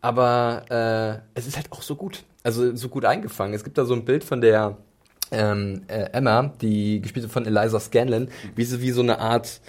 Aber 0.00 0.64
äh, 0.70 1.38
es 1.38 1.46
ist 1.46 1.56
halt 1.56 1.70
auch 1.70 1.82
so 1.82 1.94
gut. 1.94 2.24
Also 2.42 2.74
so 2.74 2.88
gut 2.88 3.04
eingefangen. 3.04 3.54
Es 3.54 3.62
gibt 3.62 3.78
da 3.78 3.84
so 3.84 3.94
ein 3.94 4.04
Bild 4.04 4.24
von 4.24 4.40
der 4.40 4.76
ähm, 5.30 5.82
äh, 5.88 6.10
Emma, 6.12 6.52
die 6.60 7.00
gespielt 7.00 7.24
wird 7.24 7.32
von 7.32 7.46
Eliza 7.46 7.80
Scanlon, 7.80 8.28
wie 8.54 8.64
sie 8.64 8.80
wie 8.80 8.90
so 8.90 9.02
eine 9.02 9.18
Art 9.18 9.60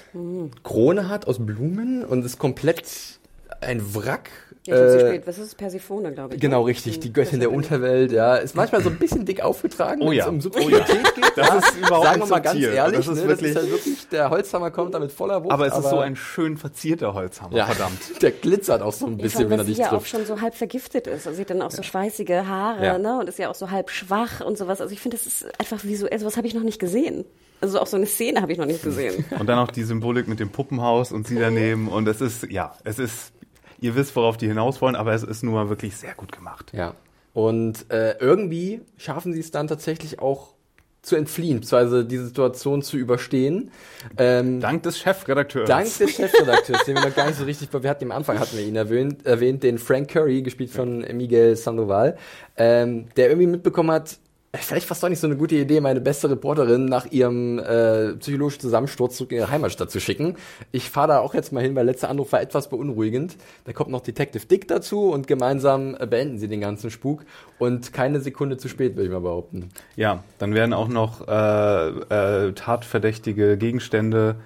Krone 0.63 1.09
hat 1.09 1.27
aus 1.27 1.45
Blumen 1.45 2.03
und 2.03 2.25
ist 2.25 2.39
komplett 2.39 3.18
ein 3.61 3.95
Wrack. 3.95 4.29
Ja, 4.65 4.75
ich 4.75 4.81
Äh, 4.81 4.97
gespielt. 5.03 5.23
Was 5.27 5.37
ist? 5.37 5.57
Persephone, 5.57 6.13
glaube 6.13 6.35
ich. 6.35 6.41
Genau, 6.41 6.61
ne? 6.61 6.67
richtig. 6.67 6.99
Die 6.99 7.07
Hm, 7.07 7.13
Göttin 7.13 7.39
der 7.39 7.51
Unterwelt, 7.51 8.11
ja. 8.11 8.35
Ist 8.35 8.55
manchmal 8.55 8.83
so 8.83 8.89
ein 8.89 8.97
bisschen 8.99 9.25
dick 9.25 9.41
aufgetragen, 9.41 10.01
Oh 10.01 10.07
wenn 10.09 10.17
ja. 10.17 10.25
es 10.25 10.29
um 10.29 10.37
Oh 10.37 10.41
Subtilität 10.41 11.15
geht. 11.15 11.31
Das 11.37 11.47
ja. 11.47 11.55
ist 11.59 11.77
überhaupt 11.77 12.03
Sagen 12.05 12.17
wir 12.19 12.23
nicht 12.25 12.29
mal 12.29 12.39
ganz 12.39 12.59
ehrlich, 12.59 12.97
Das 12.97 13.07
ist 13.07 13.15
ne, 13.23 13.27
wirklich- 13.29 13.53
das 13.53 13.63
ist 13.63 13.69
halt 13.69 13.71
wirklich, 13.85 14.07
der 14.09 14.29
Holzhammer 14.29 14.69
kommt 14.71 14.93
damit 14.93 15.11
voller 15.13 15.43
Wucht. 15.43 15.51
Aber 15.53 15.65
es 15.65 15.77
ist 15.77 15.89
so 15.89 15.99
ein 15.99 16.15
schön 16.17 16.57
verzierter 16.57 17.13
Holzhammer, 17.13 17.55
ja, 17.55 17.65
verdammt. 17.67 17.99
Der 18.21 18.31
glitzert 18.31 18.81
auch 18.81 18.91
so 18.93 19.07
ein 19.07 19.17
bisschen, 19.17 19.39
fand, 19.41 19.51
wenn 19.51 19.59
er 19.59 19.65
dich 19.65 19.77
ja 19.77 19.87
auch 19.87 19.91
trifft. 19.99 20.09
schon 20.09 20.25
so 20.25 20.41
halb 20.41 20.55
vergiftet 20.55 21.07
ist. 21.07 21.25
Also 21.25 21.37
sie 21.37 21.41
hat 21.41 21.49
dann 21.49 21.61
auch 21.61 21.71
so 21.71 21.81
schweißige 21.81 22.29
Haare, 22.45 22.85
Ja. 22.85 22.97
ne? 22.97 23.17
Und 23.19 23.29
ist 23.29 23.39
ja 23.39 23.49
auch 23.49 23.55
so 23.55 23.71
halb 23.71 23.89
schwach 23.89 24.41
und 24.41 24.57
sowas. 24.57 24.81
Also 24.81 24.93
ich 24.93 24.99
finde, 24.99 25.17
das 25.17 25.25
ist 25.25 25.45
einfach 25.59 25.83
visuell, 25.85 26.19
sowas 26.19 26.35
habe 26.37 26.47
ich 26.47 26.53
noch 26.53 26.63
nicht 26.63 26.79
gesehen. 26.79 27.23
Also 27.61 27.79
auch 27.79 27.87
so 27.87 27.97
eine 27.97 28.05
Szene 28.05 28.41
habe 28.41 28.51
ich 28.51 28.57
noch 28.57 28.65
nicht 28.65 28.83
gesehen. 28.83 29.25
Und 29.39 29.47
dann 29.47 29.55
noch 29.57 29.71
die 29.71 29.83
Symbolik 29.83 30.27
mit 30.27 30.39
dem 30.39 30.49
Puppenhaus 30.49 31.11
und 31.11 31.27
sie 31.27 31.35
daneben. 31.37 31.87
Und 31.87 32.07
es 32.07 32.21
ist, 32.21 32.49
ja, 32.51 32.73
es 32.83 32.99
ist, 32.99 33.31
ihr 33.81 33.95
wisst, 33.95 34.15
worauf 34.15 34.37
die 34.37 34.47
hinaus 34.47 34.81
wollen, 34.81 34.95
aber 34.95 35.13
es 35.13 35.23
ist 35.23 35.43
nun 35.43 35.53
mal 35.53 35.69
wirklich 35.69 35.97
sehr 35.97 36.13
gut 36.13 36.31
gemacht. 36.31 36.71
Ja. 36.73 36.93
Und 37.33 37.91
äh, 37.91 38.17
irgendwie 38.19 38.81
schaffen 38.97 39.33
sie 39.33 39.39
es 39.39 39.51
dann 39.51 39.67
tatsächlich 39.67 40.19
auch 40.19 40.53
zu 41.01 41.15
entfliehen, 41.15 41.61
beziehungsweise 41.61 42.03
diese 42.05 42.25
Situation 42.25 42.81
zu 42.81 42.97
überstehen. 42.97 43.71
Ähm, 44.17 44.59
Dank 44.59 44.83
des 44.83 44.99
Chefredakteurs. 44.99 45.67
Dank 45.67 45.85
des 45.85 46.15
Chefredakteurs, 46.15 46.83
den 46.83 46.95
wir 46.95 47.07
noch 47.07 47.15
gar 47.15 47.27
nicht 47.27 47.37
so 47.37 47.45
richtig, 47.45 47.69
wir 47.71 47.89
hatten 47.89 48.05
am 48.05 48.11
Anfang 48.11 48.37
hatten 48.37 48.57
wir 48.57 48.65
ihn 48.65 48.75
erwähnt, 48.75 49.25
erwähnt 49.25 49.63
den 49.63 49.77
Frank 49.77 50.09
Curry, 50.09 50.41
gespielt 50.41 50.71
von 50.71 50.99
Miguel 50.99 51.55
Sandoval, 51.55 52.17
ähm, 52.57 53.07
der 53.15 53.29
irgendwie 53.29 53.47
mitbekommen 53.47 53.91
hat, 53.91 54.19
äh, 54.51 54.57
vielleicht 54.57 54.87
fast 54.87 55.03
doch 55.03 55.09
nicht 55.09 55.19
so 55.19 55.27
eine 55.27 55.37
gute 55.37 55.55
Idee, 55.55 55.79
meine 55.81 56.01
beste 56.01 56.29
Reporterin 56.29 56.85
nach 56.85 57.05
ihrem 57.11 57.59
äh, 57.59 58.13
psychologischen 58.15 58.61
Zusammensturz 58.61 59.17
zurück 59.17 59.31
in 59.31 59.39
ihre 59.39 59.51
Heimatstadt 59.51 59.91
zu 59.91 59.99
schicken. 59.99 60.35
Ich 60.71 60.89
fahre 60.89 61.09
da 61.09 61.19
auch 61.19 61.33
jetzt 61.33 61.51
mal 61.51 61.61
hin, 61.61 61.75
weil 61.75 61.85
letzter 61.85 62.09
Anruf 62.09 62.31
war 62.31 62.41
etwas 62.41 62.69
beunruhigend. 62.69 63.35
Da 63.65 63.73
kommt 63.73 63.91
noch 63.91 64.01
Detective 64.01 64.45
Dick 64.45 64.67
dazu 64.67 65.11
und 65.11 65.27
gemeinsam 65.27 65.95
äh, 65.99 66.07
beenden 66.07 66.39
sie 66.39 66.47
den 66.47 66.61
ganzen 66.61 66.89
Spuk 66.89 67.25
und 67.59 67.93
keine 67.93 68.19
Sekunde 68.21 68.57
zu 68.57 68.69
spät, 68.69 68.95
würde 68.95 69.05
ich 69.05 69.11
mal 69.11 69.21
behaupten. 69.21 69.69
Ja, 69.95 70.23
dann 70.39 70.53
werden 70.53 70.73
auch 70.73 70.87
noch 70.87 71.27
äh, 71.27 71.89
äh, 71.89 72.53
tatverdächtige 72.53 73.57
Gegenstände 73.57 74.37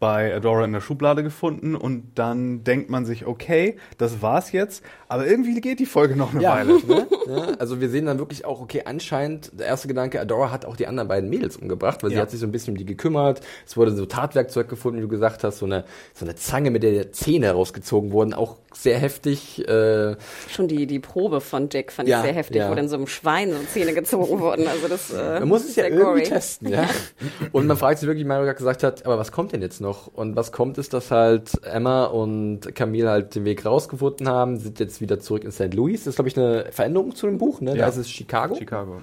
bei 0.00 0.34
Adora 0.34 0.64
in 0.64 0.72
der 0.72 0.80
Schublade 0.80 1.22
gefunden 1.22 1.76
und 1.76 2.12
dann 2.16 2.64
denkt 2.64 2.88
man 2.90 3.04
sich, 3.04 3.26
okay, 3.26 3.76
das 3.98 4.22
war's 4.22 4.50
jetzt, 4.50 4.82
aber 5.08 5.26
irgendwie 5.26 5.60
geht 5.60 5.78
die 5.78 5.86
Folge 5.86 6.16
noch 6.16 6.32
eine 6.34 6.42
Weile. 6.42 6.72
Ne? 6.86 7.06
Ja, 7.30 7.42
also 7.60 7.80
wir 7.80 7.88
sehen 7.90 8.06
dann 8.06 8.18
wirklich 8.18 8.44
auch, 8.44 8.60
okay, 8.60 8.82
anscheinend, 8.86 9.52
der 9.56 9.66
erste 9.66 9.86
Gedanke, 9.86 10.20
Adora 10.20 10.50
hat 10.50 10.64
auch 10.64 10.74
die 10.74 10.88
anderen 10.88 11.06
beiden 11.08 11.30
Mädels 11.30 11.56
umgebracht, 11.56 12.02
weil 12.02 12.10
sie 12.10 12.16
Ja. 12.16 12.22
hat 12.22 12.30
sich 12.32 12.40
so 12.40 12.46
ein 12.46 12.50
bisschen 12.50 12.72
um 12.74 12.78
die 12.78 12.84
gekümmert. 12.86 13.40
Es 13.66 13.76
wurde 13.76 13.92
so 13.92 14.04
Tatwerkzeug 14.06 14.68
gefunden, 14.68 14.98
wie 14.98 15.02
du 15.02 15.08
gesagt 15.08 15.44
hast, 15.44 15.58
so 15.58 15.66
eine, 15.66 15.84
so 16.12 16.24
eine 16.24 16.34
Zange, 16.34 16.70
mit 16.72 16.82
der 16.82 17.04
die 17.04 17.10
Zähne 17.12 17.52
rausgezogen 17.52 18.10
wurden, 18.10 18.34
auch 18.34 18.56
sehr 18.74 18.98
heftig. 18.98 19.68
Äh, 19.68 20.16
Schon 20.48 20.66
die, 20.66 20.86
die 20.86 20.98
Probe 20.98 21.40
von 21.40 21.68
Dick 21.68 21.92
fand 21.92 22.08
Ja, 22.08 22.18
ich 22.18 22.24
sehr 22.24 22.32
heftig, 22.34 22.56
ja. 22.56 22.70
wo 22.70 22.74
dann 22.74 22.88
so 22.88 22.96
einem 22.96 23.06
Schwein 23.06 23.52
so 23.52 23.58
Zähne 23.72 23.92
gezogen 23.92 24.40
wurden. 24.40 24.66
Also 24.66 24.88
das, 24.88 25.12
äh, 25.12 25.38
man 25.40 25.48
muss 25.48 25.64
es 25.64 25.76
ja 25.76 25.84
irgendwie 25.84 26.04
gory. 26.04 26.22
testen, 26.24 26.68
ja. 26.68 26.88
Und 27.52 27.66
man 27.66 27.76
fragt 27.76 27.98
sich 28.00 28.08
wirklich, 28.08 28.24
wie 28.24 28.28
Mario 28.28 28.44
gerade 28.46 28.58
gesagt 28.58 28.82
hat, 28.82 29.04
aber 29.06 29.18
was 29.18 29.30
kommt 29.30 29.52
denn 29.52 29.62
jetzt 29.62 29.80
noch? 29.80 29.89
Noch. 29.90 30.06
Und 30.06 30.36
was 30.36 30.52
kommt, 30.52 30.78
ist, 30.78 30.94
dass 30.94 31.10
halt 31.10 31.62
Emma 31.64 32.04
und 32.04 32.74
Camille 32.74 33.10
halt 33.10 33.34
den 33.34 33.44
Weg 33.44 33.66
rausgefunden 33.66 34.28
haben, 34.28 34.56
sind 34.58 34.80
jetzt 34.80 35.00
wieder 35.00 35.20
zurück 35.20 35.44
in 35.44 35.52
St. 35.52 35.74
Louis. 35.74 36.00
Das 36.00 36.08
ist, 36.08 36.14
glaube 36.16 36.28
ich, 36.28 36.38
eine 36.38 36.66
Veränderung 36.70 37.14
zu 37.14 37.26
dem 37.26 37.38
Buch, 37.38 37.60
ne? 37.60 37.72
Ja. 37.72 37.82
Da 37.82 37.88
ist 37.88 37.96
es 37.96 38.10
Chicago. 38.10 38.54
Chicago. 38.54 39.02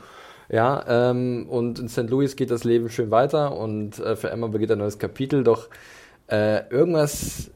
Ja, 0.49 0.83
ähm, 0.87 1.45
und 1.49 1.79
in 1.79 1.89
St. 1.89 2.09
Louis 2.09 2.35
geht 2.35 2.51
das 2.51 2.63
Leben 2.63 2.89
schön 2.89 3.11
weiter 3.11 3.57
und 3.57 3.99
äh, 3.99 4.15
für 4.15 4.29
Emma 4.29 4.47
beginnt 4.47 4.71
ein 4.71 4.77
neues 4.77 4.97
Kapitel, 4.97 5.43
doch 5.43 5.67
äh, 6.27 6.69
irgendwas 6.69 7.51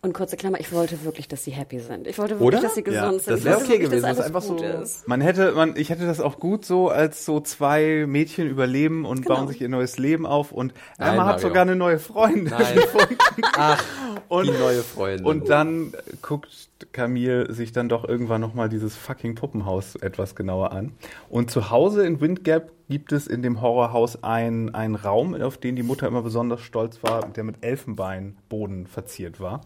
Und 0.00 0.12
kurze 0.12 0.36
Klammer, 0.36 0.60
ich 0.60 0.70
wollte 0.72 1.02
wirklich, 1.04 1.26
dass 1.26 1.42
sie 1.42 1.50
happy 1.50 1.80
sind. 1.80 2.06
Ich 2.06 2.18
wollte 2.18 2.34
wirklich, 2.34 2.46
Oder? 2.46 2.60
dass 2.60 2.76
sie 2.76 2.84
gesund 2.84 3.02
Ja, 3.04 3.10
sind. 3.18 3.26
das 3.30 3.38
Ich 3.40 3.44
wär 3.44 3.52
wollte 3.54 3.64
okay 3.64 3.72
wirklich, 3.80 3.90
gewesen, 3.90 4.02
dass 4.06 4.16
das 4.16 4.26
alles 4.26 4.36
einfach 4.36 4.48
gut 4.48 4.58
so- 4.60 4.82
ist. 4.82 5.08
Man 5.08 5.20
hätte, 5.20 5.52
man, 5.52 5.74
ich 5.76 5.90
hätte 5.90 6.06
das 6.06 6.20
auch 6.20 6.38
gut 6.38 6.64
so, 6.64 6.88
als 6.88 7.24
so 7.24 7.40
zwei 7.40 8.04
Mädchen 8.06 8.48
überleben 8.48 9.04
und 9.04 9.22
Genau. 9.22 9.34
bauen 9.36 9.48
sich 9.48 9.60
ihr 9.60 9.68
neues 9.68 9.98
Leben 9.98 10.24
auf 10.24 10.52
und 10.52 10.72
Nein, 10.98 11.14
Emma 11.14 11.24
hat 11.24 11.36
Mario. 11.36 11.48
sogar 11.48 11.62
eine 11.62 11.74
neue 11.74 11.98
Freundin 11.98 12.44
Nein. 12.44 12.76
gefunden. 12.76 13.16
Ach, 13.56 13.82
Und, 14.28 14.46
die 14.46 14.50
neue 14.52 14.82
Freundin. 14.82 15.24
und 15.26 15.48
dann 15.48 15.92
guckt 16.22 16.68
Camille 16.92 17.52
sich 17.52 17.72
dann 17.72 17.88
doch 17.88 18.06
irgendwann 18.06 18.40
nochmal 18.42 18.68
dieses 18.68 18.94
fucking 18.94 19.34
Puppenhaus 19.36 19.96
etwas 19.96 20.34
genauer 20.36 20.72
an. 20.72 20.92
Und 21.30 21.50
zu 21.50 21.70
Hause 21.70 22.04
in 22.06 22.20
Windgap 22.20 22.70
gibt 22.90 23.12
es 23.12 23.26
in 23.26 23.42
dem 23.42 23.60
Horrorhaus 23.62 24.22
ein- 24.22 24.74
einen 24.74 24.94
Raum, 24.96 25.34
auf 25.34 25.56
den 25.56 25.76
die 25.76 25.82
Mutter 25.82 26.06
immer 26.06 26.20
besonders 26.22 26.60
stolz 26.60 27.02
war, 27.02 27.26
der 27.28 27.42
mit 27.44 27.64
Elfenbeinboden 27.64 28.86
verziert 28.86 29.40
war. 29.40 29.62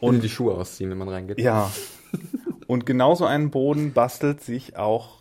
Und 0.00 0.22
die 0.22 0.28
Schuhe 0.28 0.54
ausziehen, 0.54 0.90
wenn 0.90 0.98
man 0.98 1.08
reingeht. 1.08 1.38
Ja. 1.38 1.70
Und 2.66 2.86
genauso 2.86 3.24
einen 3.24 3.50
Boden 3.50 3.92
bastelt 3.92 4.42
sich 4.42 4.76
auch 4.76 5.16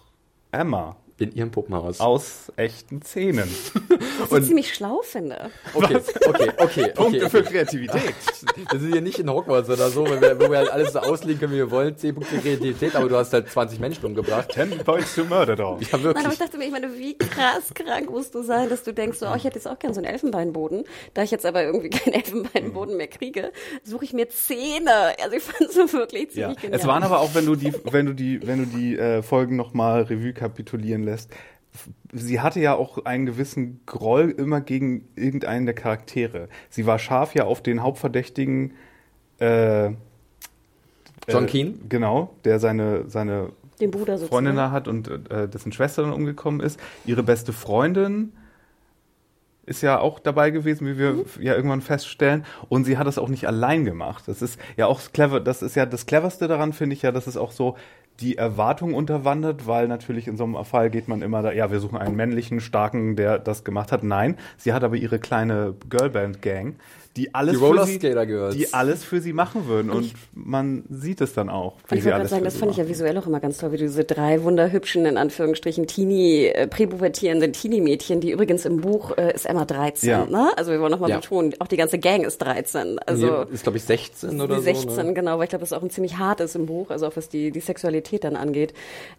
Emma 0.52 0.98
In 1.19 1.32
ihrem 1.34 1.49
Puppenhaus. 1.51 1.99
aus 1.99 2.51
echten 2.58 3.01
Zähnen. 3.01 3.49
Was 4.30 4.41
ich 4.41 4.47
ziemlich 4.47 4.73
schlau 4.75 5.01
finde. 5.03 5.49
Okay, 5.73 5.97
okay, 6.27 6.51
okay, 6.58 6.93
okay. 6.97 7.30
für 7.30 7.39
okay. 7.39 7.43
Kreativität. 7.43 8.13
Wir 8.71 8.80
sind 8.80 8.91
hier 8.91 9.01
nicht 9.01 9.17
in 9.17 9.30
Hogwarts 9.30 9.67
oder 9.69 9.89
so, 9.89 10.06
wo 10.06 10.12
wir, 10.21 10.39
wo 10.39 10.51
wir 10.51 10.60
halt 10.60 10.71
alles 10.71 10.93
so 10.93 10.99
auslegen 10.99 11.39
können, 11.39 11.53
wie 11.53 11.58
wir 11.58 11.71
wollen. 11.71 11.97
10 11.97 12.13
Punkte 12.15 12.38
Kreativität, 12.38 12.95
aber 12.95 13.10
du 13.10 13.15
hast 13.17 13.34
halt 13.34 13.49
20 13.49 13.80
Menschen 13.80 14.06
umgebracht. 14.06 14.49
Ten 14.49 14.69
points 14.86 15.15
to 15.15 15.23
murder 15.25 15.56
dog. 15.56 15.82
Ja, 15.82 15.97
Nein, 15.97 16.06
aber 16.08 16.19
ich 16.19 16.23
wirklich. 16.25 16.38
dachte 16.39 16.58
mir, 16.60 16.65
ich 16.65 16.71
meine, 16.71 16.95
wie 16.97 17.17
krass 17.17 17.73
krank 17.73 18.10
musst 18.12 18.36
du 18.36 18.43
sein, 18.43 18.69
dass 18.69 18.84
du 18.84 18.93
denkst, 18.93 19.17
so, 19.17 19.27
oh, 19.27 19.34
ich 19.36 19.43
hätte 19.43 19.56
jetzt 19.56 19.67
auch 19.67 19.80
gern 19.80 19.93
so 19.95 19.99
einen 19.99 20.12
Elfenbeinboden. 20.12 20.84
Da 21.15 21.23
ich 21.23 21.32
jetzt 21.32 21.45
aber 21.47 21.63
irgendwie 21.63 21.89
keinen 21.89 22.13
Elfenbeinboden 22.13 22.95
mehr 22.95 23.08
kriege, 23.08 23.51
suche 23.84 24.06
ich 24.06 24.13
mir 24.13 24.30
Zähne. 24.30 25.15
Also 25.23 25.36
ich 25.36 25.43
fand 25.43 25.69
es 25.69 25.75
so 25.75 25.91
wirklich 25.93 26.25
Ja. 26.36 26.47
ziemlich 26.49 26.62
genial. 26.62 26.80
Es 26.80 26.86
waren 26.86 27.01
aber 27.03 27.21
auch, 27.21 27.34
wenn 27.34 27.45
du 27.47 27.56
die, 27.56 27.73
wenn 27.86 28.06
du 28.06 28.13
die, 28.13 28.45
wenn 28.45 28.60
du 28.60 28.65
die 28.77 28.97
äh, 28.97 29.23
Folgen 29.23 29.56
nochmal 29.56 30.03
Revue 30.03 30.34
kapitulieren 30.34 31.07
lässt, 31.08 31.32
sie 32.13 32.39
hatte 32.39 32.60
ja 32.60 32.76
auch 32.76 33.06
einen 33.06 33.26
gewissen 33.26 33.82
Groll 33.86 34.30
immer 34.30 34.62
gegen 34.62 35.08
irgendeinen 35.15 35.65
der 35.65 35.76
Charaktere. 35.76 36.50
Sie 36.70 36.86
war 36.86 37.00
scharf 37.00 37.36
ja 37.36 37.46
auf 37.46 37.62
den 37.62 37.82
Hauptverdächtigen 37.84 38.74
äh, 39.39 39.91
John 41.28 41.43
äh, 41.43 41.48
Keane? 41.48 41.74
Genau, 41.89 42.34
der 42.46 42.60
seine, 42.60 43.10
seine 43.10 43.50
Den 43.80 43.91
Bruder 43.91 44.13
sozusagen. 44.17 44.30
Freundin 44.30 44.56
da 44.56 44.72
hat 44.72 44.88
und 44.88 45.08
äh, 45.30 45.48
dessen 45.48 45.72
Schwester 45.72 46.04
dann 46.04 46.13
umgekommen 46.13 46.62
ist. 46.62 46.80
Ihre 47.06 47.24
beste 47.24 47.54
Freundin 47.54 48.34
ist 49.65 49.82
ja 49.82 50.00
auch 50.00 50.20
dabei 50.20 50.50
gewesen, 50.52 50.88
wie 50.88 50.98
wir 50.98 51.12
Mhm. 51.13 51.26
ja 51.41 51.54
irgendwann 51.54 51.82
feststellen. 51.82 52.46
Und 52.70 52.86
sie 52.86 52.98
hat 52.98 53.06
es 53.06 53.17
auch 53.17 53.28
nicht 53.28 53.46
allein 53.48 53.84
gemacht. 53.84 54.24
Das 54.28 54.41
ist 54.41 54.58
ja 54.78 54.88
auch 54.88 55.02
clever. 55.12 55.41
Das 55.41 55.62
ist 55.62 55.76
ja 55.76 55.86
das 55.86 56.06
cleverste 56.06 56.48
daran, 56.48 56.72
finde 56.72 56.96
ich 56.96 57.02
ja, 57.02 57.12
dass 57.12 57.28
es 57.28 57.36
auch 57.36 57.52
so 57.52 57.76
die 58.19 58.38
Erwartung 58.38 58.93
unterwandert, 58.93 59.67
weil 59.67 59.88
natürlich 59.88 60.27
in 60.27 60.38
so 60.38 60.43
einem 60.43 60.63
Fall 60.65 60.89
geht 60.89 61.08
man 61.08 61.21
immer 61.21 61.41
da, 61.41 61.51
ja, 61.51 61.71
wir 61.71 61.80
suchen 61.80 61.97
einen 61.97 62.15
männlichen, 62.15 62.62
starken, 62.62 63.15
der 63.15 63.39
das 63.39 63.63
gemacht 63.63 63.91
hat. 63.91 64.03
Nein, 64.03 64.38
sie 64.58 64.73
hat 64.73 64.84
aber 64.84 64.95
ihre 64.95 65.19
kleine 65.19 65.75
Girlband-Gang, 65.89 66.75
die 67.17 67.34
alles 67.36 67.53
Die 67.53 67.58
für 67.60 67.65
Roller 67.65 67.86
sie, 67.86 67.95
Skater 67.97 68.25
Girls. 68.25 68.56
die 68.56 68.73
alles 68.73 69.03
für 69.03 69.19
sie 69.19 69.34
machen 69.34 69.67
würden. 69.67 69.89
Und 69.91 70.13
man 70.34 70.84
sieht 70.89 71.19
es 71.21 71.34
dann 71.34 71.49
auch, 71.49 71.73
wie 71.88 71.93
Und 71.93 71.97
ich 71.97 72.03
sie 72.03 72.06
wollte 72.06 72.17
gerade 72.19 72.30
sagen, 72.30 72.43
das 72.45 72.58
fand 72.58 72.71
ich 72.71 72.77
ja 72.77 72.88
visuell 72.88 73.17
auch 73.17 73.27
immer 73.27 73.39
ganz 73.39 73.58
toll, 73.58 73.71
wie 73.71 73.77
du 73.77 73.84
diese 73.84 74.03
drei 74.03 74.43
wunderhübschen, 74.43 75.06
in 75.06 75.17
Anführungsstrichen, 75.17 75.88
Teenie, 75.88 76.45
äh, 76.47 76.67
präpubertierenden 76.67 77.51
Teenie-Mädchen, 77.53 78.21
die 78.21 78.32
übrigens 78.32 78.65
im 78.65 78.77
Buch 78.82 79.17
äh, 79.17 79.34
ist 79.34 79.45
Emma 79.47 79.65
13, 79.65 80.10
Ja. 80.10 80.25
ne? 80.25 80.51
Also 80.56 80.71
wir 80.71 80.80
wollen 80.80 80.91
nochmal 80.91 81.10
Ja. 81.10 81.17
betonen, 81.19 81.53
auch 81.60 81.67
die 81.67 81.77
ganze 81.77 81.97
Gang 81.99 82.23
ist 82.23 82.38
13. 82.38 82.99
Also 82.99 83.25
Nee, 83.45 83.53
ist, 83.53 83.63
glaube 83.63 83.77
ich, 83.80 83.84
16 83.84 84.39
oder 84.39 84.58
die 84.58 84.62
16, 84.62 84.89
so. 84.91 85.01
Ne? 85.01 85.13
genau, 85.13 85.38
weil 85.38 85.45
ich 85.45 85.49
glaube, 85.49 85.62
das 85.63 85.73
auch 85.73 85.82
ein 85.82 85.89
ziemlich 85.89 86.17
hart 86.17 86.39
ist 86.41 86.56
im 86.56 86.67
Buch, 86.67 86.91
also 86.91 87.08
auch 87.08 87.15
was 87.15 87.30
die, 87.30 87.49
die 87.51 87.60
Sexualität 87.60 88.23
dann 88.23 88.36
angeht. 88.36 88.73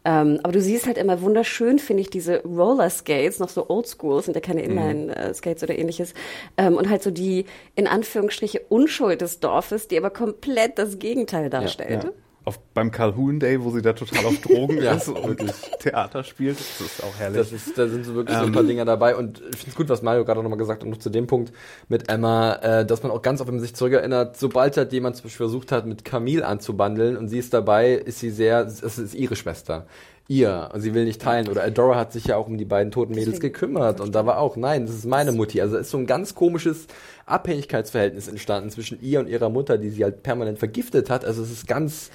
Ähm, 0.04 0.38
aber 0.44 0.52
du 0.52 0.60
siehst 0.60 0.86
halt 0.86 0.98
immer 0.98 1.20
wunderschön, 1.20 1.78
finde 1.80 2.02
ich, 2.02 2.10
diese 2.10 2.42
Roller 2.44 2.90
Skates, 2.90 3.40
noch 3.40 3.48
so 3.48 3.68
oldschool, 3.68 4.22
sind 4.22 4.34
ja 4.34 4.40
keine 4.40 4.62
Mhm. 4.62 4.68
Inline-Skates 4.70 5.62
oder 5.64 5.76
ähnliches. 5.76 6.14
Ähm, 6.56 6.76
und 6.76 6.88
halt 6.88 7.02
so 7.02 7.10
die, 7.10 7.46
in 7.74 7.87
Anführungsstriche, 7.88 8.60
Unschuld 8.68 9.20
des 9.20 9.40
Dorfes, 9.40 9.88
die 9.88 9.98
aber 9.98 10.10
komplett 10.10 10.78
das 10.78 10.98
Gegenteil 10.98 11.50
darstellt. 11.50 12.04
Ja. 12.04 12.10
Auf, 12.44 12.58
beim 12.72 12.90
Calhoun 12.90 13.40
Day, 13.40 13.62
wo 13.62 13.70
sie 13.72 13.82
da 13.82 13.92
total 13.92 14.24
auf 14.24 14.40
Drogen 14.40 14.78
Ja, 14.82 14.94
ist 14.94 15.08
und 15.08 15.38
Theater 15.80 16.24
spielt. 16.24 16.58
Das 16.58 16.80
ist 16.80 17.04
auch 17.04 17.14
herrlich. 17.18 17.36
Das 17.38 17.52
ist, 17.52 17.76
da 17.76 17.86
sind 17.88 18.06
so 18.06 18.14
wirklich 18.14 18.38
so 18.38 18.44
Ähm. 18.44 18.48
ein 18.50 18.54
paar 18.54 18.62
Dinger 18.62 18.86
dabei 18.86 19.16
und 19.16 19.40
ich 19.40 19.58
finde 19.58 19.68
es 19.70 19.74
gut, 19.74 19.90
was 19.90 20.00
Mario 20.00 20.24
gerade 20.24 20.42
nochmal 20.42 20.58
gesagt 20.58 20.80
hat, 20.80 20.84
und 20.86 20.90
noch 20.92 20.98
zu 20.98 21.10
dem 21.10 21.26
Punkt 21.26 21.52
mit 21.88 22.08
Emma, 22.08 22.54
äh, 22.54 22.86
dass 22.86 23.02
man 23.02 23.12
auch 23.12 23.20
ganz 23.20 23.42
oft, 23.42 23.50
sich 23.60 23.74
zurückerinnert, 23.74 24.38
sobald 24.38 24.78
halt 24.78 24.94
jemand 24.94 25.16
zum 25.16 25.24
Beispiel 25.24 25.44
versucht 25.46 25.72
hat, 25.72 25.84
mit 25.84 26.06
Camille 26.06 26.46
anzubandeln 26.46 27.18
und 27.18 27.28
sie 27.28 27.38
ist 27.38 27.52
dabei, 27.52 27.92
ist 27.92 28.20
sie 28.20 28.30
sehr, 28.30 28.60
es 28.60 28.80
ist 28.80 29.14
ihre 29.14 29.36
Schwester. 29.36 29.86
Ihr, 30.30 30.68
und 30.74 30.82
sie 30.82 30.92
will 30.92 31.06
nicht 31.06 31.22
teilen. 31.22 31.48
Oder 31.48 31.64
Adora 31.64 31.96
hat 31.96 32.12
sich 32.12 32.26
ja 32.26 32.36
auch 32.36 32.46
um 32.46 32.58
die 32.58 32.66
beiden 32.66 32.92
toten 32.92 33.14
Mädels 33.14 33.40
gekümmert 33.40 33.98
und 33.98 34.14
da 34.14 34.26
war 34.26 34.38
auch, 34.38 34.56
nein, 34.56 34.84
das 34.84 34.94
ist 34.94 35.06
meine 35.06 35.32
Mutti. 35.32 35.62
Also 35.62 35.76
es 35.76 35.86
ist 35.86 35.90
so 35.90 35.96
ein 35.96 36.06
ganz 36.06 36.34
komisches 36.34 36.86
Abhängigkeitsverhältnis 37.24 38.28
entstanden 38.28 38.68
zwischen 38.68 39.00
ihr 39.00 39.20
und 39.20 39.28
ihrer 39.28 39.48
Mutter, 39.48 39.78
die 39.78 39.88
sie 39.88 40.04
halt 40.04 40.22
permanent 40.22 40.58
vergiftet 40.58 41.08
hat. 41.08 41.24
Also 41.24 41.42
es 41.42 41.50
ist 41.50 41.66
ganz, 41.66 42.10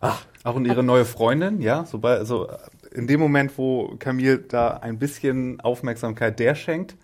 ach, 0.00 0.26
auch 0.42 0.56
und 0.56 0.66
ihre 0.66 0.82
neue 0.82 1.06
Freundin, 1.06 1.62
ja, 1.62 1.86
sobald, 1.86 2.18
also 2.18 2.48
in 2.92 3.06
dem 3.06 3.18
Moment, 3.18 3.56
wo 3.56 3.96
Camille 3.98 4.40
da 4.40 4.76
ein 4.76 4.98
bisschen 4.98 5.58
Aufmerksamkeit 5.60 6.38
der 6.38 6.54
schenkt, 6.54 6.96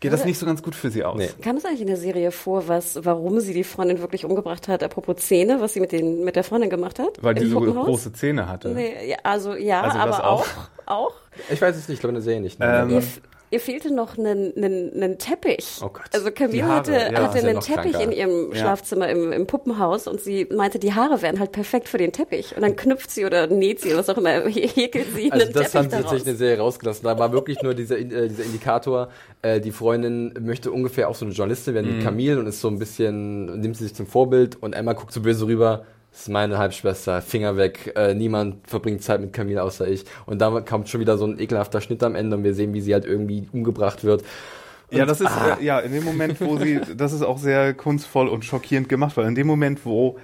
geht 0.00 0.12
das 0.12 0.24
nicht 0.24 0.38
so 0.38 0.46
ganz 0.46 0.62
gut 0.62 0.74
für 0.74 0.90
sie 0.90 1.04
aus. 1.04 1.16
Nee. 1.18 1.28
Kam 1.42 1.56
es 1.56 1.64
eigentlich 1.64 1.80
in 1.80 1.86
der 1.88 1.96
Serie 1.96 2.30
vor, 2.30 2.68
was, 2.68 2.98
warum 3.04 3.40
sie 3.40 3.52
die 3.54 3.64
Freundin 3.64 4.00
wirklich 4.00 4.24
umgebracht 4.24 4.68
hat, 4.68 4.82
apropos 4.82 5.16
Zähne, 5.16 5.60
was 5.60 5.72
sie 5.74 5.80
mit, 5.80 5.92
den, 5.92 6.24
mit 6.24 6.36
der 6.36 6.44
Freundin 6.44 6.70
gemacht 6.70 6.98
hat? 6.98 7.22
Weil 7.22 7.34
die 7.34 7.46
so 7.46 7.58
Puppenhaus? 7.58 7.86
große 7.86 8.12
Zähne 8.12 8.48
hatte. 8.48 8.68
Nee, 8.68 9.10
ja, 9.10 9.16
also 9.24 9.54
ja, 9.54 9.80
Also 9.82 9.98
das 9.98 10.06
aber 10.20 10.26
auch? 10.30 10.46
auch. 10.86 11.08
auch. 11.08 11.14
ich 11.50 11.60
weiß 11.60 11.76
es 11.76 11.88
nicht, 11.88 11.96
ich 11.96 12.00
glaube 12.00 12.10
in 12.10 12.14
der 12.16 12.22
Serie 12.22 12.40
nicht. 12.40 12.58
Ähm, 12.60 13.02
Ihr, 13.50 13.60
fehlte 13.60 13.92
noch 13.94 14.18
einen, 14.18 14.54
einen, 14.56 14.92
einen 14.94 15.18
Teppich. 15.18 15.78
Oh 15.82 15.88
Gott. 15.88 16.04
Also 16.12 16.30
Camille 16.30 16.64
Haare, 16.64 16.74
hatte, 16.76 16.92
ja, 16.92 17.22
hatte 17.22 17.38
einen 17.46 17.60
Teppich 17.60 17.92
kranker. 17.92 18.02
in 18.02 18.12
ihrem 18.12 18.52
Ja. 18.52 18.56
Schlafzimmer 18.58 19.08
im, 19.08 19.32
im 19.32 19.46
Puppenhaus 19.46 20.06
und 20.06 20.20
sie 20.20 20.46
meinte, 20.54 20.78
die 20.78 20.92
Haare 20.94 21.22
wären 21.22 21.38
halt 21.40 21.52
perfekt 21.52 21.88
für 21.88 21.98
den 21.98 22.12
Teppich. 22.12 22.54
Und 22.56 22.62
dann 22.62 22.76
knüpft 22.76 23.10
sie 23.10 23.24
oder 23.24 23.46
näht 23.46 23.80
sie 23.80 23.88
oder 23.88 23.98
was 23.98 24.08
auch 24.10 24.18
immer, 24.18 24.30
häkelt 24.48 25.06
sie 25.14 25.32
Also 25.32 25.44
einen 25.46 25.52
das 25.54 25.62
Teppich 25.72 25.74
haben 25.74 25.84
sie 25.84 25.90
daraus. 25.90 25.90
tatsächlich 25.90 26.20
in 26.20 26.26
der 26.26 26.36
Serie 26.36 26.58
rausgelassen. 26.58 27.04
Da 27.04 27.18
war 27.18 27.32
wirklich 27.32 27.62
nur 27.62 27.74
dieser, 27.74 27.98
äh, 27.98 28.04
dieser 28.28 28.44
Indikator, 28.44 29.08
äh, 29.42 29.60
die 29.60 29.72
Freundin 29.72 30.34
möchte 30.40 30.70
ungefähr 30.70 31.08
auch 31.08 31.14
so 31.14 31.24
eine 31.24 31.34
Journalistin 31.34 31.74
werden 31.74 31.90
Mhm. 31.96 32.00
wie 32.00 32.04
Camille 32.04 32.38
und 32.38 32.46
ist 32.46 32.60
so 32.60 32.68
ein 32.68 32.78
bisschen, 32.78 33.60
nimmt 33.60 33.76
sie 33.76 33.84
sich 33.84 33.94
zum 33.94 34.06
Vorbild 34.06 34.56
und 34.62 34.74
Emma 34.74 34.92
guckt 34.92 35.12
so 35.12 35.20
böse 35.22 35.46
rüber. 35.46 35.84
Das 36.10 36.22
ist 36.22 36.28
meine 36.28 36.58
Halbschwester, 36.58 37.22
Finger 37.22 37.56
weg, 37.56 37.92
äh, 37.96 38.14
niemand 38.14 38.66
verbringt 38.68 39.02
Zeit 39.02 39.20
mit 39.20 39.32
Camille 39.32 39.62
außer 39.62 39.86
ich. 39.86 40.04
Und 40.26 40.40
da 40.40 40.60
kommt 40.60 40.88
schon 40.88 41.00
wieder 41.00 41.16
so 41.16 41.26
ein 41.26 41.38
ekelhafter 41.38 41.80
Schnitt 41.80 42.02
am 42.02 42.14
Ende 42.14 42.36
und 42.36 42.44
wir 42.44 42.54
sehen, 42.54 42.74
wie 42.74 42.80
sie 42.80 42.92
halt 42.92 43.04
irgendwie 43.04 43.48
umgebracht 43.52 44.02
wird. 44.04 44.24
Ja, 44.90 45.04
das 45.04 45.20
ist 45.20 45.28
Ah. 45.30 45.58
äh, 45.60 45.64
ja 45.64 45.78
in 45.80 45.92
dem 45.92 46.04
Moment, 46.04 46.40
wo 46.40 46.56
sie, 46.56 46.80
das 46.96 47.12
ist 47.12 47.22
auch 47.22 47.38
sehr 47.38 47.74
kunstvoll 47.74 48.26
und 48.28 48.44
schockierend 48.44 48.88
gemacht, 48.88 49.16
weil 49.16 49.26
in 49.26 49.34
dem 49.34 49.46
Moment, 49.46 49.84
wo 49.84 50.18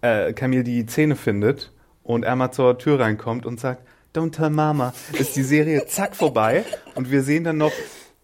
äh, 0.00 0.32
Camille 0.32 0.64
die 0.64 0.86
Zähne 0.86 1.16
findet 1.16 1.72
und 2.02 2.22
Emma 2.22 2.50
zur 2.52 2.78
Tür 2.78 3.00
reinkommt 3.00 3.46
und 3.46 3.60
sagt, 3.60 3.82
Don't 4.14 4.32
tell 4.32 4.48
Mama, 4.50 4.94
ist 5.12 5.36
die 5.36 5.42
Serie 5.42 5.86
zack 5.86 6.16
vorbei 6.16 6.64
und 6.94 7.10
wir 7.10 7.22
sehen 7.22 7.44
dann 7.44 7.58
noch, 7.58 7.72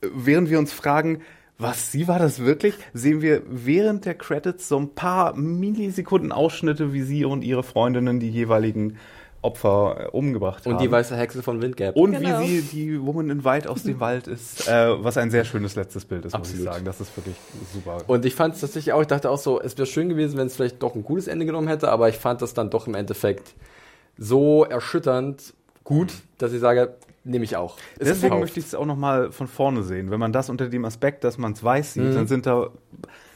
äh, 0.01 0.07
während 0.15 0.51
wir 0.51 0.59
uns 0.59 0.73
fragen, 0.73 1.21
was, 1.59 1.93
sie 1.93 2.09
war 2.09 2.19
das 2.19 2.41
wirklich? 2.41 2.75
Sehen 2.93 3.23
wir 3.23 3.43
während 3.49 4.05
der 4.05 4.15
Credits 4.15 4.69
so 4.69 4.79
ein 4.79 4.95
paar 4.95 5.35
Millisekunden 5.37 6.33
Ausschnitte, 6.33 6.93
wie 6.93 7.03
sie 7.03 7.25
und 7.25 7.43
ihre 7.43 7.63
Freundinnen 7.63 8.19
die 8.19 8.31
jeweiligen 8.31 8.97
Opfer 9.41 10.07
äh, 10.07 10.09
umgebracht 10.09 10.65
haben. 10.65 10.73
Und 10.73 10.81
die 10.81 10.91
weiße 10.91 11.17
Hexe 11.17 11.43
von 11.43 11.61
Windgap. 11.61 11.95
Und 11.97 12.13
Genau. 12.13 12.41
wie 12.41 12.61
sie 12.61 12.63
die 12.63 13.01
Woman 13.01 13.29
in 13.31 13.45
White 13.45 13.69
aus 13.71 13.83
dem 13.83 14.01
Wald 14.01 14.27
ist, 14.27 14.67
äh, 14.67 15.05
was 15.05 15.17
ein 15.19 15.31
sehr 15.31 15.45
schönes 15.45 15.77
letztes 15.77 16.07
Bild 16.07 16.25
ist, 16.25 16.33
muss 16.37 16.49
ich 16.49 16.55
Absolut. 16.55 16.73
sagen. 16.73 16.85
Das 16.87 17.01
ist 17.01 17.17
wirklich 17.17 17.37
super. 17.73 17.99
Und 18.07 18.25
ich 18.25 18.35
fand 18.35 18.55
es 18.55 18.63
tatsächlich 18.63 18.95
auch, 18.95 19.03
ich 19.03 19.07
dachte 19.07 19.31
auch 19.31 19.39
so, 19.39 19.61
es 19.61 19.77
wäre 19.77 19.87
schön 19.87 20.09
gewesen, 20.09 20.39
wenn 20.39 20.47
es 20.47 20.57
vielleicht 20.57 20.83
doch 20.83 20.95
ein 20.95 21.05
gutes 21.05 21.29
Ende 21.29 21.45
genommen 21.45 21.69
hätte, 21.69 21.91
aber 21.91 22.09
ich 22.09 22.17
fand 22.17 22.41
das 22.41 22.55
dann 22.55 22.71
doch 22.71 22.87
im 22.87 22.95
Endeffekt 22.95 23.55
so 24.17 24.65
erschütternd 24.65 25.53
gut, 25.85 26.13
dass 26.39 26.53
ich 26.55 26.61
sage, 26.61 26.95
nehme 27.25 27.45
ich 27.45 27.57
auch. 27.57 27.77
Ist 27.99 28.09
Deswegen 28.09 28.21
gekauft. 28.23 28.41
möchte 28.43 28.61
ich 28.61 28.67
es 28.67 28.75
auch 28.75 28.87
nochmal 28.87 29.33
von 29.33 29.47
vorne 29.47 29.83
sehen. 29.83 30.11
Wenn 30.11 30.21
man 30.21 30.33
das 30.33 30.51
unter 30.51 30.69
dem 30.69 30.85
Aspekt, 30.85 31.25
dass 31.25 31.39
man 31.39 31.53
es 31.53 31.65
weiß 31.65 31.95
sieht, 31.95 32.03
Mhm. 32.05 32.15
dann 32.15 32.27
sind 32.27 32.47
da 32.47 32.71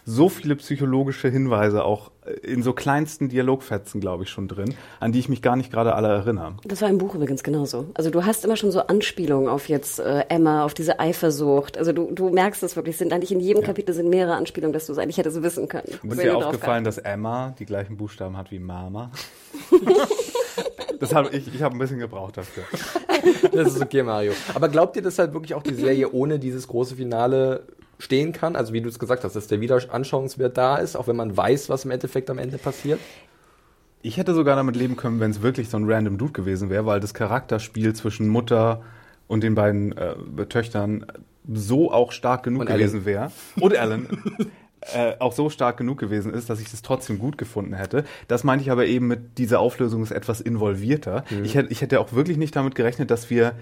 so 0.04 0.30
viele 0.30 0.56
psychologische 0.56 1.28
Hinweise 1.28 1.84
auch 1.84 2.10
in 2.42 2.62
so 2.62 2.72
kleinsten 2.72 3.28
Dialogfetzen, 3.28 4.00
glaube 4.00 4.22
ich, 4.24 4.30
schon 4.30 4.48
drin, 4.48 4.74
an 5.00 5.12
die 5.12 5.18
ich 5.18 5.28
mich 5.28 5.42
gar 5.42 5.54
nicht 5.54 5.70
gerade 5.70 5.94
alle 5.94 6.08
erinnere. 6.08 6.54
Das 6.64 6.80
war 6.80 6.88
im 6.88 6.96
Buch 6.96 7.14
übrigens 7.14 7.42
genauso. 7.42 7.88
Also 7.92 8.08
du 8.08 8.24
hast 8.24 8.42
immer 8.46 8.56
schon 8.56 8.70
so 8.70 8.80
Anspielungen 8.80 9.50
auf 9.50 9.68
jetzt 9.68 9.98
äh, 10.00 10.24
Emma, 10.30 10.64
auf 10.64 10.72
diese 10.72 10.98
Eifersucht. 10.98 11.76
Also 11.76 11.92
du, 11.92 12.10
du 12.10 12.30
merkst 12.30 12.62
es 12.62 12.74
wirklich, 12.74 12.96
sind 12.96 13.12
eigentlich 13.12 13.32
in 13.32 13.40
jedem 13.40 13.60
ja. 13.60 13.66
Kapitel 13.66 13.94
sind 13.94 14.08
mehrere 14.08 14.34
Anspielungen, 14.36 14.72
dass 14.72 14.86
du 14.86 14.92
es 14.92 14.98
eigentlich 14.98 15.18
hättest 15.18 15.42
wissen 15.42 15.68
können. 15.68 15.98
Und 16.02 16.12
ist 16.12 16.22
dir 16.22 16.36
aufgefallen, 16.38 16.84
dass 16.84 16.96
Emma 16.96 17.54
die 17.58 17.66
gleichen 17.66 17.98
Buchstaben 17.98 18.38
hat 18.38 18.50
wie 18.50 18.60
Mama? 18.60 19.10
das 20.98 21.14
hab 21.14 21.32
ich, 21.32 21.52
ich 21.54 21.62
habe 21.62 21.76
ein 21.76 21.78
bisschen 21.78 21.98
gebraucht 21.98 22.36
dafür. 22.36 22.64
Das 23.52 23.74
ist 23.74 23.82
okay, 23.82 24.04
Mario. 24.04 24.32
Aber 24.54 24.68
glaubt 24.68 24.94
ihr, 24.94 25.02
dass 25.02 25.18
halt 25.18 25.32
wirklich 25.32 25.54
auch 25.54 25.62
die 25.62 25.74
Serie 25.74 26.12
ohne 26.12 26.38
dieses 26.38 26.68
große 26.68 26.94
Finale 26.94 27.64
stehen 27.98 28.32
kann? 28.32 28.54
Also 28.54 28.72
wie 28.72 28.80
du 28.80 28.88
es 28.88 28.98
gesagt 28.98 29.24
hast, 29.24 29.34
dass 29.34 29.48
der 29.48 29.60
Wiederanschauungswert 29.60 30.56
da 30.56 30.76
ist, 30.76 30.96
auch 30.96 31.08
wenn 31.08 31.16
man 31.16 31.36
weiß, 31.36 31.68
was 31.68 31.84
im 31.84 31.90
Endeffekt 31.90 32.30
am 32.30 32.38
Ende 32.38 32.58
passiert? 32.58 33.00
Ich 34.02 34.16
hätte 34.16 34.34
sogar 34.34 34.54
damit 34.54 34.76
leben 34.76 34.96
können, 34.96 35.18
wenn 35.18 35.32
es 35.32 35.42
wirklich 35.42 35.68
so 35.68 35.76
ein 35.76 35.90
random 35.90 36.18
Dude 36.18 36.32
gewesen 36.32 36.70
wäre, 36.70 36.86
weil 36.86 37.00
das 37.00 37.14
Charakterspiel 37.14 37.94
zwischen 37.94 38.28
Mutter 38.28 38.82
und 39.26 39.42
den 39.42 39.56
beiden 39.56 39.96
äh, 39.96 40.14
Töchtern 40.46 41.06
so 41.52 41.90
auch 41.90 42.12
stark 42.12 42.44
genug 42.44 42.60
und 42.60 42.66
gewesen 42.66 43.04
wäre. 43.04 43.32
Und 43.58 43.76
Alan. 43.76 44.06
Äh, 44.80 45.14
auch 45.18 45.32
so 45.32 45.50
stark 45.50 45.76
genug 45.76 45.98
gewesen 45.98 46.32
ist, 46.32 46.50
dass 46.50 46.60
ich 46.60 46.70
das 46.70 46.82
trotzdem 46.82 47.18
gut 47.18 47.38
gefunden 47.38 47.74
hätte. 47.74 48.04
Das 48.28 48.44
meinte 48.44 48.64
ich 48.64 48.70
aber 48.70 48.86
eben 48.86 49.08
mit 49.08 49.38
dieser 49.38 49.60
Auflösung 49.60 50.02
ist 50.02 50.12
etwas 50.12 50.40
involvierter. 50.40 51.24
Mhm. 51.30 51.44
Ich, 51.44 51.54
hätte, 51.54 51.72
ich 51.72 51.80
hätte 51.80 52.00
auch 52.00 52.12
wirklich 52.12 52.36
nicht 52.36 52.54
damit 52.54 52.74
gerechnet, 52.74 53.10
dass 53.10 53.30
wir 53.30 53.54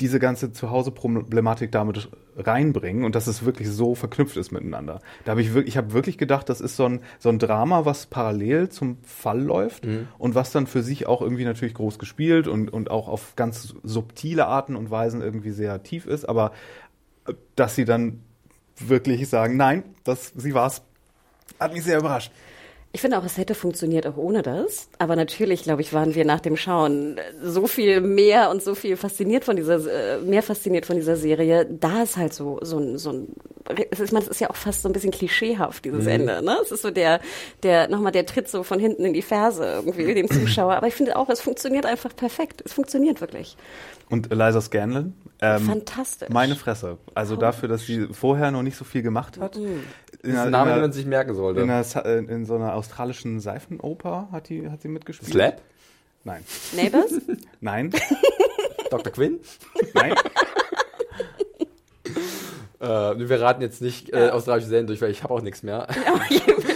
diese 0.00 0.18
ganze 0.18 0.52
Zuhause-Problematik 0.52 1.70
damit 1.70 2.08
reinbringen 2.36 3.04
und 3.04 3.14
dass 3.14 3.28
es 3.28 3.44
wirklich 3.44 3.70
so 3.70 3.94
verknüpft 3.94 4.36
ist 4.36 4.50
miteinander. 4.50 5.00
Da 5.24 5.30
habe 5.30 5.42
ich 5.42 5.54
wirklich, 5.54 5.74
ich 5.74 5.76
habe 5.76 5.92
wirklich 5.92 6.18
gedacht, 6.18 6.48
das 6.48 6.60
ist 6.60 6.76
so 6.76 6.86
ein, 6.86 7.00
so 7.20 7.28
ein 7.28 7.38
Drama, 7.38 7.84
was 7.84 8.06
parallel 8.06 8.68
zum 8.68 8.98
Fall 9.04 9.40
läuft 9.40 9.86
mhm. 9.86 10.08
und 10.18 10.34
was 10.34 10.50
dann 10.50 10.66
für 10.66 10.82
sich 10.82 11.06
auch 11.06 11.22
irgendwie 11.22 11.44
natürlich 11.44 11.74
groß 11.74 12.00
gespielt 12.00 12.48
und, 12.48 12.72
und 12.72 12.90
auch 12.90 13.06
auf 13.06 13.36
ganz 13.36 13.74
subtile 13.84 14.46
Arten 14.46 14.74
und 14.74 14.90
Weisen 14.90 15.22
irgendwie 15.22 15.52
sehr 15.52 15.82
tief 15.84 16.06
ist, 16.06 16.28
aber 16.28 16.50
äh, 17.26 17.34
dass 17.54 17.76
sie 17.76 17.84
dann 17.84 18.22
wirklich 18.78 19.28
sagen, 19.28 19.56
nein, 19.56 19.84
das, 20.04 20.32
sie 20.36 20.54
war's, 20.54 20.82
hat 21.58 21.72
mich 21.72 21.84
sehr 21.84 21.98
überrascht. 21.98 22.32
Ich 22.94 23.00
finde 23.00 23.18
auch, 23.18 23.24
es 23.24 23.38
hätte 23.38 23.54
funktioniert 23.54 24.06
auch 24.06 24.18
ohne 24.18 24.42
das. 24.42 24.88
Aber 24.98 25.16
natürlich, 25.16 25.62
glaube 25.62 25.80
ich, 25.80 25.94
waren 25.94 26.14
wir 26.14 26.26
nach 26.26 26.40
dem 26.40 26.58
Schauen 26.58 27.18
so 27.42 27.66
viel 27.66 28.02
mehr 28.02 28.50
und 28.50 28.62
so 28.62 28.74
viel 28.74 28.98
fasziniert 28.98 29.44
von 29.44 29.56
dieser, 29.56 29.76
äh, 29.76 30.18
mehr 30.20 30.42
fasziniert 30.42 30.84
von 30.84 30.96
dieser 30.96 31.16
Serie. 31.16 31.64
Da 31.64 32.02
ist 32.02 32.18
halt 32.18 32.34
so, 32.34 32.58
so 32.60 32.78
ein, 32.78 32.98
so 32.98 33.12
ein, 33.12 33.28
es 33.90 33.98
ist, 33.98 34.12
man, 34.12 34.20
es 34.22 34.28
ist 34.28 34.40
ja 34.42 34.50
auch 34.50 34.56
fast 34.56 34.82
so 34.82 34.90
ein 34.90 34.92
bisschen 34.92 35.10
klischeehaft, 35.10 35.86
dieses 35.86 36.04
mhm. 36.04 36.10
Ende, 36.10 36.44
ne? 36.44 36.58
Es 36.62 36.70
ist 36.70 36.82
so 36.82 36.90
der, 36.90 37.20
der, 37.62 37.88
nochmal 37.88 38.12
der 38.12 38.26
Tritt 38.26 38.48
so 38.48 38.62
von 38.62 38.78
hinten 38.78 39.06
in 39.06 39.14
die 39.14 39.22
Ferse 39.22 39.64
irgendwie, 39.64 40.12
dem 40.12 40.28
Zuschauer. 40.30 40.74
Aber 40.74 40.86
ich 40.86 40.94
finde 40.94 41.16
auch, 41.16 41.30
es 41.30 41.40
funktioniert 41.40 41.86
einfach 41.86 42.14
perfekt. 42.14 42.60
Es 42.62 42.74
funktioniert 42.74 43.22
wirklich. 43.22 43.56
Und 44.10 44.30
Eliza 44.30 44.60
Scanlon. 44.60 45.14
Ähm, 45.44 45.66
Fantastisch. 45.66 46.28
Meine 46.28 46.54
Fresse. 46.54 46.98
Also 47.14 47.34
oh. 47.34 47.36
dafür, 47.36 47.68
dass 47.68 47.84
sie 47.84 48.06
vorher 48.12 48.52
noch 48.52 48.62
nicht 48.62 48.76
so 48.76 48.84
viel 48.84 49.02
gemacht 49.02 49.40
hat. 49.40 49.56
Mhm. 49.56 49.64
In 49.64 49.82
das 50.22 50.32
ist 50.32 50.38
ein 50.38 50.50
Name, 50.52 50.70
den 50.70 50.80
man 50.82 50.92
sich 50.92 51.04
merken 51.04 51.34
sollte. 51.34 51.60
In, 51.60 51.68
einer, 51.68 52.06
in, 52.06 52.46
so 52.46 52.54
einer 52.54 52.74
australischen 52.74 53.40
Seifenoper 53.40 54.28
hat, 54.30 54.48
die, 54.48 54.70
hat 54.70 54.82
sie 54.82 54.88
mitgespielt. 54.88 55.32
Slap? 55.32 55.60
Nein. 56.22 56.44
Neighbors? 56.76 57.10
Nein. 57.60 57.90
Dr. 58.90 59.12
Quinn? 59.12 59.40
Nein. 59.94 60.14
Äh, 62.82 63.28
wir 63.28 63.40
raten 63.40 63.62
jetzt 63.62 63.80
nicht 63.80 64.12
äh, 64.12 64.30
australische 64.30 64.66
Serien 64.66 64.88
durch, 64.88 65.00
weil 65.00 65.12
ich 65.12 65.22
habe 65.22 65.32
auch 65.32 65.40
nichts 65.40 65.62
mehr. 65.62 65.86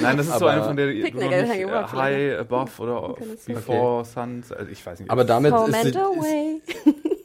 Nein, 0.01 0.17
das 0.17 0.29
ist 0.29 0.39
so 0.39 0.47
eine 0.47 0.63
von 0.63 0.77
der 0.77 0.87
nicht, 0.87 1.17
äh, 1.17 1.67
High, 1.67 2.39
Above 2.39 2.71
oder 2.81 3.17
Before 3.45 3.99
okay. 3.99 4.09
Suns. 4.15 4.53
Also 4.53 4.71
ich 4.71 4.87
weiß 4.87 5.01
nicht. 5.01 5.11
Aber 5.11 5.25
damit 5.25 5.53
ist 5.53 5.83
sie, 5.83 5.89
ist, 5.89 5.97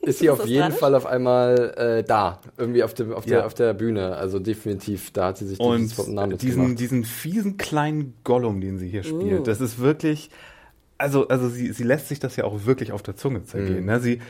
ist 0.07 0.19
sie 0.19 0.29
auf 0.29 0.45
jeden 0.45 0.71
Fall 0.71 0.95
auf 0.95 1.05
einmal 1.05 1.73
äh, 1.77 2.03
da, 2.03 2.39
irgendwie 2.57 2.83
auf, 2.83 2.93
dem, 2.93 3.13
auf, 3.13 3.25
ja. 3.25 3.37
der, 3.37 3.45
auf 3.45 3.53
der 3.53 3.73
Bühne. 3.73 4.15
Also 4.15 4.39
definitiv, 4.39 5.11
da 5.11 5.27
hat 5.27 5.37
sie 5.37 5.47
sich 5.47 5.59
Und 5.59 6.07
Namen 6.09 6.37
diesen, 6.37 6.75
diesen 6.75 7.03
fiesen 7.03 7.57
kleinen 7.57 8.15
Gollum, 8.23 8.61
den 8.61 8.77
sie 8.77 8.89
hier 8.89 9.03
spielt, 9.03 9.41
uh. 9.41 9.43
das 9.43 9.61
ist 9.61 9.79
wirklich 9.79 10.29
also, 11.01 11.27
also 11.27 11.49
sie, 11.49 11.73
sie 11.73 11.83
lässt 11.83 12.07
sich 12.07 12.19
das 12.19 12.35
ja 12.35 12.43
auch 12.43 12.65
wirklich 12.65 12.91
auf 12.91 13.01
der 13.01 13.15
Zunge 13.15 13.43
zergehen. 13.43 13.81
Mhm. 13.81 13.85
Ne? 13.85 13.99
Sie, 13.99 14.21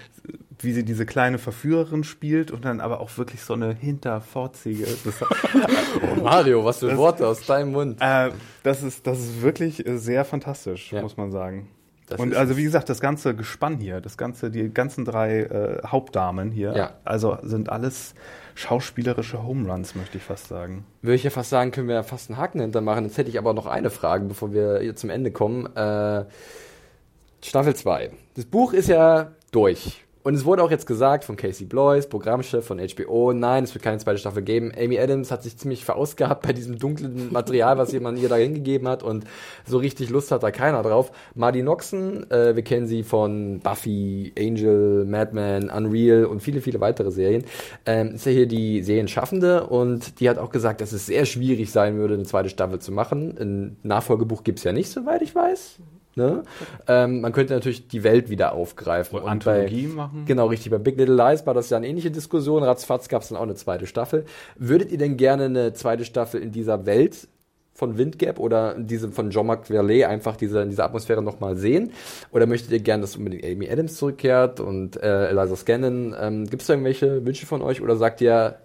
wie 0.59 0.71
sie 0.71 0.83
diese 0.83 1.05
kleine 1.05 1.37
Verführerin 1.37 2.03
spielt 2.03 2.49
und 2.49 2.65
dann 2.65 2.79
aber 2.79 3.01
auch 3.01 3.15
wirklich 3.17 3.41
so 3.41 3.53
eine 3.53 3.73
hinterforzige. 3.73 4.87
oh 6.17 6.21
Mario, 6.21 6.63
was 6.63 6.79
für 6.79 6.87
das, 6.87 6.97
Worte 6.97 7.27
aus 7.27 7.45
deinem 7.45 7.73
Mund. 7.73 7.97
Äh, 7.99 8.31
das, 8.63 8.83
ist, 8.83 9.05
das 9.05 9.19
ist 9.19 9.41
wirklich 9.41 9.83
sehr 9.85 10.23
fantastisch, 10.25 10.91
ja. 10.91 11.01
muss 11.01 11.17
man 11.17 11.31
sagen. 11.31 11.67
Das 12.11 12.19
und 12.19 12.35
also 12.35 12.57
wie 12.57 12.63
gesagt, 12.63 12.89
das 12.89 12.99
ganze 12.99 13.35
Gespann 13.35 13.77
hier, 13.77 14.01
das 14.01 14.17
ganze, 14.17 14.51
die 14.51 14.73
ganzen 14.73 15.05
drei 15.05 15.43
äh, 15.43 15.81
Hauptdamen 15.87 16.51
hier, 16.51 16.75
ja. 16.75 16.91
also 17.05 17.37
sind 17.41 17.69
alles 17.69 18.13
schauspielerische 18.55 19.43
Homeruns, 19.43 19.95
möchte 19.95 20.17
ich 20.17 20.23
fast 20.23 20.47
sagen. 20.47 20.85
Würde 21.01 21.15
ich 21.15 21.23
ja 21.23 21.29
fast 21.29 21.49
sagen, 21.49 21.71
können 21.71 21.87
wir 21.87 21.95
ja 21.95 22.03
fast 22.03 22.29
einen 22.29 22.37
Haken 22.37 22.59
hintermachen. 22.59 23.05
Jetzt 23.05 23.17
hätte 23.17 23.29
ich 23.29 23.37
aber 23.37 23.53
noch 23.53 23.65
eine 23.65 23.89
Frage, 23.89 24.25
bevor 24.25 24.53
wir 24.53 24.79
hier 24.79 24.95
zum 24.95 25.09
Ende 25.09 25.31
kommen. 25.31 25.65
Äh, 25.75 26.25
Staffel 27.43 27.75
2. 27.75 28.11
Das 28.35 28.45
Buch 28.45 28.73
ist 28.73 28.89
ja 28.89 29.31
durch. 29.51 30.03
Und 30.23 30.35
es 30.35 30.45
wurde 30.45 30.63
auch 30.63 30.69
jetzt 30.69 30.85
gesagt 30.85 31.23
von 31.23 31.35
Casey 31.35 31.65
Bloys, 31.65 32.07
Programmchef 32.07 32.65
von 32.65 32.79
HBO, 32.79 33.33
nein, 33.33 33.63
es 33.63 33.73
wird 33.73 33.83
keine 33.83 33.97
zweite 33.97 34.19
Staffel 34.19 34.43
geben. 34.43 34.71
Amy 34.77 34.99
Adams 34.99 35.31
hat 35.31 35.43
sich 35.43 35.57
ziemlich 35.57 35.83
verausgabt 35.83 36.45
bei 36.45 36.53
diesem 36.53 36.77
dunklen 36.77 37.31
Material, 37.31 37.77
was 37.77 37.91
jemand 37.91 38.19
ihr 38.19 38.29
da 38.29 38.35
hingegeben 38.35 38.87
hat 38.87 39.01
und 39.01 39.25
so 39.65 39.77
richtig 39.77 40.09
Lust 40.09 40.31
hat 40.31 40.43
da 40.43 40.51
keiner 40.51 40.83
drauf. 40.83 41.11
Marty 41.33 41.63
Noxon, 41.63 42.29
äh, 42.29 42.55
wir 42.55 42.63
kennen 42.63 42.85
sie 42.85 43.03
von 43.03 43.59
Buffy, 43.61 44.33
Angel, 44.37 45.05
Madman, 45.05 45.69
Unreal 45.69 46.25
und 46.25 46.41
viele, 46.41 46.61
viele 46.61 46.79
weitere 46.79 47.11
Serien, 47.11 47.43
ähm, 47.85 48.15
ist 48.15 48.25
ja 48.25 48.31
hier 48.31 48.47
die 48.47 48.83
Serienschaffende 48.83 49.67
und 49.67 50.19
die 50.19 50.29
hat 50.29 50.37
auch 50.37 50.51
gesagt, 50.51 50.81
dass 50.81 50.91
es 50.91 51.07
sehr 51.07 51.25
schwierig 51.25 51.71
sein 51.71 51.97
würde, 51.97 52.13
eine 52.13 52.23
zweite 52.23 52.49
Staffel 52.49 52.79
zu 52.79 52.91
machen. 52.91 53.37
Ein 53.39 53.77
Nachfolgebuch 53.83 54.43
gibt's 54.43 54.63
ja 54.63 54.71
nicht, 54.71 54.91
soweit 54.91 55.21
ich 55.21 55.33
weiß. 55.33 55.79
Ne? 56.15 56.43
Ähm, 56.87 57.21
man 57.21 57.31
könnte 57.31 57.53
natürlich 57.53 57.87
die 57.87 58.03
Welt 58.03 58.29
wieder 58.29 58.53
aufgreifen. 58.53 59.17
Und, 59.17 59.23
und 59.23 59.29
Anthologie 59.29 59.87
bei, 59.87 59.93
machen. 59.93 60.25
Genau, 60.25 60.47
richtig. 60.47 60.71
Bei 60.71 60.77
Big 60.77 60.97
Little 60.97 61.15
Lies 61.15 61.45
war 61.45 61.53
das 61.53 61.69
ja 61.69 61.77
eine 61.77 61.87
ähnliche 61.87 62.11
Diskussion. 62.11 62.63
Ratzfatz 62.63 63.07
gab 63.07 63.21
es 63.21 63.29
dann 63.29 63.37
auch 63.37 63.43
eine 63.43 63.55
zweite 63.55 63.87
Staffel. 63.87 64.25
Würdet 64.57 64.91
ihr 64.91 64.97
denn 64.97 65.17
gerne 65.17 65.45
eine 65.45 65.73
zweite 65.73 66.03
Staffel 66.05 66.41
in 66.41 66.51
dieser 66.51 66.85
Welt 66.85 67.27
von 67.73 67.97
Windgap 67.97 68.39
oder 68.39 68.75
diese 68.77 69.09
von 69.09 69.29
Jean-Marc 69.29 69.67
Verlet 69.67 70.05
einfach 70.05 70.35
diese, 70.35 70.61
in 70.61 70.69
dieser 70.69 70.83
Atmosphäre 70.83 71.21
nochmal 71.23 71.55
sehen? 71.55 71.91
Oder 72.31 72.45
möchtet 72.45 72.71
ihr 72.71 72.79
gerne, 72.79 73.01
dass 73.01 73.15
unbedingt 73.15 73.45
Amy 73.45 73.69
Adams 73.69 73.95
zurückkehrt 73.95 74.59
und 74.59 75.01
äh, 75.01 75.29
Eliza 75.29 75.55
Scannon? 75.55 76.15
Ähm, 76.19 76.45
Gibt 76.45 76.61
es 76.61 76.67
da 76.67 76.73
irgendwelche 76.73 77.25
Wünsche 77.25 77.45
von 77.45 77.61
euch 77.61 77.81
oder 77.81 77.95
sagt 77.95 78.21
ihr, 78.21 78.57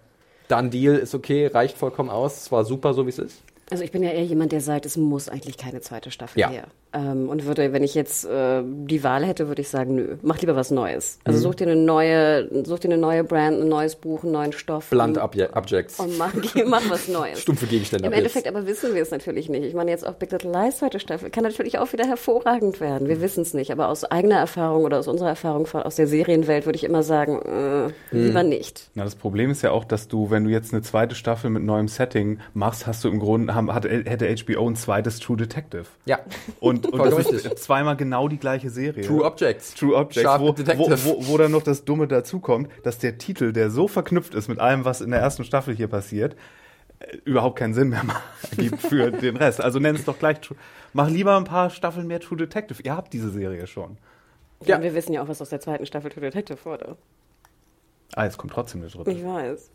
dann 0.48 0.70
Deal 0.70 0.96
ist 0.96 1.14
okay, 1.14 1.46
reicht 1.46 1.76
vollkommen 1.78 2.10
aus, 2.10 2.42
es 2.42 2.52
war 2.52 2.64
super 2.64 2.94
so 2.94 3.06
wie 3.06 3.10
es 3.10 3.18
ist? 3.18 3.42
Also 3.70 3.82
ich 3.82 3.90
bin 3.90 4.02
ja 4.02 4.10
eher 4.10 4.24
jemand, 4.24 4.52
der 4.52 4.60
sagt, 4.60 4.86
es 4.86 4.96
muss 4.96 5.28
eigentlich 5.28 5.56
keine 5.56 5.80
zweite 5.80 6.10
Staffel 6.10 6.38
ja. 6.38 6.50
her. 6.50 6.64
Ähm, 6.96 7.28
und 7.28 7.44
würde, 7.44 7.72
wenn 7.72 7.82
ich 7.82 7.94
jetzt 7.94 8.24
äh, 8.24 8.62
die 8.64 9.04
Wahl 9.04 9.24
hätte, 9.24 9.48
würde 9.48 9.60
ich 9.60 9.68
sagen, 9.68 9.96
nö, 9.96 10.16
mach 10.22 10.40
lieber 10.40 10.56
was 10.56 10.70
Neues. 10.70 11.18
Also 11.24 11.38
mhm. 11.38 11.42
such 11.42 11.54
dir 11.56 11.66
eine 11.66 11.76
neue, 11.76 12.64
such 12.64 12.80
dir 12.80 12.88
eine 12.88 12.96
neue 12.96 13.22
Brand, 13.22 13.60
ein 13.60 13.68
neues 13.68 13.96
Buch, 13.96 14.22
einen 14.22 14.32
neuen 14.32 14.52
Stoff. 14.52 14.88
Blunt 14.88 15.18
Objects. 15.18 16.00
Und 16.00 16.16
mach, 16.16 16.32
mach 16.66 16.88
was 16.88 17.08
Neues. 17.16 17.42
Stumpfe 17.42 17.66
Gegenstände. 17.66 18.06
Im 18.06 18.12
Endeffekt 18.12 18.48
aber 18.48 18.66
wissen 18.66 18.94
wir 18.94 19.02
es 19.02 19.10
natürlich 19.10 19.50
nicht. 19.50 19.64
Ich 19.64 19.74
meine, 19.74 19.90
jetzt 19.90 20.06
auch 20.06 20.14
Big 20.14 20.32
Little 20.32 20.50
Lies 20.50 20.78
zweite 20.78 21.00
Staffel 21.00 21.30
kann 21.30 21.44
natürlich 21.44 21.78
auch 21.78 21.92
wieder 21.92 22.06
hervorragend 22.06 22.80
werden. 22.80 23.08
Wir 23.08 23.20
wissen 23.20 23.42
es 23.42 23.52
nicht. 23.52 23.70
Aber 23.72 23.88
aus 23.88 24.04
eigener 24.04 24.36
Erfahrung 24.36 24.84
oder 24.84 24.98
aus 24.98 25.08
unserer 25.08 25.28
Erfahrung 25.28 25.66
von, 25.66 25.82
aus 25.82 25.96
der 25.96 26.06
Serienwelt 26.06 26.66
würde 26.66 26.76
ich 26.76 26.84
immer 26.84 27.02
sagen, 27.02 27.40
äh, 27.42 27.86
mhm. 27.86 27.92
lieber 28.10 28.42
nicht. 28.42 28.90
Na, 28.94 29.04
das 29.04 29.16
Problem 29.16 29.50
ist 29.50 29.62
ja 29.62 29.70
auch, 29.70 29.84
dass 29.84 30.08
du, 30.08 30.30
wenn 30.30 30.44
du 30.44 30.50
jetzt 30.50 30.72
eine 30.72 30.82
zweite 30.82 31.14
Staffel 31.14 31.50
mit 31.50 31.62
neuem 31.62 31.88
Setting 31.88 32.38
machst, 32.54 32.86
hast 32.86 33.04
du 33.04 33.08
im 33.08 33.18
Grunde, 33.18 33.54
hat, 33.54 33.84
hätte 33.84 34.34
HBO 34.44 34.68
ein 34.68 34.76
zweites 34.76 35.18
True 35.18 35.36
Detective. 35.36 35.84
Ja. 36.04 36.20
Und, 36.60 36.85
und 36.92 36.98
das 36.98 37.30
ist 37.30 37.58
zweimal 37.58 37.96
genau 37.96 38.28
die 38.28 38.38
gleiche 38.38 38.70
Serie. 38.70 39.04
True 39.04 39.24
Objects. 39.24 39.74
True 39.74 39.96
Objects, 39.96 40.28
wo, 40.38 40.56
wo, 40.56 40.90
wo, 40.90 41.28
wo 41.28 41.38
dann 41.38 41.52
noch 41.52 41.62
das 41.62 41.84
Dumme 41.84 42.06
dazukommt, 42.08 42.70
dass 42.82 42.98
der 42.98 43.18
Titel, 43.18 43.52
der 43.52 43.70
so 43.70 43.88
verknüpft 43.88 44.34
ist 44.34 44.48
mit 44.48 44.58
allem, 44.58 44.84
was 44.84 45.00
in 45.00 45.10
der 45.10 45.20
ersten 45.20 45.44
Staffel 45.44 45.74
hier 45.74 45.88
passiert, 45.88 46.36
äh, 46.98 47.16
überhaupt 47.24 47.58
keinen 47.58 47.74
Sinn 47.74 47.90
mehr 47.90 48.04
gibt 48.56 48.80
für 48.80 49.10
den 49.12 49.36
Rest. 49.36 49.60
Also 49.60 49.78
nenn 49.78 49.94
es 49.94 50.04
doch 50.04 50.18
gleich, 50.18 50.38
mach 50.92 51.08
lieber 51.08 51.36
ein 51.36 51.44
paar 51.44 51.70
Staffeln 51.70 52.06
mehr 52.06 52.20
True 52.20 52.38
Detective. 52.38 52.82
Ihr 52.82 52.96
habt 52.96 53.12
diese 53.12 53.30
Serie 53.30 53.66
schon. 53.66 53.98
Ja, 54.64 54.76
ja. 54.76 54.82
wir 54.82 54.94
wissen 54.94 55.12
ja 55.12 55.22
auch, 55.22 55.28
was 55.28 55.42
aus 55.42 55.50
der 55.50 55.60
zweiten 55.60 55.86
Staffel 55.86 56.10
True 56.10 56.22
Detective 56.22 56.58
wurde. 56.64 56.96
Ah, 58.16 58.24
jetzt 58.24 58.38
kommt 58.38 58.54
trotzdem 58.54 58.80
eine 58.80 58.90
dritte. 58.90 59.10
Ich 59.10 59.22
weiß. 59.22 59.70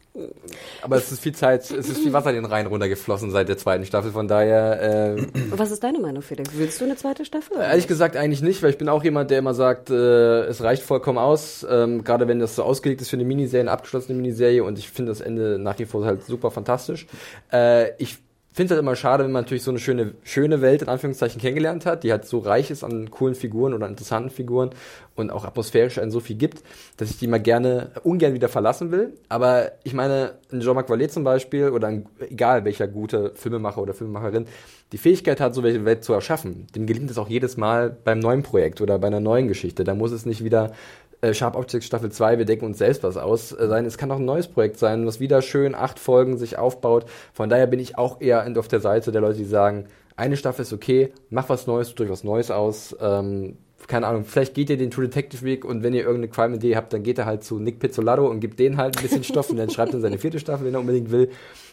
Aber 0.82 0.96
es 0.98 1.12
ist 1.12 1.22
viel 1.22 1.36
Zeit, 1.36 1.62
es 1.62 1.72
ist 1.88 2.00
viel 2.00 2.12
Wasser 2.12 2.34
den 2.34 2.46
Rhein 2.46 2.66
runtergeflossen 2.66 3.30
seit 3.30 3.48
der 3.48 3.58
zweiten 3.60 3.86
Staffel, 3.86 4.12
von 4.12 4.28
daher. 4.28 5.16
Äh, 5.16 5.28
Was 5.52 5.70
ist 5.70 5.84
deine 5.84 6.00
Meinung, 6.00 6.24
Felix? 6.24 6.50
Willst 6.56 6.82
du 6.82 6.86
eine 6.86 6.96
zweite 6.96 7.24
Staffel? 7.24 7.58
Ehrlich 7.58 7.88
gesagt 7.88 8.18
eigentlich 8.18 8.42
nicht, 8.42 8.64
weil 8.64 8.72
ich 8.72 8.80
bin 8.80 8.90
auch 8.90 9.04
jemand, 9.04 9.30
der 9.30 9.38
immer 9.38 9.54
sagt, 9.54 9.92
äh, 9.92 10.42
es 10.46 10.64
reicht 10.64 10.82
vollkommen 10.82 11.20
aus, 11.20 11.64
ähm, 11.70 12.04
gerade 12.04 12.28
wenn 12.28 12.40
das 12.40 12.56
so 12.56 12.64
ausgelegt 12.64 13.00
ist 13.02 13.12
für 13.12 13.16
eine 13.16 13.26
Miniserie, 13.26 13.62
eine 13.62 13.72
abgeschlossene 13.72 14.18
Miniserie 14.18 14.64
und 14.64 14.80
ich 14.80 14.90
finde 14.90 15.12
das 15.12 15.22
Ende 15.22 15.60
nach 15.60 15.78
wie 15.78 15.86
vor 15.86 16.04
halt 16.04 16.26
super 16.26 16.50
fantastisch. 16.50 17.06
Äh, 17.54 17.92
ich 18.02 18.18
finde 18.54 18.66
es 18.66 18.72
halt 18.72 18.82
immer 18.82 18.96
schade, 18.96 19.24
wenn 19.24 19.32
man 19.32 19.44
natürlich 19.44 19.64
so 19.64 19.72
eine 19.72 19.80
schöne, 19.80 20.14
schöne 20.24 20.62
Welt 20.62 20.82
in 20.82 20.90
Anführungszeichen 20.90 21.40
kennengelernt 21.40 21.86
hat, 21.86 22.04
die 22.04 22.12
halt 22.12 22.26
so 22.26 22.40
reich 22.40 22.70
ist 22.70 22.84
an 22.84 23.10
coolen 23.10 23.36
Figuren 23.36 23.74
oder 23.74 23.88
interessanten 23.88 24.30
Figuren 24.30 24.72
und 25.16 25.32
auch 25.32 25.46
atmosphärisch 25.46 26.00
einen 26.00 26.12
so 26.12 26.20
viel 26.20 26.36
gibt, 26.36 26.62
dass 26.98 27.10
ich 27.10 27.18
die 27.18 27.28
mal 27.28 27.40
gerne, 27.40 27.92
ungern 28.04 28.34
wieder 28.34 28.50
verlassen 28.50 28.92
will. 28.92 29.14
Aber 29.30 29.72
ich 29.84 29.94
meine, 29.94 30.34
ein 30.52 30.60
Jean-Marc 30.60 30.90
Vallée 30.90 31.08
zum 31.08 31.24
Beispiel 31.24 31.70
oder 31.70 31.88
ein, 31.88 32.06
egal 32.20 32.66
welcher 32.66 32.88
gute 32.88 33.32
Filmemacher 33.36 33.82
oder 33.82 33.94
Filmemacherin, 33.94 34.48
die 34.92 34.98
Fähigkeit 34.98 35.40
hat, 35.40 35.56
so 35.56 35.64
welche 35.64 35.86
Welt 35.86 36.04
zu 36.04 36.12
erschaffen. 36.12 36.68
Dem 36.76 36.86
gelingt 36.86 37.10
es 37.10 37.18
auch 37.18 37.30
jedes 37.30 37.56
Mal 37.56 37.90
beim 37.90 38.20
neuen 38.20 38.44
Projekt 38.44 38.82
oder 38.82 39.00
bei 39.00 39.08
einer 39.08 39.22
neuen 39.22 39.48
Geschichte. 39.48 39.86
Da 39.86 39.96
muss 39.96 40.12
es 40.12 40.26
nicht 40.26 40.44
wieder 40.44 40.74
äh, 41.22 41.34
Sharp 41.34 41.56
Objects 41.56 41.86
Staffel 41.86 42.12
2, 42.12 42.38
wir 42.38 42.46
denken 42.46 42.66
uns 42.66 42.80
selbst 42.80 43.04
was 43.04 43.18
aus 43.18 43.52
äh, 43.52 43.68
sein. 43.68 43.86
Es 43.86 43.98
kann 43.98 44.12
auch 44.12 44.18
ein 44.18 44.26
neues 44.26 44.48
Projekt 44.48 44.78
sein, 44.78 45.06
was 45.06 45.20
wieder 45.20 45.42
schön 45.42 45.76
acht 45.76 46.00
Folgen 46.00 46.38
sich 46.38 46.58
aufbaut. 46.58 47.06
Von 47.34 47.50
daher 47.50 47.68
bin 47.68 47.80
ich 47.80 47.98
auch 47.98 48.22
eher 48.22 48.46
auf 48.58 48.68
der 48.68 48.80
Seite 48.80 49.12
der 49.12 49.22
Leute, 49.22 49.38
die 49.38 49.46
sagen, 49.46 49.86
eine 50.16 50.38
Staffel 50.38 50.64
ist 50.64 50.74
okay, 50.74 51.14
mach 51.30 51.50
was 51.50 51.68
Neues, 51.68 51.96
durch 51.96 52.10
was 52.10 52.24
Neues 52.24 52.52
aus. 52.52 52.96
Ähm, 53.00 53.58
keine 53.88 54.08
Ahnung, 54.08 54.26
vielleicht 54.26 54.54
geht 54.54 54.70
ihr 54.70 54.78
den 54.78 54.92
True 54.92 55.06
Detective 55.06 55.44
Weg 55.44 55.66
und 55.66 55.84
wenn 55.84 55.94
ihr 55.94 56.02
irgendeine 56.02 56.28
Crime-Idee 56.28 56.76
habt, 56.76 56.94
dann 56.94 57.04
geht 57.04 57.18
er 57.18 57.26
halt 57.26 57.44
zu 57.44 57.60
Nick 57.60 57.80
Pizzolato 57.80 58.28
und 58.28 58.40
gibt 58.40 58.60
denen 58.60 58.78
halt 58.78 58.98
ein 58.98 59.02
bisschen 59.02 59.24
Stoff 59.24 59.50
und 59.50 59.58
dann 59.58 59.70
schreibt 59.70 59.94
er 59.94 60.00
seine 60.00 60.20
vierte 60.20 60.40
Staffel, 60.40 60.68
wenn 60.68 60.74
er 60.74 60.80
unbedingt 60.80 61.12
will. 61.12 61.30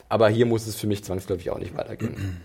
Aber 0.09 0.29
hier 0.29 0.47
muss 0.47 0.67
es 0.67 0.77
für 0.77 0.87
mich 0.87 1.05
zwangsläufig 1.05 1.51
auch 1.51 1.59
nicht 1.59 1.77
weitergehen. 1.77 2.41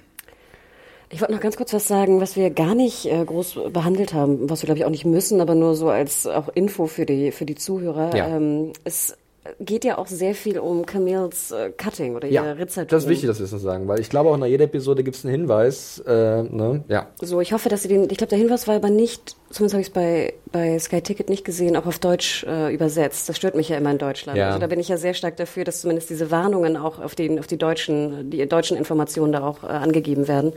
Ich 1.13 1.21
wollte 1.21 1.33
noch 1.33 1.41
ganz 1.41 1.57
kurz 1.57 1.71
was 1.73 1.87
sagen, 1.87 2.21
was 2.21 2.35
wir 2.35 2.49
gar 2.49 2.73
nicht 2.73 3.05
äh, 3.05 3.23
groß 3.23 3.59
behandelt 3.71 4.15
haben, 4.15 4.49
was 4.49 4.63
wir 4.63 4.65
glaube 4.65 4.79
ich 4.79 4.85
auch 4.85 4.89
nicht 4.89 5.05
müssen, 5.05 5.41
aber 5.41 5.53
nur 5.53 5.75
so 5.75 5.89
als 5.89 6.25
auch 6.25 6.49
Info 6.49 6.87
für 6.87 7.05
die 7.05 7.31
für 7.31 7.45
die 7.45 7.53
Zuhörer. 7.53 8.15
Ja. 8.15 8.27
Ähm, 8.29 8.73
es 8.83 9.15
geht 9.59 9.83
ja 9.83 9.97
auch 9.97 10.07
sehr 10.07 10.35
viel 10.35 10.57
um 10.59 10.85
Camille's 10.85 11.51
äh, 11.51 11.71
Cutting 11.71 12.15
oder 12.15 12.27
Ja, 12.27 12.43
ihre 12.43 12.57
Ritzertum. 12.59 12.89
das 12.89 13.03
ist 13.03 13.09
wichtig, 13.09 13.27
dass 13.27 13.39
wir 13.39 13.43
das 13.43 13.51
noch 13.51 13.59
sagen, 13.59 13.87
weil 13.87 13.99
ich 13.99 14.09
glaube 14.09 14.29
auch 14.29 14.37
nach 14.37 14.47
jeder 14.47 14.65
Episode 14.65 15.03
gibt 15.03 15.17
es 15.17 15.25
einen 15.25 15.33
Hinweis. 15.33 15.99
Äh, 16.07 16.43
ne? 16.43 16.83
Ja. 16.87 17.07
So, 17.21 17.41
ich 17.41 17.51
hoffe, 17.53 17.69
dass 17.69 17.81
sie 17.83 17.87
den. 17.89 18.03
Ich 18.09 18.17
glaube, 18.17 18.29
der 18.29 18.37
Hinweis 18.37 18.67
war 18.67 18.75
aber 18.75 18.89
nicht, 18.89 19.35
zumindest 19.49 19.73
habe 19.73 19.81
ich 19.81 19.87
es 19.87 19.93
bei, 19.93 20.33
bei 20.51 20.79
Sky 20.79 21.01
Ticket 21.01 21.29
nicht 21.29 21.43
gesehen, 21.43 21.75
auch 21.75 21.85
auf 21.85 21.99
Deutsch 21.99 22.43
äh, 22.45 22.73
übersetzt. 22.73 23.27
Das 23.27 23.35
stört 23.35 23.55
mich 23.55 23.69
ja 23.69 23.77
immer 23.77 23.91
in 23.91 23.97
Deutschland. 23.97 24.37
Ja. 24.37 24.47
Also 24.47 24.59
da 24.59 24.67
bin 24.67 24.79
ich 24.79 24.87
ja 24.87 24.97
sehr 24.97 25.13
stark 25.13 25.35
dafür, 25.37 25.65
dass 25.65 25.81
zumindest 25.81 26.09
diese 26.09 26.31
Warnungen 26.31 26.77
auch 26.77 26.99
auf 26.99 27.15
den, 27.15 27.37
auf 27.39 27.47
die 27.47 27.57
deutschen, 27.57 28.29
die 28.29 28.47
deutschen 28.47 28.77
Informationen 28.77 29.33
da 29.33 29.43
auch 29.45 29.63
äh, 29.63 29.67
angegeben 29.67 30.27
werden. 30.27 30.53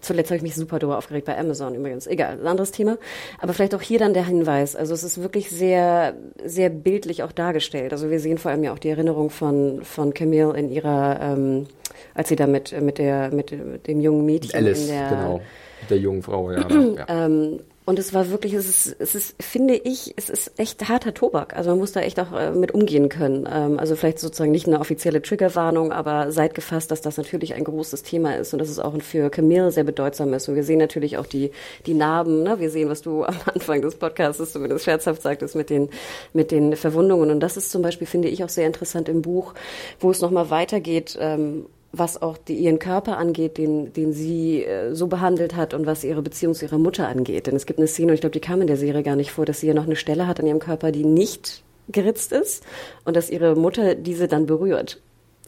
Zuletzt 0.00 0.30
habe 0.30 0.36
ich 0.36 0.42
mich 0.42 0.54
super 0.54 0.78
drüber 0.78 0.96
aufgeregt 0.96 1.26
bei 1.26 1.38
Amazon 1.38 1.74
übrigens. 1.74 2.06
Egal, 2.06 2.38
ein 2.40 2.46
anderes 2.46 2.70
Thema. 2.70 2.96
Aber 3.40 3.52
vielleicht 3.52 3.74
auch 3.74 3.82
hier 3.82 3.98
dann 3.98 4.14
der 4.14 4.24
Hinweis. 4.26 4.74
Also 4.74 4.94
es 4.94 5.02
ist 5.04 5.22
wirklich 5.22 5.50
sehr, 5.50 6.14
sehr 6.44 6.70
bildlich 6.70 7.22
auch 7.22 7.32
dargestellt. 7.32 7.92
Also 7.92 8.10
wir 8.10 8.21
sehen 8.22 8.38
vor 8.38 8.50
allem 8.50 8.64
ja 8.64 8.72
auch 8.72 8.78
die 8.78 8.88
Erinnerung 8.88 9.30
von, 9.30 9.80
von 9.82 10.14
Camille 10.14 10.54
in 10.56 10.70
ihrer, 10.70 11.20
ähm, 11.20 11.66
als 12.14 12.28
sie 12.28 12.36
da 12.36 12.46
mit, 12.46 12.78
mit 12.80 12.98
der, 12.98 13.30
mit 13.32 13.52
dem 13.86 14.00
jungen 14.00 14.24
Mädchen 14.24 14.54
Alice, 14.54 14.82
in 14.82 14.88
der, 14.88 15.08
genau. 15.08 15.40
Mit 15.80 15.90
der 15.90 15.98
jungen 15.98 16.22
Frau, 16.22 16.50
ja. 16.50 16.68
ja. 16.96 17.26
ähm, 17.26 17.60
und 17.84 17.98
es 17.98 18.14
war 18.14 18.30
wirklich, 18.30 18.54
es 18.54 18.68
ist, 18.68 18.96
es 19.00 19.16
ist, 19.16 19.42
finde 19.42 19.74
ich, 19.74 20.14
es 20.16 20.30
ist 20.30 20.52
echt 20.56 20.88
harter 20.88 21.14
Tobak. 21.14 21.56
Also 21.56 21.70
man 21.70 21.80
muss 21.80 21.90
da 21.90 22.00
echt 22.00 22.20
auch 22.20 22.32
äh, 22.32 22.52
mit 22.52 22.72
umgehen 22.72 23.08
können. 23.08 23.48
Ähm, 23.52 23.80
also 23.80 23.96
vielleicht 23.96 24.20
sozusagen 24.20 24.52
nicht 24.52 24.68
eine 24.68 24.78
offizielle 24.78 25.20
Triggerwarnung, 25.20 25.90
aber 25.90 26.30
seid 26.30 26.54
gefasst, 26.54 26.92
dass 26.92 27.00
das 27.00 27.16
natürlich 27.16 27.54
ein 27.54 27.64
großes 27.64 28.04
Thema 28.04 28.36
ist 28.36 28.52
und 28.52 28.60
dass 28.60 28.68
es 28.68 28.78
auch 28.78 28.94
für 29.02 29.30
Camille 29.30 29.72
sehr 29.72 29.82
bedeutsam 29.82 30.32
ist. 30.32 30.48
Und 30.48 30.54
wir 30.54 30.62
sehen 30.62 30.78
natürlich 30.78 31.18
auch 31.18 31.26
die, 31.26 31.50
die 31.86 31.94
Narben, 31.94 32.44
ne? 32.44 32.60
Wir 32.60 32.70
sehen, 32.70 32.88
was 32.88 33.02
du 33.02 33.24
am 33.24 33.34
Anfang 33.52 33.82
des 33.82 33.96
Podcasts 33.96 34.52
zumindest 34.52 34.84
scherzhaft 34.84 35.20
sagtest 35.20 35.56
mit 35.56 35.68
den, 35.68 35.88
mit 36.32 36.52
den 36.52 36.76
Verwundungen. 36.76 37.32
Und 37.32 37.40
das 37.40 37.56
ist 37.56 37.72
zum 37.72 37.82
Beispiel, 37.82 38.06
finde 38.06 38.28
ich, 38.28 38.44
auch 38.44 38.48
sehr 38.48 38.66
interessant 38.68 39.08
im 39.08 39.22
Buch, 39.22 39.54
wo 39.98 40.10
es 40.12 40.20
nochmal 40.20 40.50
weitergeht, 40.50 41.18
ähm, 41.20 41.66
was 41.92 42.20
auch 42.20 42.38
die, 42.38 42.54
ihren 42.54 42.78
Körper 42.78 43.18
angeht, 43.18 43.58
den, 43.58 43.92
den 43.92 44.12
sie 44.12 44.64
äh, 44.64 44.94
so 44.94 45.06
behandelt 45.06 45.54
hat 45.54 45.74
und 45.74 45.86
was 45.86 46.04
ihre 46.04 46.22
Beziehung 46.22 46.54
zu 46.54 46.64
ihrer 46.64 46.78
Mutter 46.78 47.08
angeht. 47.08 47.46
Denn 47.46 47.54
es 47.54 47.66
gibt 47.66 47.78
eine 47.78 47.88
Szene, 47.88 48.08
und 48.08 48.14
ich 48.14 48.20
glaube, 48.20 48.32
die 48.32 48.40
kam 48.40 48.60
in 48.62 48.66
der 48.66 48.76
Serie 48.78 49.02
gar 49.02 49.16
nicht 49.16 49.32
vor, 49.32 49.44
dass 49.44 49.60
sie 49.60 49.68
ja 49.68 49.74
noch 49.74 49.86
eine 49.86 49.96
Stelle 49.96 50.26
hat 50.26 50.40
an 50.40 50.46
ihrem 50.46 50.58
Körper, 50.58 50.90
die 50.90 51.04
nicht 51.04 51.62
geritzt 51.88 52.32
ist 52.32 52.64
und 53.04 53.16
dass 53.16 53.28
ihre 53.28 53.56
Mutter 53.56 53.94
diese 53.94 54.28
dann 54.28 54.46
berührt 54.46 55.00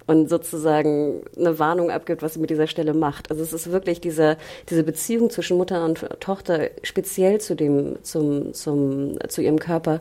und 0.07 0.28
sozusagen 0.28 1.22
eine 1.36 1.59
Warnung 1.59 1.90
abgibt, 1.90 2.22
was 2.22 2.34
sie 2.34 2.40
mit 2.40 2.51
dieser 2.51 2.66
Stelle 2.66 2.95
macht. 2.95 3.30
Also 3.30 3.42
es 3.42 3.53
ist 3.53 3.72
wirklich 3.72 4.01
diese, 4.01 4.36
diese 4.68 4.82
Beziehung 4.82 5.30
zwischen 5.30 5.57
Mutter 5.57 5.84
und 5.84 6.07
Tochter, 6.20 6.70
speziell 6.82 7.40
zu 7.40 7.55
dem, 7.55 7.97
zum, 8.03 8.53
zum, 8.53 9.18
zu 9.28 9.40
ihrem 9.40 9.59
Körper, 9.59 10.01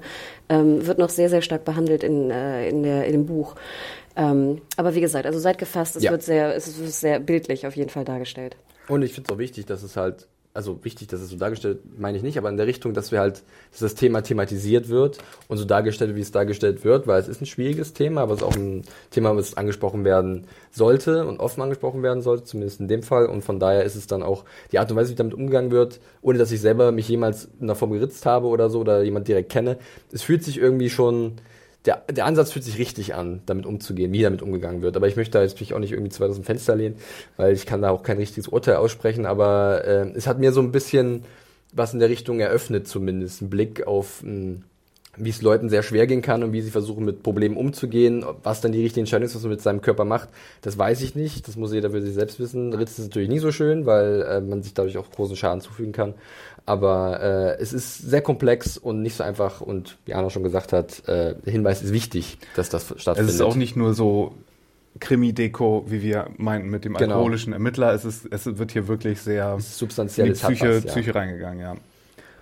ähm, 0.49 0.85
wird 0.85 0.97
noch 0.97 1.09
sehr, 1.09 1.29
sehr 1.29 1.41
stark 1.41 1.63
behandelt 1.63 2.03
in, 2.03 2.29
äh, 2.31 2.67
in, 2.67 2.83
der, 2.83 3.05
in 3.05 3.13
dem 3.13 3.25
Buch. 3.25 3.55
Ähm, 4.15 4.61
aber 4.77 4.93
wie 4.95 5.01
gesagt, 5.01 5.25
also 5.25 5.39
seid 5.39 5.57
gefasst, 5.57 5.95
es 5.95 6.03
Ja. 6.03 6.11
wird 6.11 6.23
sehr, 6.23 6.55
es 6.55 6.77
wird 6.79 6.91
sehr 6.91 7.19
bildlich 7.19 7.65
auf 7.65 7.75
jeden 7.75 7.89
Fall 7.89 8.05
dargestellt. 8.05 8.55
Und 8.87 9.01
ich 9.01 9.13
finde 9.13 9.27
es 9.29 9.33
auch 9.35 9.39
wichtig, 9.39 9.65
dass 9.65 9.81
es 9.81 9.95
halt, 9.95 10.27
also 10.53 10.83
wichtig, 10.83 11.07
dass 11.07 11.19
es 11.19 11.29
so 11.29 11.37
dargestellt, 11.37 11.79
meine 11.97 12.15
ich 12.17 12.21
nicht, 12.21 12.37
aber 12.37 12.49
in 12.49 12.57
der 12.57 12.67
Richtung, 12.67 12.93
dass 12.93 13.11
wir 13.11 13.19
halt, 13.19 13.41
dass 13.71 13.79
das 13.79 13.95
Thema 13.95 14.21
thematisiert 14.21 14.87
wird 14.89 15.17
und 15.47 15.57
so 15.57 15.65
dargestellt, 15.65 16.15
wie 16.15 16.21
es 16.21 16.31
dargestellt 16.31 16.83
wird, 16.85 17.07
weil 17.07 17.19
es 17.19 17.27
ist 17.27 17.41
ein 17.41 17.47
schwieriges 17.47 17.93
Thema, 17.93 18.21
aber 18.21 18.33
es 18.33 18.41
ist 18.41 18.45
auch 18.45 18.55
ein 18.55 18.83
Thema, 19.09 19.35
was 19.35 19.57
angesprochen 19.57 20.05
werden 20.05 20.45
sollte 20.69 21.25
und 21.25 21.39
offen 21.39 21.61
angesprochen 21.63 22.03
werden 22.03 22.21
sollte, 22.21 22.43
zumindest 22.43 22.81
in 22.81 22.87
dem 22.87 23.01
Fall. 23.01 23.25
Und 23.25 23.41
von 23.43 23.59
daher 23.59 23.83
ist 23.83 23.95
es 23.95 24.05
dann 24.05 24.21
auch 24.21 24.43
die 24.71 24.77
Art 24.77 24.91
und 24.91 24.97
Weise, 24.97 25.11
wie 25.11 25.15
damit 25.15 25.33
umgegangen 25.33 25.71
wird, 25.71 25.99
ohne 26.21 26.37
dass 26.37 26.51
ich 26.51 26.61
selber 26.61 26.91
mich 26.91 27.07
jemals 27.07 27.49
in 27.59 27.65
der 27.65 27.75
Form 27.75 27.91
geritzt 27.91 28.27
habe 28.27 28.45
oder 28.45 28.69
so 28.69 28.81
oder 28.81 29.01
jemand 29.01 29.27
direkt 29.27 29.51
kenne. 29.51 29.77
Es 30.11 30.21
fühlt 30.21 30.43
sich 30.43 30.59
irgendwie 30.59 30.91
schon 30.91 31.37
der, 31.85 32.03
der 32.09 32.25
Ansatz 32.25 32.51
fühlt 32.51 32.63
sich 32.65 32.77
richtig 32.77 33.13
an, 33.13 33.41
damit 33.45 33.65
umzugehen, 33.65 34.13
wie 34.13 34.21
damit 34.21 34.41
umgegangen 34.41 34.81
wird. 34.81 34.95
Aber 34.95 35.07
ich 35.07 35.15
möchte 35.15 35.37
da 35.37 35.43
jetzt 35.43 35.59
mich 35.59 35.73
auch 35.73 35.79
nicht 35.79 35.91
irgendwie 35.91 36.11
zu 36.11 36.21
weit 36.21 36.29
aus 36.29 36.37
dem 36.37 36.45
Fenster 36.45 36.75
lehnen, 36.75 36.95
weil 37.35 37.53
ich 37.53 37.65
kann 37.65 37.81
da 37.81 37.89
auch 37.89 38.03
kein 38.03 38.17
richtiges 38.17 38.47
Urteil 38.47 38.75
aussprechen. 38.77 39.25
Aber 39.25 39.83
äh, 39.85 40.09
es 40.15 40.27
hat 40.27 40.39
mir 40.39 40.53
so 40.53 40.61
ein 40.61 40.71
bisschen 40.71 41.23
was 41.73 41.93
in 41.93 41.99
der 41.99 42.09
Richtung 42.09 42.39
eröffnet, 42.39 42.87
zumindest 42.87 43.41
ein 43.41 43.49
Blick 43.49 43.85
auf 43.87 44.23
mh, 44.23 44.61
wie 45.15 45.29
es 45.29 45.41
Leuten 45.41 45.69
sehr 45.69 45.83
schwer 45.83 46.07
gehen 46.07 46.21
kann 46.23 46.43
und 46.43 46.53
wie 46.53 46.61
sie 46.61 46.71
versuchen, 46.71 47.05
mit 47.05 47.21
Problemen 47.23 47.55
umzugehen. 47.55 48.25
Was 48.41 48.61
dann 48.61 48.71
die 48.71 48.81
richtige 48.81 49.01
Entscheidung 49.01 49.25
ist, 49.27 49.35
was 49.35 49.43
man 49.43 49.51
mit 49.51 49.61
seinem 49.61 49.81
Körper 49.81 50.05
macht, 50.05 50.29
das 50.61 50.77
weiß 50.77 51.01
ich 51.01 51.13
nicht. 51.15 51.47
Das 51.47 51.55
muss 51.55 51.71
jeder 51.71 51.91
für 51.91 52.01
sich 52.01 52.13
selbst 52.15 52.39
wissen. 52.39 52.73
Ritz 52.73 52.97
ist 52.97 53.05
natürlich 53.05 53.29
nie 53.29 53.39
so 53.39 53.51
schön, 53.51 53.85
weil 53.85 54.21
äh, 54.23 54.41
man 54.41 54.63
sich 54.63 54.73
dadurch 54.73 54.97
auch 54.97 55.11
großen 55.11 55.35
Schaden 55.35 55.61
zufügen 55.61 55.91
kann. 55.91 56.13
Aber 56.65 57.19
äh, 57.21 57.61
es 57.61 57.73
ist 57.73 57.97
sehr 57.99 58.21
komplex 58.21 58.77
und 58.77 59.01
nicht 59.01 59.15
so 59.15 59.23
einfach. 59.23 59.61
Und 59.61 59.97
wie 60.05 60.13
Anna 60.13 60.29
schon 60.29 60.43
gesagt 60.43 60.73
hat, 60.73 61.07
äh, 61.07 61.35
der 61.45 61.51
Hinweis 61.51 61.83
ist 61.83 61.93
wichtig, 61.93 62.37
dass 62.55 62.69
das 62.69 62.89
Es 62.89 63.01
stattfindet. 63.01 63.35
ist 63.35 63.41
auch 63.41 63.55
nicht 63.55 63.75
nur 63.75 63.93
so 63.93 64.33
Krimi-Deko, 64.99 65.85
wie 65.87 66.01
wir 66.01 66.27
meinten 66.37 66.69
mit 66.69 66.85
dem 66.85 66.93
Genau. 66.93 67.15
alkoholischen 67.15 67.51
Ermittler. 67.53 67.93
Es, 67.93 68.05
ist, 68.05 68.27
es 68.31 68.45
wird 68.57 68.71
hier 68.71 68.87
wirklich 68.87 69.21
sehr 69.21 69.55
Es 69.57 69.65
ist 69.65 69.69
in 69.71 69.73
die 69.73 69.79
substanziell. 69.79 70.31
es 70.31 70.39
Psyche, 70.41 70.77
was, 70.77 70.83
ja. 70.85 70.91
Psyche 70.91 71.15
reingegangen, 71.15 71.59
ja. 71.59 71.75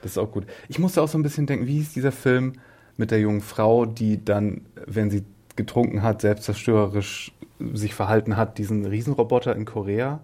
Das 0.01 0.11
ist 0.11 0.17
auch 0.17 0.31
gut. 0.31 0.45
Ich 0.67 0.79
musste 0.79 1.01
auch 1.01 1.07
so 1.07 1.17
ein 1.17 1.23
bisschen 1.23 1.45
denken, 1.45 1.67
wie 1.67 1.77
hieß 1.77 1.93
dieser 1.93 2.11
Film 2.11 2.53
mit 2.97 3.11
der 3.11 3.19
jungen 3.19 3.41
Frau, 3.41 3.85
die 3.85 4.23
dann, 4.23 4.61
wenn 4.85 5.09
sie 5.09 5.23
getrunken 5.55 6.01
hat, 6.01 6.21
selbstzerstörerisch 6.21 7.33
sich 7.73 7.93
verhalten 7.93 8.37
hat, 8.37 8.57
diesen 8.57 8.85
Riesenroboter 8.85 9.55
in 9.55 9.65
Korea, 9.65 10.21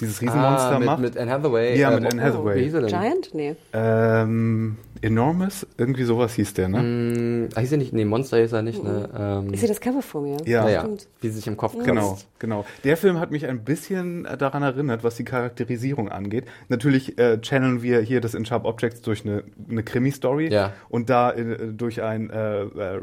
dieses 0.00 0.20
Riesenmonster 0.20 0.72
ah, 0.72 0.78
mit, 0.78 0.86
macht? 0.86 1.00
mit 1.00 1.16
Anne 1.16 1.30
Hathaway. 1.30 1.78
Ja, 1.78 1.90
äh, 1.90 2.00
mit 2.00 2.12
Anne 2.12 2.22
oh, 2.22 2.24
Hathaway. 2.24 2.56
Wie 2.58 2.64
hieß 2.64 2.74
er 2.74 2.80
denn? 2.82 2.88
Giant? 2.90 3.34
Nee. 3.34 3.56
ähm, 3.72 4.76
Enormous? 5.02 5.66
Irgendwie 5.76 6.04
sowas 6.04 6.34
hieß 6.34 6.54
der, 6.54 6.68
ne? 6.68 6.78
Hm, 6.78 7.48
ah, 7.54 7.60
hieß 7.60 7.72
er 7.72 7.78
nicht? 7.78 7.92
Nee, 7.92 8.04
Monster 8.04 8.38
hieß 8.38 8.52
er 8.52 8.62
nicht. 8.62 8.82
Ne? 8.82 9.08
Ähm, 9.16 9.52
Ich 9.52 9.60
sehe 9.60 9.68
das 9.68 9.80
Cover 9.80 10.02
vor 10.02 10.22
mir. 10.22 10.38
Ja. 10.44 10.64
naja, 10.64 10.80
Stimmt. 10.80 11.08
wie 11.20 11.28
sie 11.28 11.36
sich 11.36 11.46
im 11.46 11.56
Kopf 11.56 11.74
kratzt. 11.74 11.86
Genau, 11.86 12.18
genau. 12.38 12.64
Der 12.84 12.96
Film 12.96 13.20
hat 13.20 13.30
mich 13.30 13.46
ein 13.46 13.64
bisschen 13.64 14.24
äh, 14.24 14.36
daran 14.36 14.62
erinnert, 14.62 15.04
was 15.04 15.16
die 15.16 15.24
Charakterisierung 15.24 16.08
angeht. 16.08 16.44
Natürlich 16.68 17.18
äh, 17.18 17.40
channeln 17.40 17.82
wir 17.82 18.00
hier 18.00 18.20
das 18.20 18.34
in 18.34 18.44
Sharp 18.44 18.64
Objects 18.64 19.02
durch 19.02 19.24
eine, 19.24 19.44
eine 19.70 19.82
Krimi-Story 19.82 20.48
Ja. 20.52 20.72
und 20.88 21.10
da 21.10 21.32
äh, 21.32 21.72
durch 21.72 22.02
ein 22.02 22.30
äh, 22.30 22.62
äh, 22.62 23.00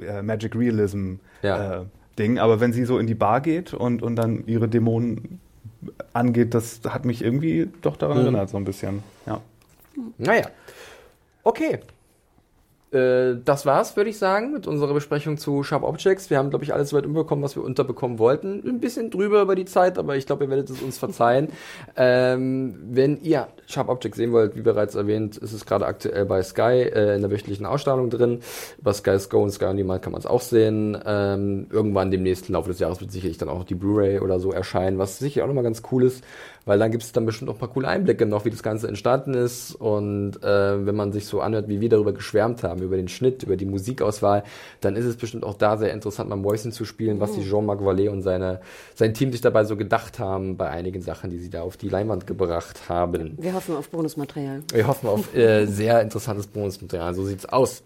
äh, 0.00 0.22
Magic 0.22 0.54
Realism 0.56 1.14
Ja. 1.42 1.82
äh, 1.82 1.84
Ding. 2.18 2.38
Aber 2.38 2.60
wenn 2.60 2.72
sie 2.72 2.84
so 2.84 2.98
in 2.98 3.06
die 3.06 3.14
Bar 3.14 3.40
geht 3.40 3.72
und, 3.72 4.02
und 4.02 4.16
dann 4.16 4.44
ihre 4.46 4.68
Dämonen 4.68 5.40
angeht, 6.12 6.54
das 6.54 6.80
hat 6.88 7.04
mich 7.04 7.22
irgendwie 7.22 7.68
doch 7.82 7.96
daran 7.96 8.18
Mhm. 8.18 8.24
erinnert, 8.24 8.50
so 8.50 8.56
ein 8.56 8.64
bisschen. 8.64 9.02
Ja. 9.26 9.40
Naja. 10.18 10.46
Okay. 11.42 11.80
Äh, 12.92 13.36
das 13.44 13.66
war's, 13.66 13.96
würde 13.96 14.10
ich 14.10 14.18
sagen, 14.18 14.52
mit 14.52 14.66
unserer 14.66 14.94
Besprechung 14.94 15.38
zu 15.38 15.62
Sharp 15.62 15.84
Objects. 15.84 16.28
Wir 16.28 16.38
haben, 16.38 16.50
glaube 16.50 16.64
ich, 16.64 16.74
alles 16.74 16.90
soweit 16.90 17.06
umbekommen, 17.06 17.44
was 17.44 17.54
wir 17.54 17.62
unterbekommen 17.62 18.18
wollten. 18.18 18.62
Ein 18.66 18.80
bisschen 18.80 19.10
drüber 19.10 19.42
über 19.42 19.54
die 19.54 19.64
Zeit, 19.64 19.96
aber 19.98 20.16
ich 20.16 20.26
glaube, 20.26 20.44
ihr 20.44 20.50
werdet 20.50 20.70
es 20.70 20.82
uns 20.82 20.98
verzeihen. 20.98 21.48
ähm, 21.96 22.76
wenn 22.90 23.20
ihr 23.22 23.48
Sharp 23.66 23.88
Objects 23.88 24.16
sehen 24.16 24.32
wollt, 24.32 24.56
wie 24.56 24.62
bereits 24.62 24.96
erwähnt, 24.96 25.36
ist 25.36 25.52
es 25.52 25.66
gerade 25.66 25.86
aktuell 25.86 26.26
bei 26.26 26.42
Sky 26.42 26.82
äh, 26.82 27.14
in 27.14 27.22
der 27.22 27.30
wöchentlichen 27.30 27.66
Ausstrahlung 27.66 28.10
drin. 28.10 28.40
Über 28.78 28.92
Sky's 28.92 29.28
Go 29.28 29.42
und 29.42 29.50
Sky 29.50 29.66
On 29.66 29.76
Demand 29.76 30.02
kann 30.02 30.12
man 30.12 30.20
es 30.20 30.26
auch 30.26 30.42
sehen. 30.42 30.98
Ähm, 31.06 31.68
irgendwann 31.70 32.10
demnächst 32.10 32.48
im 32.48 32.54
Laufe 32.54 32.70
des 32.70 32.80
Jahres 32.80 33.00
wird 33.00 33.12
sicherlich 33.12 33.38
dann 33.38 33.48
auch 33.48 33.64
die 33.64 33.76
Blu-ray 33.76 34.18
oder 34.18 34.40
so 34.40 34.50
erscheinen, 34.50 34.98
was 34.98 35.18
sicher 35.18 35.44
auch 35.44 35.48
nochmal 35.48 35.64
ganz 35.64 35.82
cool 35.92 36.04
ist, 36.04 36.24
weil 36.64 36.78
dann 36.78 36.90
gibt 36.90 37.02
es 37.02 37.12
dann 37.12 37.26
bestimmt 37.26 37.50
auch 37.50 37.54
ein 37.54 37.58
paar 37.58 37.68
coole 37.68 37.88
Einblicke 37.88 38.26
noch, 38.26 38.44
wie 38.44 38.50
das 38.50 38.62
Ganze 38.62 38.88
entstanden 38.88 39.34
ist. 39.34 39.74
Und 39.74 40.42
äh, 40.42 40.86
wenn 40.86 40.94
man 40.94 41.12
sich 41.12 41.26
so 41.26 41.40
anhört, 41.40 41.68
wie 41.68 41.80
wir 41.80 41.88
darüber 41.88 42.12
geschwärmt 42.12 42.62
haben, 42.62 42.82
über 42.82 42.96
den 42.96 43.08
Schnitt, 43.08 43.42
über 43.42 43.56
die 43.56 43.64
Musikauswahl, 43.64 44.44
dann 44.80 44.96
ist 44.96 45.04
es 45.04 45.16
bestimmt 45.16 45.44
auch 45.44 45.54
da 45.54 45.76
sehr 45.76 45.92
interessant, 45.92 46.28
mal 46.28 46.36
Mäuschen 46.36 46.72
zu 46.72 46.84
spielen, 46.84 47.20
was 47.20 47.32
die 47.32 47.42
Jean-Marc 47.42 47.80
Vallée 47.80 48.08
und 48.08 48.22
seine, 48.22 48.60
sein 48.94 49.14
Team 49.14 49.32
sich 49.32 49.40
dabei 49.40 49.64
so 49.64 49.76
gedacht 49.76 50.18
haben 50.18 50.56
bei 50.56 50.68
einigen 50.68 51.02
Sachen, 51.02 51.30
die 51.30 51.38
sie 51.38 51.50
da 51.50 51.62
auf 51.62 51.76
die 51.76 51.88
Leinwand 51.88 52.26
gebracht 52.26 52.88
haben. 52.88 53.36
Wir 53.38 53.54
hoffen 53.54 53.76
auf 53.76 53.88
Bonusmaterial. 53.88 54.62
Wir 54.72 54.86
hoffen 54.86 55.08
auf 55.08 55.34
äh, 55.34 55.66
sehr 55.66 56.00
interessantes 56.00 56.46
Bonusmaterial. 56.46 57.14
So 57.14 57.24
sieht's 57.24 57.46
aus. 57.46 57.82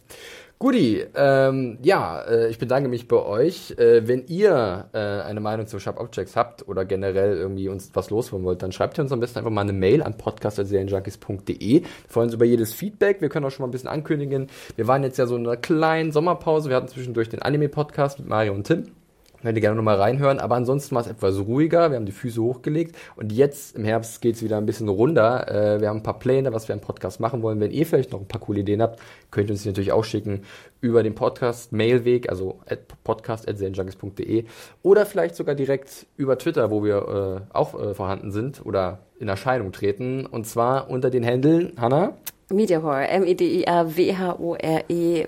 Guti, 0.59 1.05
ähm, 1.15 1.79
ja, 1.83 2.23
äh, 2.23 2.49
ich 2.49 2.59
bedanke 2.59 2.89
mich 2.89 3.09
bei 3.09 3.17
euch. 3.17 3.73
Äh, 3.77 4.07
wenn 4.09 4.27
ihr 4.29 4.89
äh, 4.93 4.99
eine 4.99 5.41
Meinung 5.41 5.67
zu 5.67 5.79
Sharp 5.79 6.01
Objects 6.01 6.37
habt 6.37 6.67
oder 6.69 6.85
generell 6.85 7.37
irgendwie 7.37 7.69
uns 7.69 7.91
was 7.93 8.11
losholen 8.11 8.45
wollt, 8.45 8.63
dann 8.63 8.73
schreibt 8.73 8.99
ihr 8.99 9.03
uns 9.03 9.13
am 9.13 9.21
besten 9.21 9.41
einfach 9.41 9.51
mal 9.51 9.63
eine 9.63 9.73
Mail 9.73 10.03
an 10.03 10.17
podcast.serienjunkies.de. 10.17 11.83
Wir 11.83 11.89
freuen 12.09 12.27
uns 12.27 12.35
über 12.35 12.45
jedes 12.45 12.73
Feedback. 12.73 13.21
Wir 13.21 13.29
können 13.29 13.45
auch 13.45 13.51
schon 13.51 13.65
mal 13.65 13.69
ein 13.69 13.73
bisschen 13.73 13.91
ankündigen. 13.91 14.47
Wir 14.77 14.87
waren 14.87 15.03
jetzt 15.03 15.19
ja 15.19 15.27
so 15.27 15.37
in 15.37 15.47
einer 15.47 15.57
kleinen 15.57 16.13
Sommerpause. 16.13 16.71
Wir 16.71 16.77
hatten 16.77 16.89
zwischendurch 16.89 17.29
den 17.29 17.43
Anime-Podcast 17.43 18.21
mit 18.21 18.29
Mario 18.29 18.55
und 18.55 18.67
Tim. 18.67 19.04
Könnt 19.45 19.59
ihr 19.59 19.61
gerne 19.61 19.77
nochmal 19.77 19.97
reinhören. 19.97 20.39
Aber 20.39 20.55
ansonsten 20.55 20.95
war 20.95 21.03
es 21.03 21.07
etwas 21.07 21.39
ruhiger. 21.39 21.91
Wir 21.91 21.99
haben 21.99 22.07
die 22.07 22.13
Füße 22.13 22.41
hochgelegt. 22.41 22.97
Und 23.15 23.31
jetzt 23.31 23.77
im 23.77 23.85
Herbst 23.85 24.23
geht 24.23 24.37
es 24.37 24.43
wieder 24.43 24.57
ein 24.57 24.65
bisschen 24.65 24.89
runter. 24.89 25.47
Äh, 25.49 25.83
wir 25.83 25.91
haben 25.91 25.99
ein 25.99 26.03
paar 26.03 26.19
Pläne, 26.19 26.55
was 26.55 26.67
wir 26.67 26.75
im 26.75 26.81
Podcast 26.81 27.21
machen 27.21 27.43
wollen. 27.43 27.61
Wenn 27.61 27.71
ihr 27.71 27.85
vielleicht 27.85 28.11
noch 28.13 28.21
ein 28.21 28.27
paar 28.27 28.41
coole 28.41 28.61
Ideen 28.61 28.81
habt, 28.81 29.01
könnt 29.31 29.51
ihr 29.51 29.53
uns 29.53 29.63
die 29.63 29.69
natürlich 29.69 29.93
auch 29.93 30.05
schicken 30.05 30.45
über 30.81 31.03
den 31.03 31.15
Podcast 31.15 31.73
Mailweg, 31.73 32.31
also 32.31 32.61
podcast.zenjunkies.de 33.05 34.47
oder 34.83 35.05
vielleicht 35.05 35.37
sogar 35.37 35.55
direkt 35.55 36.07
über 36.17 36.39
Twitter, 36.39 36.71
wo 36.71 36.83
wir 36.83 37.43
äh, 37.53 37.55
auch 37.55 37.79
äh, 37.79 37.93
vorhanden 37.93 38.33
sind 38.33 38.65
oder 38.65 39.01
in 39.19 39.29
Erscheinung 39.29 39.73
treten. 39.73 40.25
Und 40.25 40.47
zwar 40.47 40.89
unter 40.89 41.11
den 41.11 41.23
Händeln, 41.23 41.75
Hanna? 41.79 42.17
Mediahore, 42.49 43.09
M-E-D-I-A-W-H-O-R-E 43.09 43.67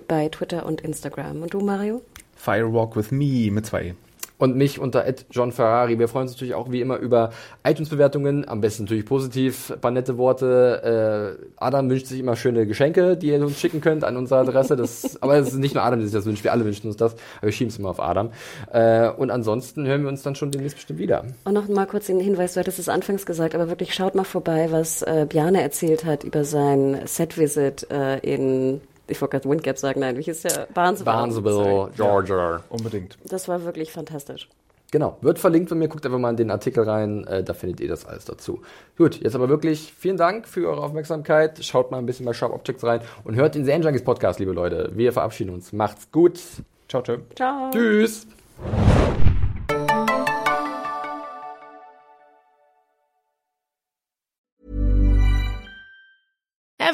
bei 0.09 0.31
Twitter 0.31 0.65
und 0.65 0.81
Instagram. 0.81 1.43
Und 1.43 1.53
du, 1.53 1.61
Mario? 1.61 2.01
Firewalk 2.35 2.97
with 2.97 3.11
Me 3.11 3.51
mit 3.51 3.67
zwei 3.67 3.89
E. 3.89 3.95
und 4.39 4.57
mich 4.57 4.79
unter 4.79 5.05
John 5.31 5.53
Ferrari. 5.53 5.99
Wir 5.99 6.09
freuen 6.09 6.25
uns 6.25 6.33
natürlich 6.33 6.55
auch 6.55 6.71
wie 6.71 6.81
immer 6.81 6.99
über 6.99 7.31
iTunes-Bewertungen, 7.65 8.47
am 8.49 8.61
besten 8.61 8.85
natürlich 8.85 9.07
positiv, 9.07 9.71
ein 9.71 9.81
paar 9.81 9.91
nette 9.91 10.19
Worte. 10.19 11.39
Äh, 11.39 11.47
Adam 11.57 11.89
wünscht 11.89 12.07
sich 12.07 12.21
immer 12.21 12.37
schöne 12.37 12.67
Geschenke, 12.67 13.17
die 13.17 13.29
ihr 13.29 13.41
uns 13.41 13.59
schicken 13.59 13.81
könnt 13.81 14.05
an 14.05 14.17
unsere 14.17 14.41
Adresse. 14.41 14.77
Das, 14.77 15.17
aber 15.23 15.37
es 15.37 15.49
ist 15.49 15.59
nicht 15.59 15.75
nur 15.75 15.85
Adam, 15.85 15.99
der 15.99 16.09
sich 16.09 16.15
das 16.15 16.27
wünscht, 16.27 16.45
wir 16.45 16.53
alle 16.53 16.65
wünschen 16.65 16.89
uns 16.89 16.97
das, 16.97 17.15
aber 17.39 17.47
wir 17.47 17.53
schieben 17.53 17.71
es 17.71 17.79
immer 17.79 17.91
auf 17.91 18.01
Adam. 18.01 18.31
Äh, 18.73 19.09
und 19.11 19.31
ansonsten 19.31 19.87
hören 19.87 20.03
wir 20.03 20.09
uns 20.09 20.23
dann 20.23 20.35
schon 20.35 20.51
demnächst 20.51 20.77
bestimmt 20.77 20.99
wieder. 20.99 21.25
Und 21.45 21.55
noch 21.55 21.69
mal 21.69 21.87
kurz 21.87 22.07
den 22.07 22.21
Hinweis, 22.21 22.55
du 22.55 22.61
hattest 22.61 22.79
es 22.79 22.89
anfangs 22.89 23.25
gesagt, 23.27 23.55
aber 23.55 23.69
wirklich 23.69 23.95
schaut 23.95 24.15
mal 24.15 24.25
vorbei, 24.25 24.69
was 24.71 25.03
äh, 25.03 25.27
Bjarne 25.29 25.63
erzählt 25.63 26.05
hat 26.05 26.25
über 26.25 26.45
sein 26.45 27.01
Set-Visit 27.07 27.91
äh, 27.91 28.19
in, 28.19 28.81
ich 29.09 29.21
wollte 29.21 29.39
gerade 29.39 29.49
Windgap 29.49 29.79
sagen, 29.79 30.01
nein, 30.01 30.17
wie 30.17 30.23
hieß 30.23 30.43
der? 30.43 30.67
Barnesville. 30.73 31.05
Barnesville, 31.05 31.91
Georgia. 31.97 32.63
Unbedingt. 32.69 33.17
Das 33.25 33.49
war 33.49 33.65
wirklich 33.65 33.93
fantastisch. 33.93 34.49
Genau, 34.93 35.19
wird 35.21 35.39
verlinkt 35.39 35.69
von 35.69 35.79
mir. 35.79 35.89
Guckt 35.89 36.07
einfach 36.07 36.19
mal 36.19 36.31
in 36.31 36.37
den 36.37 36.51
Artikel 36.51 36.85
rein, 36.85 37.25
äh, 37.27 37.43
da 37.43 37.55
findet 37.55 37.81
ihr 37.81 37.89
das 37.89 38.07
alles 38.07 38.25
dazu. 38.25 38.63
Gut, 38.97 39.21
jetzt 39.21 39.35
aber 39.35 39.49
wirklich 39.49 39.93
vielen 39.99 40.17
Dank 40.17 40.47
für 40.47 40.69
eure 40.69 40.83
Aufmerksamkeit. 40.83 41.65
Schaut 41.65 41.91
mal 41.91 41.99
ein 41.99 42.07
bisschen 42.07 42.25
bei 42.25 42.33
Sharp 42.33 42.53
Objects 42.53 42.85
rein 42.85 43.01
und 43.25 43.35
hört 43.35 43.55
den 43.55 43.65
Zen 43.65 43.83
Junkies 43.83 44.05
Podcast, 44.05 44.39
liebe 44.39 44.53
Leute. 44.53 44.91
Wir 44.95 45.13
verabschieden 45.13 45.51
uns. 45.51 45.73
Macht's 45.73 46.11
gut. 46.13 46.41
Ciao, 46.89 47.03
ciao. 47.03 47.19
Ciao. 47.35 47.71
Tschüss. 47.71 48.27